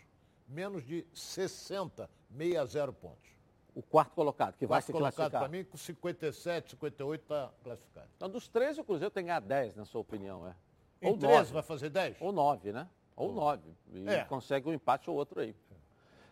Menos 0.48 0.82
de 0.82 1.06
60, 1.12 2.08
60 2.32 2.92
pontos 2.94 3.39
o 3.74 3.82
quarto 3.82 4.14
colocado, 4.14 4.56
que 4.56 4.66
vai 4.66 4.76
quarto 4.76 4.86
se 4.86 4.92
colocado 4.92 5.14
classificar. 5.14 5.40
para 5.40 5.48
mim, 5.48 5.64
com 5.64 5.76
57, 5.76 6.70
58 6.70 7.22
está 7.22 7.50
classificado. 7.62 8.08
Então, 8.16 8.28
dos 8.28 8.48
13, 8.48 8.80
o 8.80 8.84
Cruzeiro 8.84 9.10
tem 9.10 9.24
que 9.24 9.28
ganhar 9.28 9.40
10, 9.40 9.76
na 9.76 9.84
sua 9.84 10.00
opinião, 10.00 10.46
é? 10.46 10.54
Em 11.02 11.10
ou 11.10 11.16
13 11.18 11.36
9. 11.36 11.52
vai 11.52 11.62
fazer 11.62 11.90
10? 11.90 12.16
Ou 12.20 12.32
9, 12.32 12.72
né? 12.72 12.88
Ou 13.16 13.32
9. 13.32 13.62
E 13.92 14.08
é. 14.08 14.24
consegue 14.24 14.68
um 14.68 14.72
empate 14.72 15.08
ou 15.08 15.16
outro 15.16 15.40
aí. 15.40 15.54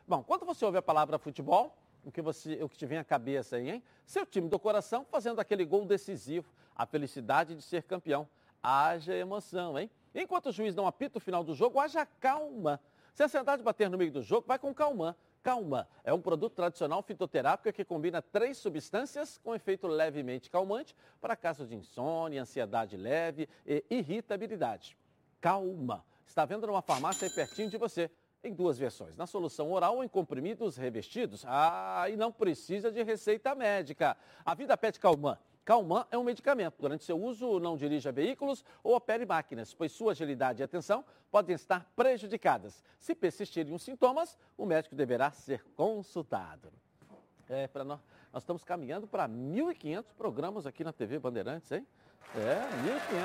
Bom, 0.07 0.23
quando 0.23 0.45
você 0.45 0.65
ouve 0.65 0.79
a 0.79 0.83
palavra 0.83 1.19
futebol, 1.19 1.77
o 2.05 2.11
que, 2.11 2.23
você, 2.23 2.63
o 2.63 2.69
que 2.69 2.77
te 2.77 2.87
vem 2.87 2.99
à 2.99 3.05
cabeça 3.05 3.57
aí, 3.57 3.71
hein? 3.71 3.83
Seu 4.07 4.25
time 4.25 4.49
do 4.49 4.59
coração 4.59 5.05
fazendo 5.05 5.41
aquele 5.41 5.65
gol 5.65 5.85
decisivo, 5.85 6.51
a 6.75 6.87
felicidade 6.87 7.55
de 7.55 7.63
ser 7.63 7.83
campeão. 7.83 8.29
Haja 8.63 9.15
emoção, 9.15 9.79
hein? 9.79 9.91
Enquanto 10.15 10.47
o 10.47 10.53
juiz 10.53 10.75
não 10.75 10.87
apita 10.87 11.19
o 11.19 11.21
final 11.21 11.45
do 11.45 11.55
jogo, 11.55 11.79
haja 11.79 12.07
calma. 12.07 12.81
Se 13.15 13.23
a 13.23 13.27
ansiedade 13.27 13.63
bater 13.63 13.91
no 13.91 13.99
meio 13.99 14.11
do 14.11 14.23
jogo, 14.23 14.47
vai 14.47 14.59
com 14.59 14.73
calma. 14.73 15.17
Calma 15.43 15.89
é 16.05 16.13
um 16.13 16.21
produto 16.21 16.55
tradicional 16.55 17.03
fitoterápico 17.03 17.73
que 17.73 17.85
combina 17.85 18.21
três 18.21 18.59
substâncias 18.59 19.39
com 19.39 19.55
efeito 19.55 19.87
levemente 19.87 20.51
calmante 20.51 20.95
para 21.21 21.37
casos 21.37 21.69
de 21.69 21.77
insônia, 21.77 22.43
ansiedade 22.43 22.97
leve 22.97 23.49
e 23.67 23.85
irritabilidade. 23.91 24.97
Calma 25.41 26.05
está 26.27 26.45
vendo 26.45 26.67
numa 26.67 26.83
farmácia 26.83 27.27
aí 27.27 27.35
pertinho 27.35 27.71
de 27.71 27.77
você, 27.77 28.11
em 28.45 28.53
duas 28.53 28.79
versões, 28.79 29.17
na 29.17 29.27
solução 29.27 29.73
oral 29.73 29.97
ou 29.97 30.05
em 30.05 30.09
comprimidos 30.09 30.77
revestidos. 30.77 31.45
Ah, 31.47 32.07
e 32.09 32.17
não 32.17 32.31
precisa 32.31 32.93
de 32.93 33.03
receita 33.03 33.55
médica. 33.55 34.17
A 34.45 34.55
Vida 34.55 34.77
Pet 34.77 35.01
Calman 35.01 35.37
Calman 35.69 36.07
é 36.11 36.17
um 36.17 36.25
medicamento. 36.25 36.77
Durante 36.81 37.05
seu 37.05 37.23
uso, 37.23 37.61
não 37.61 37.77
dirija 37.77 38.11
veículos 38.11 38.65
ou 38.83 38.97
opere 38.97 39.27
máquinas, 39.27 39.75
pois 39.75 39.93
sua 39.93 40.13
agilidade 40.13 40.63
e 40.63 40.65
atenção 40.65 41.05
podem 41.31 41.55
estar 41.55 41.87
prejudicadas. 41.95 42.83
Se 42.99 43.15
persistirem 43.15 43.75
os 43.75 43.83
sintomas, 43.83 44.39
o 44.57 44.65
médico 44.65 44.97
deverá 44.97 45.31
ser 45.31 45.63
consultado. 45.77 46.73
É, 47.51 47.69
nós, 47.85 48.01
nós 48.33 48.43
estamos 48.43 48.65
caminhando 48.65 49.07
para 49.07 49.29
1.500 49.29 50.05
programas 50.17 50.67
aqui 50.67 50.83
na 50.83 50.91
TV 50.91 51.19
Bandeirantes, 51.19 51.71
hein? 51.71 51.87
É, 52.35 52.55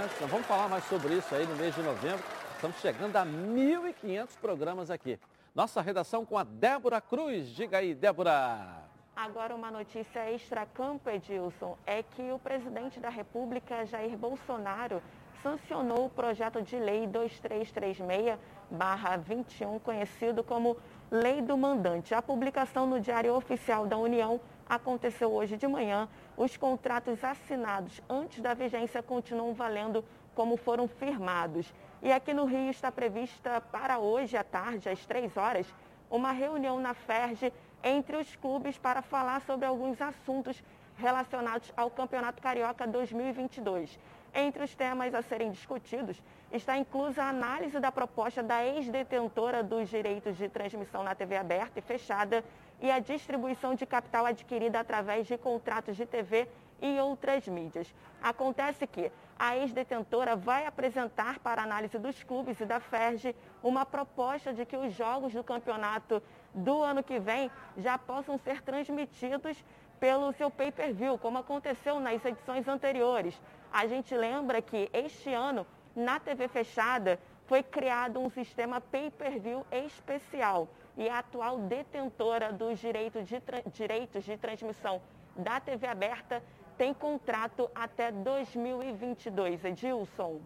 1.500. 0.04 0.12
Então 0.18 0.28
vamos 0.28 0.46
falar 0.46 0.68
mais 0.68 0.84
sobre 0.84 1.14
isso 1.14 1.34
aí 1.34 1.48
no 1.48 1.56
mês 1.56 1.74
de 1.74 1.82
novembro. 1.82 2.26
Estamos 2.56 2.76
chegando 2.82 3.16
a 3.16 3.26
1.500 3.26 4.38
programas 4.42 4.92
aqui. 4.92 5.18
Nossa 5.56 5.80
redação 5.80 6.26
com 6.26 6.38
a 6.38 6.44
Débora 6.44 7.00
Cruz. 7.00 7.48
Diga 7.48 7.78
aí, 7.78 7.96
Débora. 7.96 8.92
Agora, 9.16 9.56
uma 9.56 9.70
notícia 9.70 10.28
extra-campo, 10.32 11.08
Edilson, 11.08 11.78
é 11.86 12.02
que 12.02 12.32
o 12.32 12.40
presidente 12.40 13.00
da 13.00 13.10
República, 13.10 13.86
Jair 13.86 14.18
Bolsonaro, 14.18 15.04
sancionou 15.44 16.08
o 16.08 16.10
projeto 16.10 16.64
de 16.64 16.80
lei 16.80 17.08
2336-21, 17.08 19.80
conhecido 19.82 20.44
como 20.44 20.76
Lei 21.12 21.44
do 21.44 21.56
Mandante. 21.56 22.16
A 22.16 22.24
publicação 22.24 22.88
no 22.88 23.00
Diário 23.00 23.36
Oficial 23.36 23.86
da 23.86 23.98
União 23.98 24.42
aconteceu 24.68 25.32
hoje 25.32 25.58
de 25.58 25.68
manhã. 25.68 26.10
Os 26.36 26.58
contratos 26.58 27.24
assinados 27.24 28.02
antes 28.10 28.42
da 28.42 28.56
vigência 28.56 29.04
continuam 29.04 29.54
valendo 29.54 30.04
como 30.34 30.58
foram 30.58 30.88
firmados. 30.88 31.72
E 32.02 32.12
aqui 32.12 32.34
no 32.34 32.46
Rio 32.46 32.72
está 32.72 32.92
prevista 32.92 33.62
para 33.62 34.00
hoje 34.00 34.36
à 34.36 34.44
tarde, 34.44 34.90
às 34.90 35.06
3 35.06 35.38
horas, 35.38 35.72
uma 36.10 36.32
reunião 36.32 36.80
na 36.80 36.96
FERJ 36.96 37.54
entre 37.84 38.16
os 38.18 38.36
clubes 38.38 38.78
para 38.78 39.02
falar 39.02 39.42
sobre 39.42 39.66
alguns 39.66 40.02
assuntos 40.02 40.64
relacionados 40.98 41.72
ao 41.76 41.90
Campeonato 41.90 42.42
Carioca 42.42 42.88
2022. 42.88 44.00
Entre 44.34 44.64
os 44.64 44.74
temas 44.74 45.14
a 45.14 45.22
serem 45.22 45.52
discutidos 45.52 46.22
está 46.52 46.78
inclusa 46.78 47.24
a 47.24 47.30
análise 47.30 47.80
da 47.80 47.92
proposta 47.92 48.42
da 48.42 48.66
ex-detentora 48.66 49.62
dos 49.64 49.90
direitos 49.90 50.38
de 50.38 50.50
transmissão 50.50 51.04
na 51.04 51.14
TV 51.14 51.38
aberta 51.38 51.80
e 51.80 51.82
fechada 51.82 52.44
e 52.82 52.90
a 52.90 53.00
distribuição 53.00 53.76
de 53.76 53.86
capital 53.86 54.26
adquirida 54.26 54.80
através 54.80 55.28
de 55.28 55.38
contratos 55.38 55.96
de 55.96 56.06
TV 56.06 56.48
e 56.82 57.00
outras 57.00 57.48
mídias. 57.48 57.94
Acontece 58.22 58.86
que 58.88 59.12
a 59.38 59.56
ex-detentora 59.58 60.36
vai 60.36 60.66
apresentar 60.66 61.40
para 61.40 61.62
análise 61.62 61.98
dos 61.98 62.24
clubes 62.24 62.60
e 62.60 62.66
da 62.66 62.80
FERJ 62.80 63.36
uma 63.62 63.86
proposta 63.86 64.52
de 64.54 64.66
que 64.66 64.76
os 64.76 64.94
jogos 64.94 65.34
do 65.34 65.44
campeonato 65.44 66.22
do 66.54 66.82
ano 66.84 67.04
que 67.04 67.20
vem 67.20 67.50
já 67.78 67.98
possam 67.98 68.38
ser 68.38 68.62
transmitidos 68.62 69.64
pelo 70.00 70.34
seu 70.34 70.52
pay-per-view, 70.52 71.18
como 71.18 71.38
aconteceu 71.38 72.00
nas 72.00 72.24
edições 72.26 72.68
anteriores. 72.68 73.40
A 73.72 73.88
gente 73.88 74.16
lembra 74.16 74.62
que 74.62 74.90
este 74.92 75.34
ano, 75.34 75.66
na 75.96 76.20
TV 76.20 76.48
fechada, 76.48 77.20
foi 77.46 77.64
criado 77.64 78.20
um 78.20 78.30
sistema 78.30 78.80
pay-per-view 78.80 79.66
especial 79.72 80.68
e 80.98 81.10
a 81.10 81.20
atual 81.20 81.60
detentora 81.60 82.52
dos 82.52 82.80
direitos 82.80 83.28
de, 83.28 83.42
direitos 83.74 84.24
de 84.24 84.38
transmissão 84.38 85.02
da 85.36 85.60
TV 85.60 85.88
aberta 85.88 86.44
tem 86.78 86.94
contrato 86.94 87.70
até 87.74 88.12
2022. 88.12 89.66
Edilson. 89.66 90.42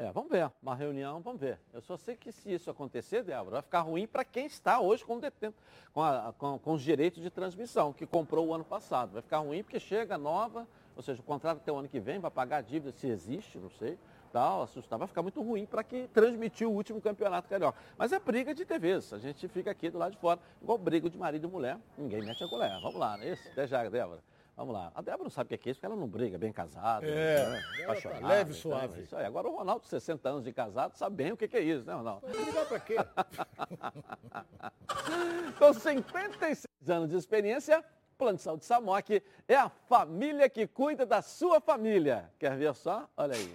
É, 0.00 0.12
vamos 0.12 0.30
ver. 0.30 0.48
Uma 0.62 0.76
reunião, 0.76 1.20
vamos 1.20 1.40
ver. 1.40 1.58
Eu 1.74 1.80
só 1.80 1.96
sei 1.96 2.14
que 2.14 2.30
se 2.30 2.54
isso 2.54 2.70
acontecer, 2.70 3.24
Débora, 3.24 3.50
vai 3.50 3.62
ficar 3.62 3.80
ruim 3.80 4.06
para 4.06 4.24
quem 4.24 4.46
está 4.46 4.78
hoje 4.78 5.04
com, 5.04 5.18
detento, 5.18 5.56
com, 5.92 6.00
a, 6.00 6.32
com, 6.38 6.56
com, 6.56 6.72
os 6.74 6.82
direitos 6.82 7.20
de 7.20 7.28
transmissão, 7.28 7.92
que 7.92 8.06
comprou 8.06 8.46
o 8.46 8.54
ano 8.54 8.64
passado. 8.64 9.10
Vai 9.14 9.22
ficar 9.22 9.38
ruim 9.38 9.64
porque 9.64 9.80
chega 9.80 10.16
nova, 10.16 10.68
ou 10.94 11.02
seja, 11.02 11.20
o 11.20 11.24
contrato 11.24 11.56
até 11.56 11.72
o 11.72 11.76
ano 11.76 11.88
que 11.88 11.98
vem, 11.98 12.20
vai 12.20 12.30
pagar 12.30 12.58
a 12.58 12.60
dívida, 12.60 12.92
se 12.92 13.08
existe, 13.08 13.58
não 13.58 13.70
sei, 13.70 13.98
tal, 14.32 14.62
assustar. 14.62 15.00
Vai 15.00 15.08
ficar 15.08 15.22
muito 15.22 15.42
ruim 15.42 15.66
para 15.66 15.82
quem 15.82 16.06
transmitiu 16.06 16.70
o 16.70 16.74
último 16.74 17.00
campeonato 17.00 17.48
carioca. 17.48 17.76
Mas 17.96 18.12
é 18.12 18.20
briga 18.20 18.54
de 18.54 18.64
TVs. 18.64 19.12
A 19.12 19.18
gente 19.18 19.48
fica 19.48 19.72
aqui 19.72 19.90
do 19.90 19.98
lado 19.98 20.12
de 20.12 20.18
fora, 20.18 20.38
igual 20.62 20.78
briga 20.78 21.10
de 21.10 21.18
marido 21.18 21.48
e 21.48 21.50
mulher. 21.50 21.76
Ninguém 21.96 22.24
mete 22.24 22.44
a 22.44 22.46
colher. 22.46 22.70
Vamos 22.80 22.94
lá, 22.94 23.16
né? 23.16 23.30
Esse, 23.30 23.48
até 23.48 23.66
já, 23.66 23.82
Débora. 23.88 24.22
Vamos 24.58 24.74
lá. 24.74 24.90
A 24.92 25.00
Débora 25.00 25.22
não 25.22 25.30
sabe 25.30 25.54
o 25.54 25.56
que 25.56 25.68
é 25.68 25.70
isso, 25.70 25.78
porque 25.78 25.86
ela 25.86 25.94
não 25.94 26.08
briga, 26.08 26.36
bem 26.36 26.52
casada. 26.52 27.06
É, 27.06 27.48
né? 27.48 27.62
Tá 27.86 27.92
leve 28.26 28.50
e 28.50 28.58
então, 28.58 28.62
suave. 28.72 28.86
Então, 28.86 29.02
isso 29.04 29.16
aí. 29.16 29.24
Agora 29.24 29.46
o 29.46 29.56
Ronaldo, 29.56 29.86
60 29.86 30.28
anos 30.28 30.42
de 30.42 30.52
casado, 30.52 30.96
sabe 30.96 31.14
bem 31.14 31.30
o 31.30 31.36
que 31.36 31.44
é 31.56 31.60
isso, 31.60 31.86
né, 31.86 31.94
Ronaldo? 31.94 32.26
Brigar 32.26 32.66
pra 32.66 32.80
quê? 32.80 32.96
Com 35.56 35.72
56 35.72 36.66
anos 36.88 37.08
de 37.08 37.16
experiência, 37.16 37.84
Plano 38.18 38.36
de 38.36 38.42
Saúde 38.42 38.64
Samok 38.64 39.22
é 39.46 39.54
a 39.54 39.68
família 39.68 40.50
que 40.50 40.66
cuida 40.66 41.06
da 41.06 41.22
sua 41.22 41.60
família. 41.60 42.28
Quer 42.36 42.56
ver 42.56 42.74
só? 42.74 43.08
Olha 43.16 43.36
aí. 43.36 43.54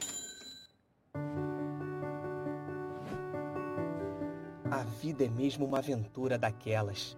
A 4.72 4.84
vida 5.01 5.26
é 5.26 5.28
mesmo 5.28 5.66
uma 5.66 5.80
aventura 5.80 6.38
daquelas 6.38 7.18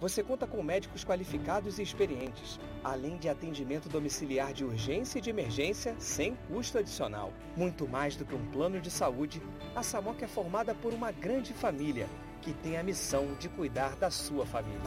você 0.00 0.22
conta 0.22 0.46
com 0.46 0.62
médicos 0.62 1.04
qualificados 1.04 1.78
e 1.78 1.82
experientes, 1.82 2.60
além 2.84 3.16
de 3.16 3.28
atendimento 3.28 3.88
domiciliar 3.88 4.52
de 4.52 4.64
urgência 4.64 5.18
e 5.18 5.22
de 5.22 5.30
emergência 5.30 5.96
sem 5.98 6.36
custo 6.48 6.78
adicional. 6.78 7.32
Muito 7.56 7.88
mais 7.88 8.14
do 8.16 8.24
que 8.24 8.34
um 8.34 8.50
plano 8.50 8.80
de 8.80 8.90
saúde, 8.90 9.42
a 9.74 9.82
Samoc 9.82 10.22
é 10.22 10.28
formada 10.28 10.74
por 10.74 10.92
uma 10.92 11.10
grande 11.10 11.54
família 11.54 12.08
que 12.42 12.52
tem 12.52 12.76
a 12.76 12.82
missão 12.82 13.34
de 13.34 13.48
cuidar 13.48 13.96
da 13.96 14.10
sua 14.10 14.44
família. 14.44 14.80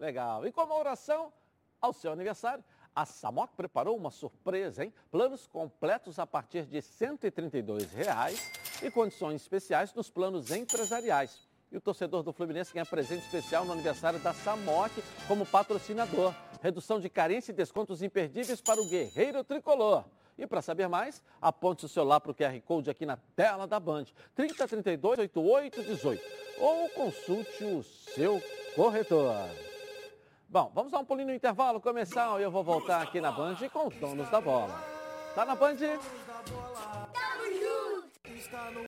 Legal. 0.00 0.46
E 0.46 0.52
como 0.52 0.74
oração 0.74 1.32
ao 1.80 1.92
seu 1.92 2.12
aniversário, 2.12 2.64
a 2.94 3.06
Samoc 3.06 3.52
preparou 3.56 3.96
uma 3.96 4.10
surpresa, 4.10 4.84
hein? 4.84 4.92
Planos 5.10 5.46
completos 5.46 6.18
a 6.18 6.26
partir 6.26 6.66
de 6.66 6.82
132 6.82 7.92
reais 7.92 8.50
e 8.82 8.90
condições 8.90 9.40
especiais 9.40 9.94
nos 9.94 10.10
planos 10.10 10.50
empresariais. 10.50 11.47
E 11.70 11.76
o 11.76 11.80
torcedor 11.80 12.22
do 12.22 12.32
Fluminense 12.32 12.72
ganha 12.72 12.86
presente 12.86 13.24
especial 13.24 13.64
no 13.64 13.72
aniversário 13.72 14.18
da 14.20 14.32
Samok 14.32 15.02
como 15.26 15.44
patrocinador. 15.44 16.34
Redução 16.62 16.98
de 16.98 17.08
carência 17.08 17.52
e 17.52 17.54
descontos 17.54 18.02
imperdíveis 18.02 18.60
para 18.60 18.80
o 18.80 18.88
Guerreiro 18.88 19.44
Tricolor. 19.44 20.04
E 20.38 20.46
para 20.46 20.62
saber 20.62 20.88
mais, 20.88 21.22
aponte 21.42 21.84
o 21.84 21.88
celular 21.88 22.20
para 22.20 22.30
o 22.30 22.34
QR 22.34 22.58
Code 22.64 22.88
aqui 22.88 23.04
na 23.04 23.18
tela 23.34 23.66
da 23.66 23.80
Band, 23.80 24.04
3032 24.36 25.18
8818 25.18 26.22
ou 26.60 26.88
consulte 26.90 27.64
o 27.64 27.82
seu 27.82 28.42
corretor. 28.74 29.34
Bom, 30.48 30.70
vamos 30.74 30.92
dar 30.92 31.00
um 31.00 31.04
pulinho 31.04 31.28
no 31.28 31.34
intervalo 31.34 31.80
começar 31.80 32.40
e 32.40 32.44
eu 32.44 32.50
vou 32.50 32.64
voltar 32.64 33.02
aqui 33.02 33.20
na 33.20 33.32
Band 33.32 33.56
com 33.72 33.88
os 33.88 33.94
donos 33.96 34.30
da 34.30 34.40
bola. 34.40 34.82
Tá 35.34 35.44
na 35.44 35.54
Band? 35.54 35.76
Tamo 35.76 35.98
junto! 37.60 38.87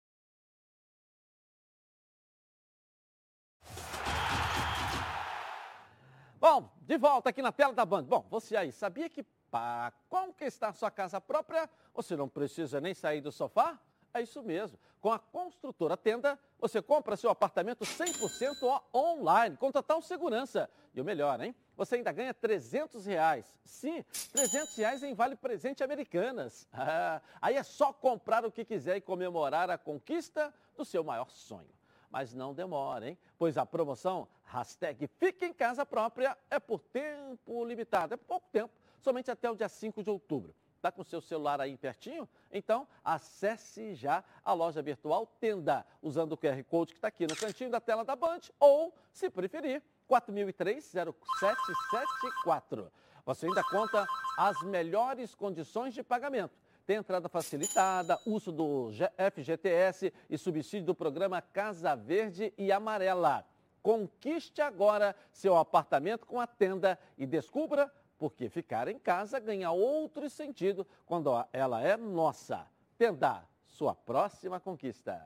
Bom, 6.40 6.72
de 6.80 6.96
volta 6.96 7.28
aqui 7.28 7.42
na 7.42 7.52
tela 7.52 7.74
da 7.74 7.84
Band. 7.84 8.04
Bom, 8.04 8.26
você 8.30 8.56
aí, 8.56 8.72
sabia 8.72 9.10
que 9.10 9.22
para 9.50 9.92
conquistar 10.08 10.72
sua 10.72 10.90
casa 10.90 11.20
própria, 11.20 11.68
você 11.92 12.16
não 12.16 12.30
precisa 12.30 12.80
nem 12.80 12.94
sair 12.94 13.20
do 13.20 13.30
sofá? 13.30 13.78
É 14.14 14.22
isso 14.22 14.42
mesmo. 14.42 14.78
Com 15.02 15.12
a 15.12 15.18
construtora 15.18 15.98
Tenda, 15.98 16.38
você 16.58 16.80
compra 16.80 17.14
seu 17.14 17.28
apartamento 17.28 17.84
100% 17.84 18.82
online, 18.94 19.54
com 19.58 19.70
total 19.70 20.00
segurança. 20.00 20.70
E 20.94 21.00
o 21.00 21.04
melhor, 21.04 21.38
hein? 21.42 21.54
Você 21.76 21.96
ainda 21.96 22.10
ganha 22.10 22.32
300 22.32 23.04
reais. 23.04 23.54
Sim, 23.62 24.02
300 24.32 24.76
reais 24.76 25.02
em 25.02 25.12
Vale 25.12 25.36
Presente 25.36 25.84
Americanas. 25.84 26.66
Ah, 26.72 27.20
aí 27.42 27.56
é 27.56 27.62
só 27.62 27.92
comprar 27.92 28.46
o 28.46 28.50
que 28.50 28.64
quiser 28.64 28.96
e 28.96 29.00
comemorar 29.02 29.68
a 29.68 29.76
conquista 29.76 30.54
do 30.74 30.86
seu 30.86 31.04
maior 31.04 31.28
sonho 31.28 31.68
mas 32.10 32.34
não 32.34 32.52
demora, 32.52 33.08
hein? 33.08 33.18
Pois 33.38 33.56
a 33.56 33.64
promoção 33.64 34.26
hashtag 34.50 35.08
Fique 35.18 35.44
em 35.44 35.52
Casa 35.52 35.84
Própria 35.86 36.36
é 36.50 36.58
por 36.58 36.80
tempo 36.80 37.64
limitado, 37.64 38.14
é 38.14 38.16
por 38.16 38.26
pouco 38.26 38.48
tempo, 38.50 38.74
somente 38.98 39.30
até 39.30 39.48
o 39.50 39.54
dia 39.54 39.68
5 39.68 40.02
de 40.02 40.10
outubro. 40.10 40.52
Está 40.76 40.90
com 40.90 41.04
seu 41.04 41.20
celular 41.20 41.60
aí 41.60 41.76
pertinho? 41.76 42.26
Então, 42.50 42.88
acesse 43.04 43.94
já 43.94 44.24
a 44.42 44.54
loja 44.54 44.80
virtual 44.80 45.26
Tenda, 45.38 45.84
usando 46.00 46.32
o 46.32 46.38
QR 46.38 46.64
Code 46.64 46.92
que 46.92 46.98
está 46.98 47.08
aqui 47.08 47.26
no 47.26 47.36
cantinho 47.36 47.70
da 47.70 47.80
tela 47.80 48.02
da 48.02 48.16
Band, 48.16 48.40
ou, 48.58 48.94
se 49.12 49.28
preferir, 49.28 49.82
4003-0774. 50.08 52.90
Você 53.26 53.46
ainda 53.46 53.62
conta 53.64 54.06
as 54.38 54.62
melhores 54.62 55.34
condições 55.34 55.92
de 55.92 56.02
pagamento 56.02 56.58
tem 56.90 56.96
entrada 56.96 57.28
facilitada, 57.28 58.18
uso 58.26 58.50
do 58.50 58.90
FGTS 59.32 60.12
e 60.28 60.36
subsídio 60.36 60.86
do 60.86 60.94
programa 60.94 61.40
Casa 61.40 61.94
Verde 61.94 62.52
e 62.58 62.72
Amarela. 62.72 63.46
Conquiste 63.82 64.60
agora 64.60 65.16
seu 65.32 65.56
apartamento 65.56 66.26
com 66.26 66.40
a 66.40 66.46
tenda 66.46 66.98
e 67.16 67.26
descubra 67.26 67.90
porque 68.18 68.50
ficar 68.50 68.86
em 68.88 68.98
casa 68.98 69.40
ganha 69.40 69.70
outro 69.70 70.28
sentido 70.28 70.86
quando 71.06 71.32
ela 71.52 71.80
é 71.80 71.96
nossa. 71.96 72.66
Tenda, 72.98 73.42
sua 73.64 73.94
próxima 73.94 74.60
conquista. 74.60 75.24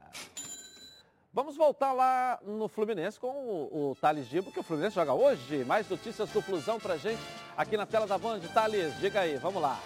Vamos 1.33 1.57
voltar 1.57 1.93
lá 1.93 2.39
no 2.45 2.69
Fluminense 2.69 3.19
com 3.19 3.27
o, 3.27 3.91
o 3.91 3.97
Thales 3.97 4.29
Gibo, 4.29 4.53
que 4.53 4.61
o 4.61 4.63
Fluminense 4.63 4.95
joga 4.95 5.13
hoje. 5.13 5.65
Mais 5.65 5.89
notícias 5.89 6.31
do 6.31 6.41
Flusão 6.41 6.79
pra 6.79 6.97
gente 6.97 7.21
aqui 7.57 7.77
na 7.77 7.85
tela 7.85 8.07
da 8.07 8.17
Band. 8.17 8.39
Thales, 8.55 8.97
diga 9.01 9.23
aí, 9.23 9.37
vamos 9.37 9.61
lá. 9.61 9.77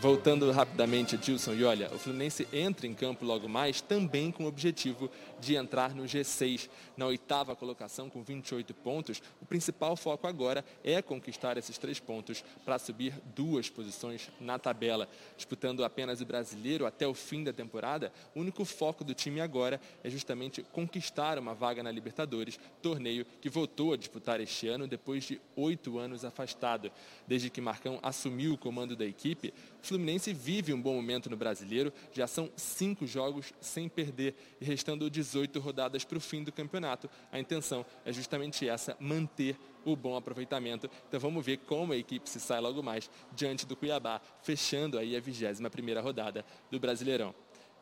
Voltando 0.00 0.52
rapidamente, 0.52 1.16
Dilson, 1.16 1.54
e 1.54 1.64
olha, 1.64 1.92
o 1.92 1.98
Fluminense 1.98 2.46
entra 2.52 2.86
em 2.86 2.94
campo 2.94 3.24
logo 3.24 3.48
mais 3.48 3.80
também 3.80 4.30
com 4.30 4.44
o 4.44 4.46
objetivo 4.46 5.10
de 5.40 5.56
entrar 5.56 5.92
no 5.92 6.04
G6. 6.04 6.68
Na 6.96 7.06
oitava 7.06 7.56
colocação, 7.56 8.08
com 8.08 8.22
28 8.22 8.72
pontos, 8.74 9.20
o 9.42 9.44
principal 9.44 9.96
foco 9.96 10.28
agora 10.28 10.64
é 10.84 11.02
conquistar 11.02 11.56
esses 11.56 11.76
três 11.78 11.98
pontos 11.98 12.44
para 12.64 12.78
subir 12.78 13.12
duas 13.34 13.68
posições 13.68 14.30
na 14.40 14.56
tabela. 14.56 15.08
Disputando 15.36 15.84
apenas 15.84 16.20
o 16.20 16.26
brasileiro 16.26 16.86
até 16.86 17.04
o 17.04 17.12
fim 17.12 17.42
da 17.42 17.52
temporada, 17.52 18.12
o 18.36 18.40
único 18.40 18.64
foco 18.64 19.02
do 19.02 19.14
time 19.14 19.40
agora 19.40 19.80
é 20.04 20.08
justamente 20.08 20.62
conquistar 20.72 21.40
uma 21.40 21.54
vaga 21.54 21.82
na 21.82 21.90
Libertadores, 21.90 22.60
torneio 22.80 23.26
que 23.40 23.50
voltou 23.50 23.94
a 23.94 23.96
disputar 23.96 24.40
este 24.40 24.68
ano 24.68 24.86
depois 24.86 25.24
de 25.24 25.40
oito 25.56 25.98
anos 25.98 26.24
afastado. 26.24 26.92
Desde 27.26 27.50
que 27.50 27.60
Marcão 27.60 27.98
assumiu 28.00 28.54
o 28.54 28.58
comando 28.58 28.94
da 28.94 29.04
equipe, 29.04 29.52
Fluminense 29.88 30.32
vive 30.34 30.72
um 30.74 30.80
bom 30.80 30.94
momento 30.94 31.30
no 31.30 31.36
brasileiro, 31.36 31.92
já 32.12 32.26
são 32.26 32.50
cinco 32.56 33.06
jogos 33.06 33.52
sem 33.60 33.88
perder 33.88 34.34
e 34.60 34.64
restando 34.64 35.08
18 35.10 35.58
rodadas 35.60 36.04
para 36.04 36.18
o 36.18 36.20
fim 36.20 36.44
do 36.44 36.52
campeonato. 36.52 37.08
A 37.32 37.38
intenção 37.38 37.86
é 38.04 38.12
justamente 38.12 38.68
essa, 38.68 38.96
manter 39.00 39.56
o 39.84 39.96
bom 39.96 40.14
aproveitamento. 40.16 40.90
Então 41.08 41.18
vamos 41.18 41.44
ver 41.44 41.56
como 41.58 41.92
a 41.92 41.96
equipe 41.96 42.28
se 42.28 42.38
sai 42.38 42.60
logo 42.60 42.82
mais 42.82 43.10
diante 43.32 43.64
do 43.66 43.74
Cuiabá, 43.74 44.20
fechando 44.42 44.98
aí 44.98 45.16
a 45.16 45.20
21 45.20 45.68
primeira 45.70 46.00
rodada 46.02 46.44
do 46.70 46.78
Brasileirão. 46.78 47.34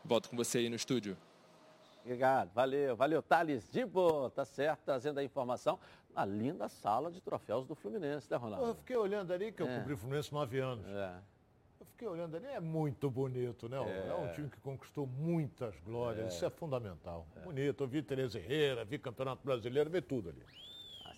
Volto 0.05 0.31
com 0.31 0.37
você 0.37 0.59
aí 0.59 0.69
no 0.69 0.77
estúdio. 0.77 1.17
Obrigado, 2.05 2.53
valeu, 2.55 2.95
valeu. 2.95 3.21
Thales 3.21 3.69
Dibo, 3.69 4.31
tá 4.31 4.45
certo, 4.45 4.83
trazendo 4.85 5.19
a 5.19 5.25
informação 5.25 5.77
na 6.15 6.25
linda 6.25 6.69
sala 6.69 7.11
de 7.11 7.21
troféus 7.21 7.67
do 7.67 7.75
Fluminense, 7.75 8.31
né, 8.31 8.37
Ronaldo? 8.37 8.65
Eu 8.69 8.75
fiquei 8.77 8.97
olhando 8.97 9.33
ali, 9.33 9.51
que 9.51 9.61
eu 9.61 9.67
É. 9.69 9.79
cobri 9.79 9.95
o 9.95 9.97
Fluminense 9.99 10.33
nove 10.33 10.61
anos. 10.61 10.87
É. 10.87 11.36
Fiquei 11.97 12.09
olhando 12.09 12.37
ali, 12.37 12.45
é 12.49 12.61
muito 12.61 13.11
bonito, 13.11 13.71
né? 13.71 13.79
É, 13.79 14.09
É. 14.11 14.15
um 14.15 14.31
time 14.35 14.51
que 14.51 14.61
conquistou 14.61 15.07
muitas 15.07 15.75
glórias, 15.81 16.27
É. 16.27 16.29
isso 16.29 16.45
é 16.45 16.51
fundamental. 16.51 17.27
Bonito, 17.43 17.83
eu 17.85 17.89
vi 17.89 18.03
Tereza 18.03 18.39
Herrera, 18.39 18.85
vi 18.85 18.99
Campeonato 18.99 19.43
Brasileiro, 19.43 19.89
vi 19.89 20.03
tudo 20.03 20.29
ali. 20.29 20.43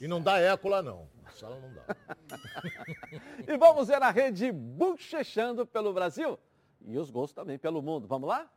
E 0.00 0.06
não 0.06 0.22
dá 0.22 0.38
eco 0.38 0.68
lá 0.68 0.80
não, 0.80 1.08
a 1.26 1.30
sala 1.32 1.58
não 1.58 1.74
dá. 1.74 1.84
E 3.48 3.56
vamos 3.56 3.88
ver 3.88 4.00
a 4.00 4.10
rede 4.12 4.52
bochechando 4.52 5.66
pelo 5.66 5.92
Brasil 5.92 6.38
e 6.82 6.96
os 6.96 7.10
gols 7.10 7.32
também 7.32 7.58
pelo 7.58 7.82
mundo. 7.82 8.06
Vamos 8.06 8.28
lá? 8.28 8.48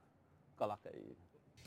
Coloca 0.56 0.92
aí. 0.94 1.18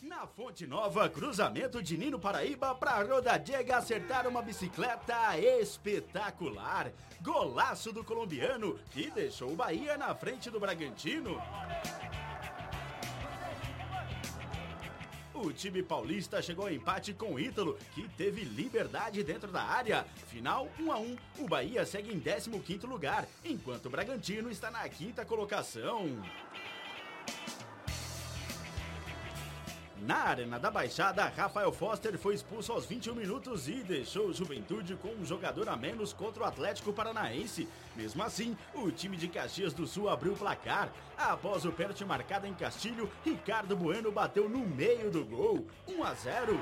Na 0.05 0.27
Fonte 0.27 0.67
Nova, 0.67 1.09
cruzamento 1.09 1.83
de 1.83 1.97
Nino 1.97 2.19
Paraíba 2.19 2.75
para 2.75 3.03
Rodadiega 3.03 3.79
acertar 3.79 4.29
uma 4.29 4.43
bicicleta 4.43 5.39
espetacular. 5.39 6.93
Golaço 7.23 7.91
do 7.91 8.05
colombiano 8.05 8.79
que 8.91 9.11
deixou 9.11 9.51
o 9.51 9.57
Bahia 9.57 9.97
na 9.97 10.15
frente 10.15 10.51
do 10.51 10.61
Bragantino. 10.61 11.41
O 15.33 15.51
time 15.55 15.83
paulista 15.83 16.43
chegou 16.43 16.67
ao 16.67 16.73
empate 16.73 17.15
com 17.15 17.35
o 17.35 17.41
Ítalo, 17.41 17.79
que 17.95 18.07
teve 18.11 18.45
liberdade 18.45 19.23
dentro 19.23 19.51
da 19.51 19.63
área. 19.63 20.05
Final 20.27 20.69
1 20.79 20.93
a 20.93 20.99
1. 20.99 21.17
O 21.39 21.49
Bahia 21.49 21.87
segue 21.87 22.13
em 22.13 22.21
15º 22.21 22.87
lugar, 22.87 23.27
enquanto 23.43 23.87
o 23.87 23.91
Bragantino 23.91 24.51
está 24.51 24.71
na 24.71 24.87
quinta 24.87 25.25
colocação. 25.25 26.23
Na 29.99 30.25
Arena 30.25 30.59
da 30.59 30.71
Baixada, 30.71 31.33
Rafael 31.37 31.73
Foster 31.73 32.19
foi 32.19 32.35
expulso 32.35 32.73
aos 32.73 32.85
21 32.85 33.15
minutos 33.15 33.69
e 33.69 33.75
deixou 33.83 34.27
o 34.27 34.35
Juventude 34.35 34.97
com 34.97 35.09
um 35.09 35.25
jogador 35.25 35.69
a 35.69 35.77
menos 35.77 36.13
contra 36.13 36.43
o 36.43 36.47
Atlético 36.47 36.93
Paranaense. 36.93 37.69
Mesmo 37.95 38.23
assim, 38.23 38.57
o 38.75 38.91
time 38.91 39.17
de 39.17 39.29
Caxias 39.29 39.73
do 39.73 39.87
Sul 39.87 40.09
abriu 40.09 40.33
o 40.33 40.37
placar. 40.37 40.93
Após 41.17 41.65
o 41.65 41.73
pênalti 41.73 42.05
marcado 42.05 42.47
em 42.47 42.55
Castilho, 42.55 43.11
Ricardo 43.25 43.77
Bueno 43.77 44.11
bateu 44.11 44.49
no 44.49 44.67
meio 44.67 45.11
do 45.11 45.25
gol. 45.25 45.67
1 45.89 46.05
a 46.05 46.15
0. 46.15 46.61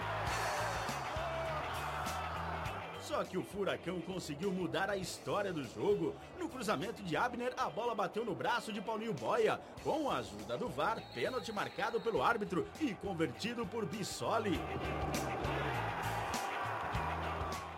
Só 3.12 3.22
que 3.24 3.36
o 3.36 3.42
Furacão 3.42 4.00
conseguiu 4.00 4.50
mudar 4.50 4.88
a 4.88 4.96
história 4.96 5.52
do 5.52 5.62
jogo. 5.62 6.14
No 6.38 6.48
cruzamento 6.48 7.02
de 7.02 7.14
Abner, 7.14 7.52
a 7.58 7.68
bola 7.68 7.94
bateu 7.94 8.24
no 8.24 8.34
braço 8.34 8.72
de 8.72 8.80
Paulinho 8.80 9.12
Boia. 9.12 9.60
Com 9.84 10.10
a 10.10 10.16
ajuda 10.16 10.56
do 10.56 10.66
VAR, 10.66 10.98
pênalti 11.12 11.52
marcado 11.52 12.00
pelo 12.00 12.22
árbitro 12.22 12.66
e 12.80 12.94
convertido 12.94 13.66
por 13.66 13.84
Bissoli. 13.84 14.58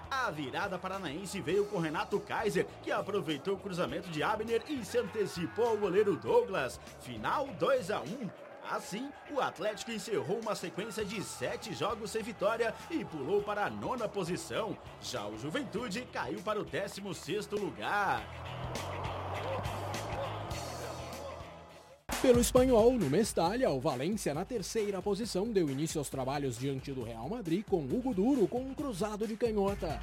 A 0.09 0.31
virada 0.31 0.79
paranaense 0.79 1.41
veio 1.41 1.67
com 1.67 1.81
Renato 1.81 2.21
Kaiser, 2.21 2.69
que 2.85 2.93
aproveitou 2.93 3.57
o 3.57 3.59
cruzamento 3.59 4.09
de 4.11 4.23
Abner 4.23 4.63
e 4.69 4.85
se 4.85 4.99
antecipou 4.99 5.67
ao 5.67 5.77
goleiro 5.77 6.17
Douglas. 6.17 6.79
Final 7.01 7.49
2 7.59 7.91
a 7.91 8.01
1. 8.01 8.44
Assim, 8.71 9.11
o 9.31 9.41
Atlético 9.41 9.93
encerrou 9.93 10.41
uma 10.41 10.55
sequência 10.55 11.05
de 11.05 11.23
sete 11.23 11.75
jogos 11.75 12.11
sem 12.11 12.23
vitória 12.23 12.75
e 12.91 13.05
pulou 13.05 13.43
para 13.43 13.67
a 13.67 13.71
nona 13.71 14.09
posição. 14.09 14.77
Já 15.03 15.27
o 15.27 15.39
Juventude 15.39 16.07
caiu 16.13 16.41
para 16.41 16.61
o 16.61 16.65
16 16.65 17.17
sexto 17.17 17.57
lugar. 17.57 18.23
Pelo 22.23 22.41
espanhol, 22.41 22.93
no 22.93 23.11
Mestalha, 23.11 23.69
o 23.69 23.79
Valência, 23.79 24.33
na 24.33 24.47
terceira 24.47 25.03
posição, 25.03 25.53
deu 25.53 25.69
início 25.69 25.99
aos 25.99 26.09
trabalhos 26.09 26.59
diante 26.59 26.91
do 26.91 27.03
Real 27.03 27.29
Madrid 27.29 27.63
com 27.69 27.85
Hugo 27.85 28.15
Duro 28.15 28.49
com 28.49 28.63
um 28.63 28.73
cruzado 28.73 29.27
de 29.27 29.37
canhota. 29.37 30.01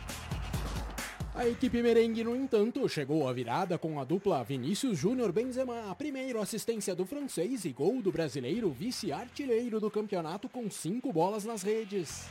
A 1.33 1.47
equipe 1.47 1.81
merengue, 1.81 2.25
no 2.25 2.35
entanto, 2.35 2.87
chegou 2.89 3.25
à 3.25 3.31
virada 3.31 3.77
com 3.77 3.97
a 4.01 4.03
dupla 4.03 4.43
Vinícius 4.43 4.97
Júnior 4.97 5.31
Benzema, 5.31 5.89
a 5.89 5.95
primeira 5.95 6.41
assistência 6.41 6.93
do 6.93 7.05
francês 7.05 7.63
e 7.63 7.71
gol 7.71 8.01
do 8.01 8.11
brasileiro 8.11 8.69
vice-artilheiro 8.69 9.79
do 9.79 9.89
campeonato 9.89 10.49
com 10.49 10.69
cinco 10.69 11.13
bolas 11.13 11.45
nas 11.45 11.63
redes. 11.63 12.25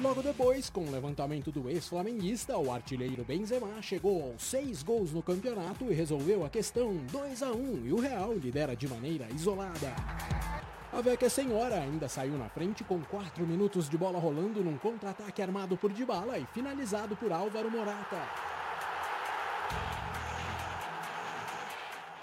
Logo 0.00 0.22
depois, 0.22 0.70
com 0.70 0.86
o 0.86 0.90
levantamento 0.90 1.52
do 1.52 1.68
ex-flamenguista, 1.68 2.56
o 2.56 2.72
artilheiro 2.72 3.22
Benzema 3.22 3.82
chegou 3.82 4.32
aos 4.32 4.42
seis 4.42 4.82
gols 4.82 5.12
no 5.12 5.22
campeonato 5.22 5.90
e 5.90 5.94
resolveu 5.94 6.42
a 6.42 6.48
questão 6.48 6.96
2 7.12 7.42
a 7.42 7.52
1 7.52 7.86
e 7.86 7.92
o 7.92 8.00
Real 8.00 8.32
lidera 8.32 8.74
de 8.74 8.88
maneira 8.88 9.28
isolada. 9.34 9.94
A 10.90 11.02
Vecchia 11.02 11.28
Senhora 11.28 11.76
ainda 11.76 12.08
saiu 12.08 12.38
na 12.38 12.48
frente 12.48 12.82
com 12.82 12.98
4 13.02 13.46
minutos 13.46 13.90
de 13.90 13.98
bola 13.98 14.18
rolando 14.18 14.64
num 14.64 14.78
contra-ataque 14.78 15.42
armado 15.42 15.76
por 15.76 15.92
Dybala 15.92 16.38
e 16.38 16.46
finalizado 16.46 17.14
por 17.14 17.30
Álvaro 17.30 17.70
Morata. 17.70 18.16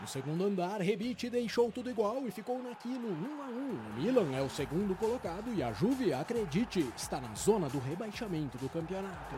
No 0.02 0.08
segundo 0.08 0.46
andar, 0.46 0.82
Rebite 0.82 1.30
deixou 1.30 1.72
tudo 1.72 1.92
igual 1.92 2.28
e 2.28 2.32
ficou 2.32 2.62
naquilo 2.62 3.08
1 3.08 3.42
a 3.42 3.48
1. 3.48 3.52
O 3.52 4.02
Milan 4.02 4.36
é 4.36 4.42
o 4.42 4.50
segundo 4.50 4.96
colocado 4.96 5.54
e 5.54 5.62
a 5.62 5.72
Juve, 5.72 6.12
acredite, 6.12 6.92
está 6.98 7.22
na 7.22 7.34
zona 7.36 7.70
do 7.70 7.78
rebaixamento 7.78 8.58
do 8.58 8.68
campeonato. 8.68 9.36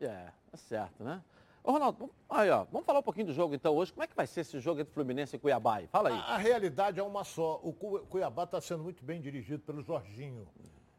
É, 0.00 0.28
é 0.52 0.56
certo, 0.56 1.02
né? 1.02 1.20
Ô, 1.66 1.72
Ronaldo, 1.72 2.08
aí, 2.30 2.48
ó, 2.48 2.64
vamos 2.70 2.86
falar 2.86 3.00
um 3.00 3.02
pouquinho 3.02 3.26
do 3.26 3.32
jogo 3.32 3.52
então 3.52 3.74
hoje. 3.74 3.92
Como 3.92 4.04
é 4.04 4.06
que 4.06 4.14
vai 4.14 4.24
ser 4.24 4.42
esse 4.42 4.60
jogo 4.60 4.80
entre 4.80 4.94
Fluminense 4.94 5.34
e 5.34 5.38
Cuiabá? 5.38 5.80
Fala 5.90 6.10
aí. 6.10 6.14
A, 6.14 6.34
a 6.34 6.36
realidade 6.36 7.00
é 7.00 7.02
uma 7.02 7.24
só. 7.24 7.58
O 7.60 7.72
Cu- 7.72 8.06
Cuiabá 8.08 8.44
está 8.44 8.60
sendo 8.60 8.84
muito 8.84 9.04
bem 9.04 9.20
dirigido 9.20 9.60
pelo 9.64 9.82
Jorginho. 9.82 10.46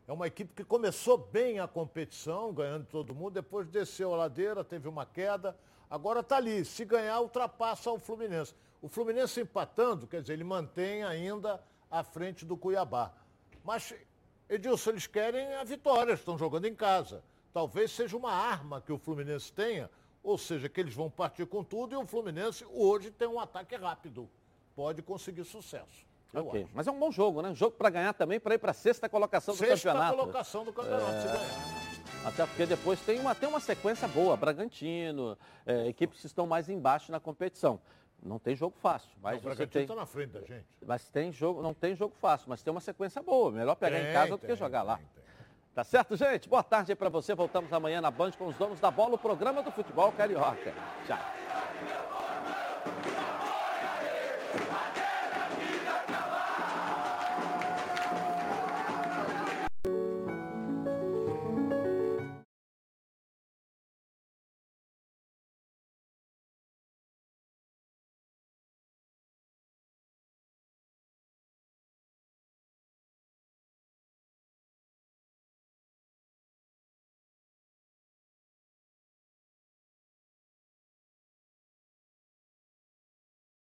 É 0.05 0.11
uma 0.11 0.27
equipe 0.27 0.53
que 0.53 0.65
começou 0.65 1.17
bem 1.17 1.61
a 1.61 1.69
competição, 1.69 2.51
ganhando 2.53 2.85
todo 2.85 3.15
mundo, 3.15 3.31
depois 3.35 3.65
desceu 3.69 4.13
a 4.13 4.17
ladeira, 4.17 4.61
teve 4.61 4.89
uma 4.89 5.05
queda. 5.05 5.55
Agora 5.89 6.19
está 6.19 6.35
ali. 6.35 6.65
Se 6.65 6.83
ganhar, 6.83 7.21
ultrapassa 7.21 7.89
o 7.89 7.97
Fluminense. 7.97 8.53
O 8.81 8.89
Fluminense 8.89 9.39
empatando, 9.39 10.05
quer 10.05 10.19
dizer, 10.21 10.33
ele 10.33 10.43
mantém 10.43 11.01
ainda 11.01 11.63
à 11.89 12.03
frente 12.03 12.43
do 12.45 12.57
Cuiabá. 12.57 13.13
Mas, 13.63 13.93
Edilson, 14.49 14.89
eles 14.89 15.07
querem 15.07 15.53
a 15.55 15.63
vitória, 15.63 16.11
estão 16.11 16.37
jogando 16.37 16.65
em 16.65 16.75
casa. 16.75 17.23
Talvez 17.53 17.89
seja 17.91 18.17
uma 18.17 18.33
arma 18.33 18.81
que 18.81 18.91
o 18.91 18.97
Fluminense 18.97 19.51
tenha, 19.53 19.89
ou 20.27 20.37
seja, 20.37 20.67
que 20.67 20.81
eles 20.81 20.93
vão 20.93 21.09
partir 21.09 21.45
com 21.45 21.63
tudo 21.63 21.93
e 21.93 21.97
o 21.97 22.05
Fluminense 22.05 22.65
hoje 22.73 23.09
tem 23.09 23.27
um 23.29 23.39
ataque 23.39 23.75
rápido. 23.77 24.29
Pode 24.75 25.01
conseguir 25.01 25.45
sucesso. 25.45 26.05
eu 26.33 26.45
Ok, 26.45 26.63
acho. 26.63 26.71
mas 26.75 26.85
é 26.85 26.91
um 26.91 26.99
bom 26.99 27.09
jogo, 27.09 27.41
né? 27.41 27.49
Um 27.49 27.55
jogo 27.55 27.77
para 27.77 27.89
ganhar 27.89 28.13
também, 28.13 28.37
para 28.37 28.53
ir 28.55 28.57
para 28.57 28.71
a 28.71 28.73
sexta 28.73 29.07
colocação 29.07 29.55
do 29.55 29.57
Sexta 29.57 29.87
campeonato. 29.93 30.17
colocação 30.17 30.65
do 30.65 30.73
campeonato, 30.73 31.11
É, 31.13 31.21
se 31.21 31.27
ganhar. 31.27 32.27
Até 32.27 32.45
porque 32.45 32.65
depois 32.65 32.99
tem 32.99 33.19
uma, 33.21 33.33
tem 33.33 33.47
uma 33.47 33.61
sequência 33.61 34.05
boa, 34.09 34.35
Bragantino, 34.35 35.37
é, 35.65 35.87
equipes 35.87 36.19
que 36.19 36.27
estão 36.27 36.45
mais 36.45 36.67
embaixo 36.67 37.09
na 37.09 37.21
competição. 37.21 37.79
Não 38.21 38.37
tem 38.37 38.53
jogo 38.53 38.75
fácil, 38.81 39.09
mas 39.21 39.33
Não, 39.33 39.39
o 39.39 39.43
Bragantino 39.43 39.71
tem. 39.71 39.81
está 39.83 39.95
na 39.95 40.05
frente 40.05 40.31
da 40.31 40.41
gente. 40.41 40.65
Mas 40.85 41.07
tem 41.07 41.31
jogo, 41.31 41.61
não 41.61 41.73
tem 41.73 41.95
jogo 41.95 42.13
fácil, 42.19 42.49
mas 42.49 42.61
tem 42.61 42.69
uma 42.71 42.81
sequência 42.81 43.21
boa. 43.21 43.49
Melhor 43.51 43.75
pegar 43.75 43.97
em 43.99 44.03
Tem, 44.05 44.13
casa 44.13 44.31
do 44.31 44.37
que 44.39 44.47
tem, 44.47 44.55
jogar 44.57 44.83
lá. 44.83 44.99
Tá 45.77 45.83
certo, 45.83 46.15
gente? 46.15 46.49
Boa 46.49 46.63
tarde 46.63 46.95
pra 46.95 47.07
você. 47.07 47.35
Voltamos 47.35 47.71
amanhã 47.71 48.01
na 48.01 48.09
Band 48.09 48.31
com 48.31 48.47
os 48.47 48.55
donos 48.55 48.79
da 48.79 48.89
bola, 48.89 49.13
o 49.13 49.17
programa 49.19 49.61
do 49.61 49.71
futebol 49.71 50.11
carioca. 50.11 50.73
Tchau. 51.05 51.19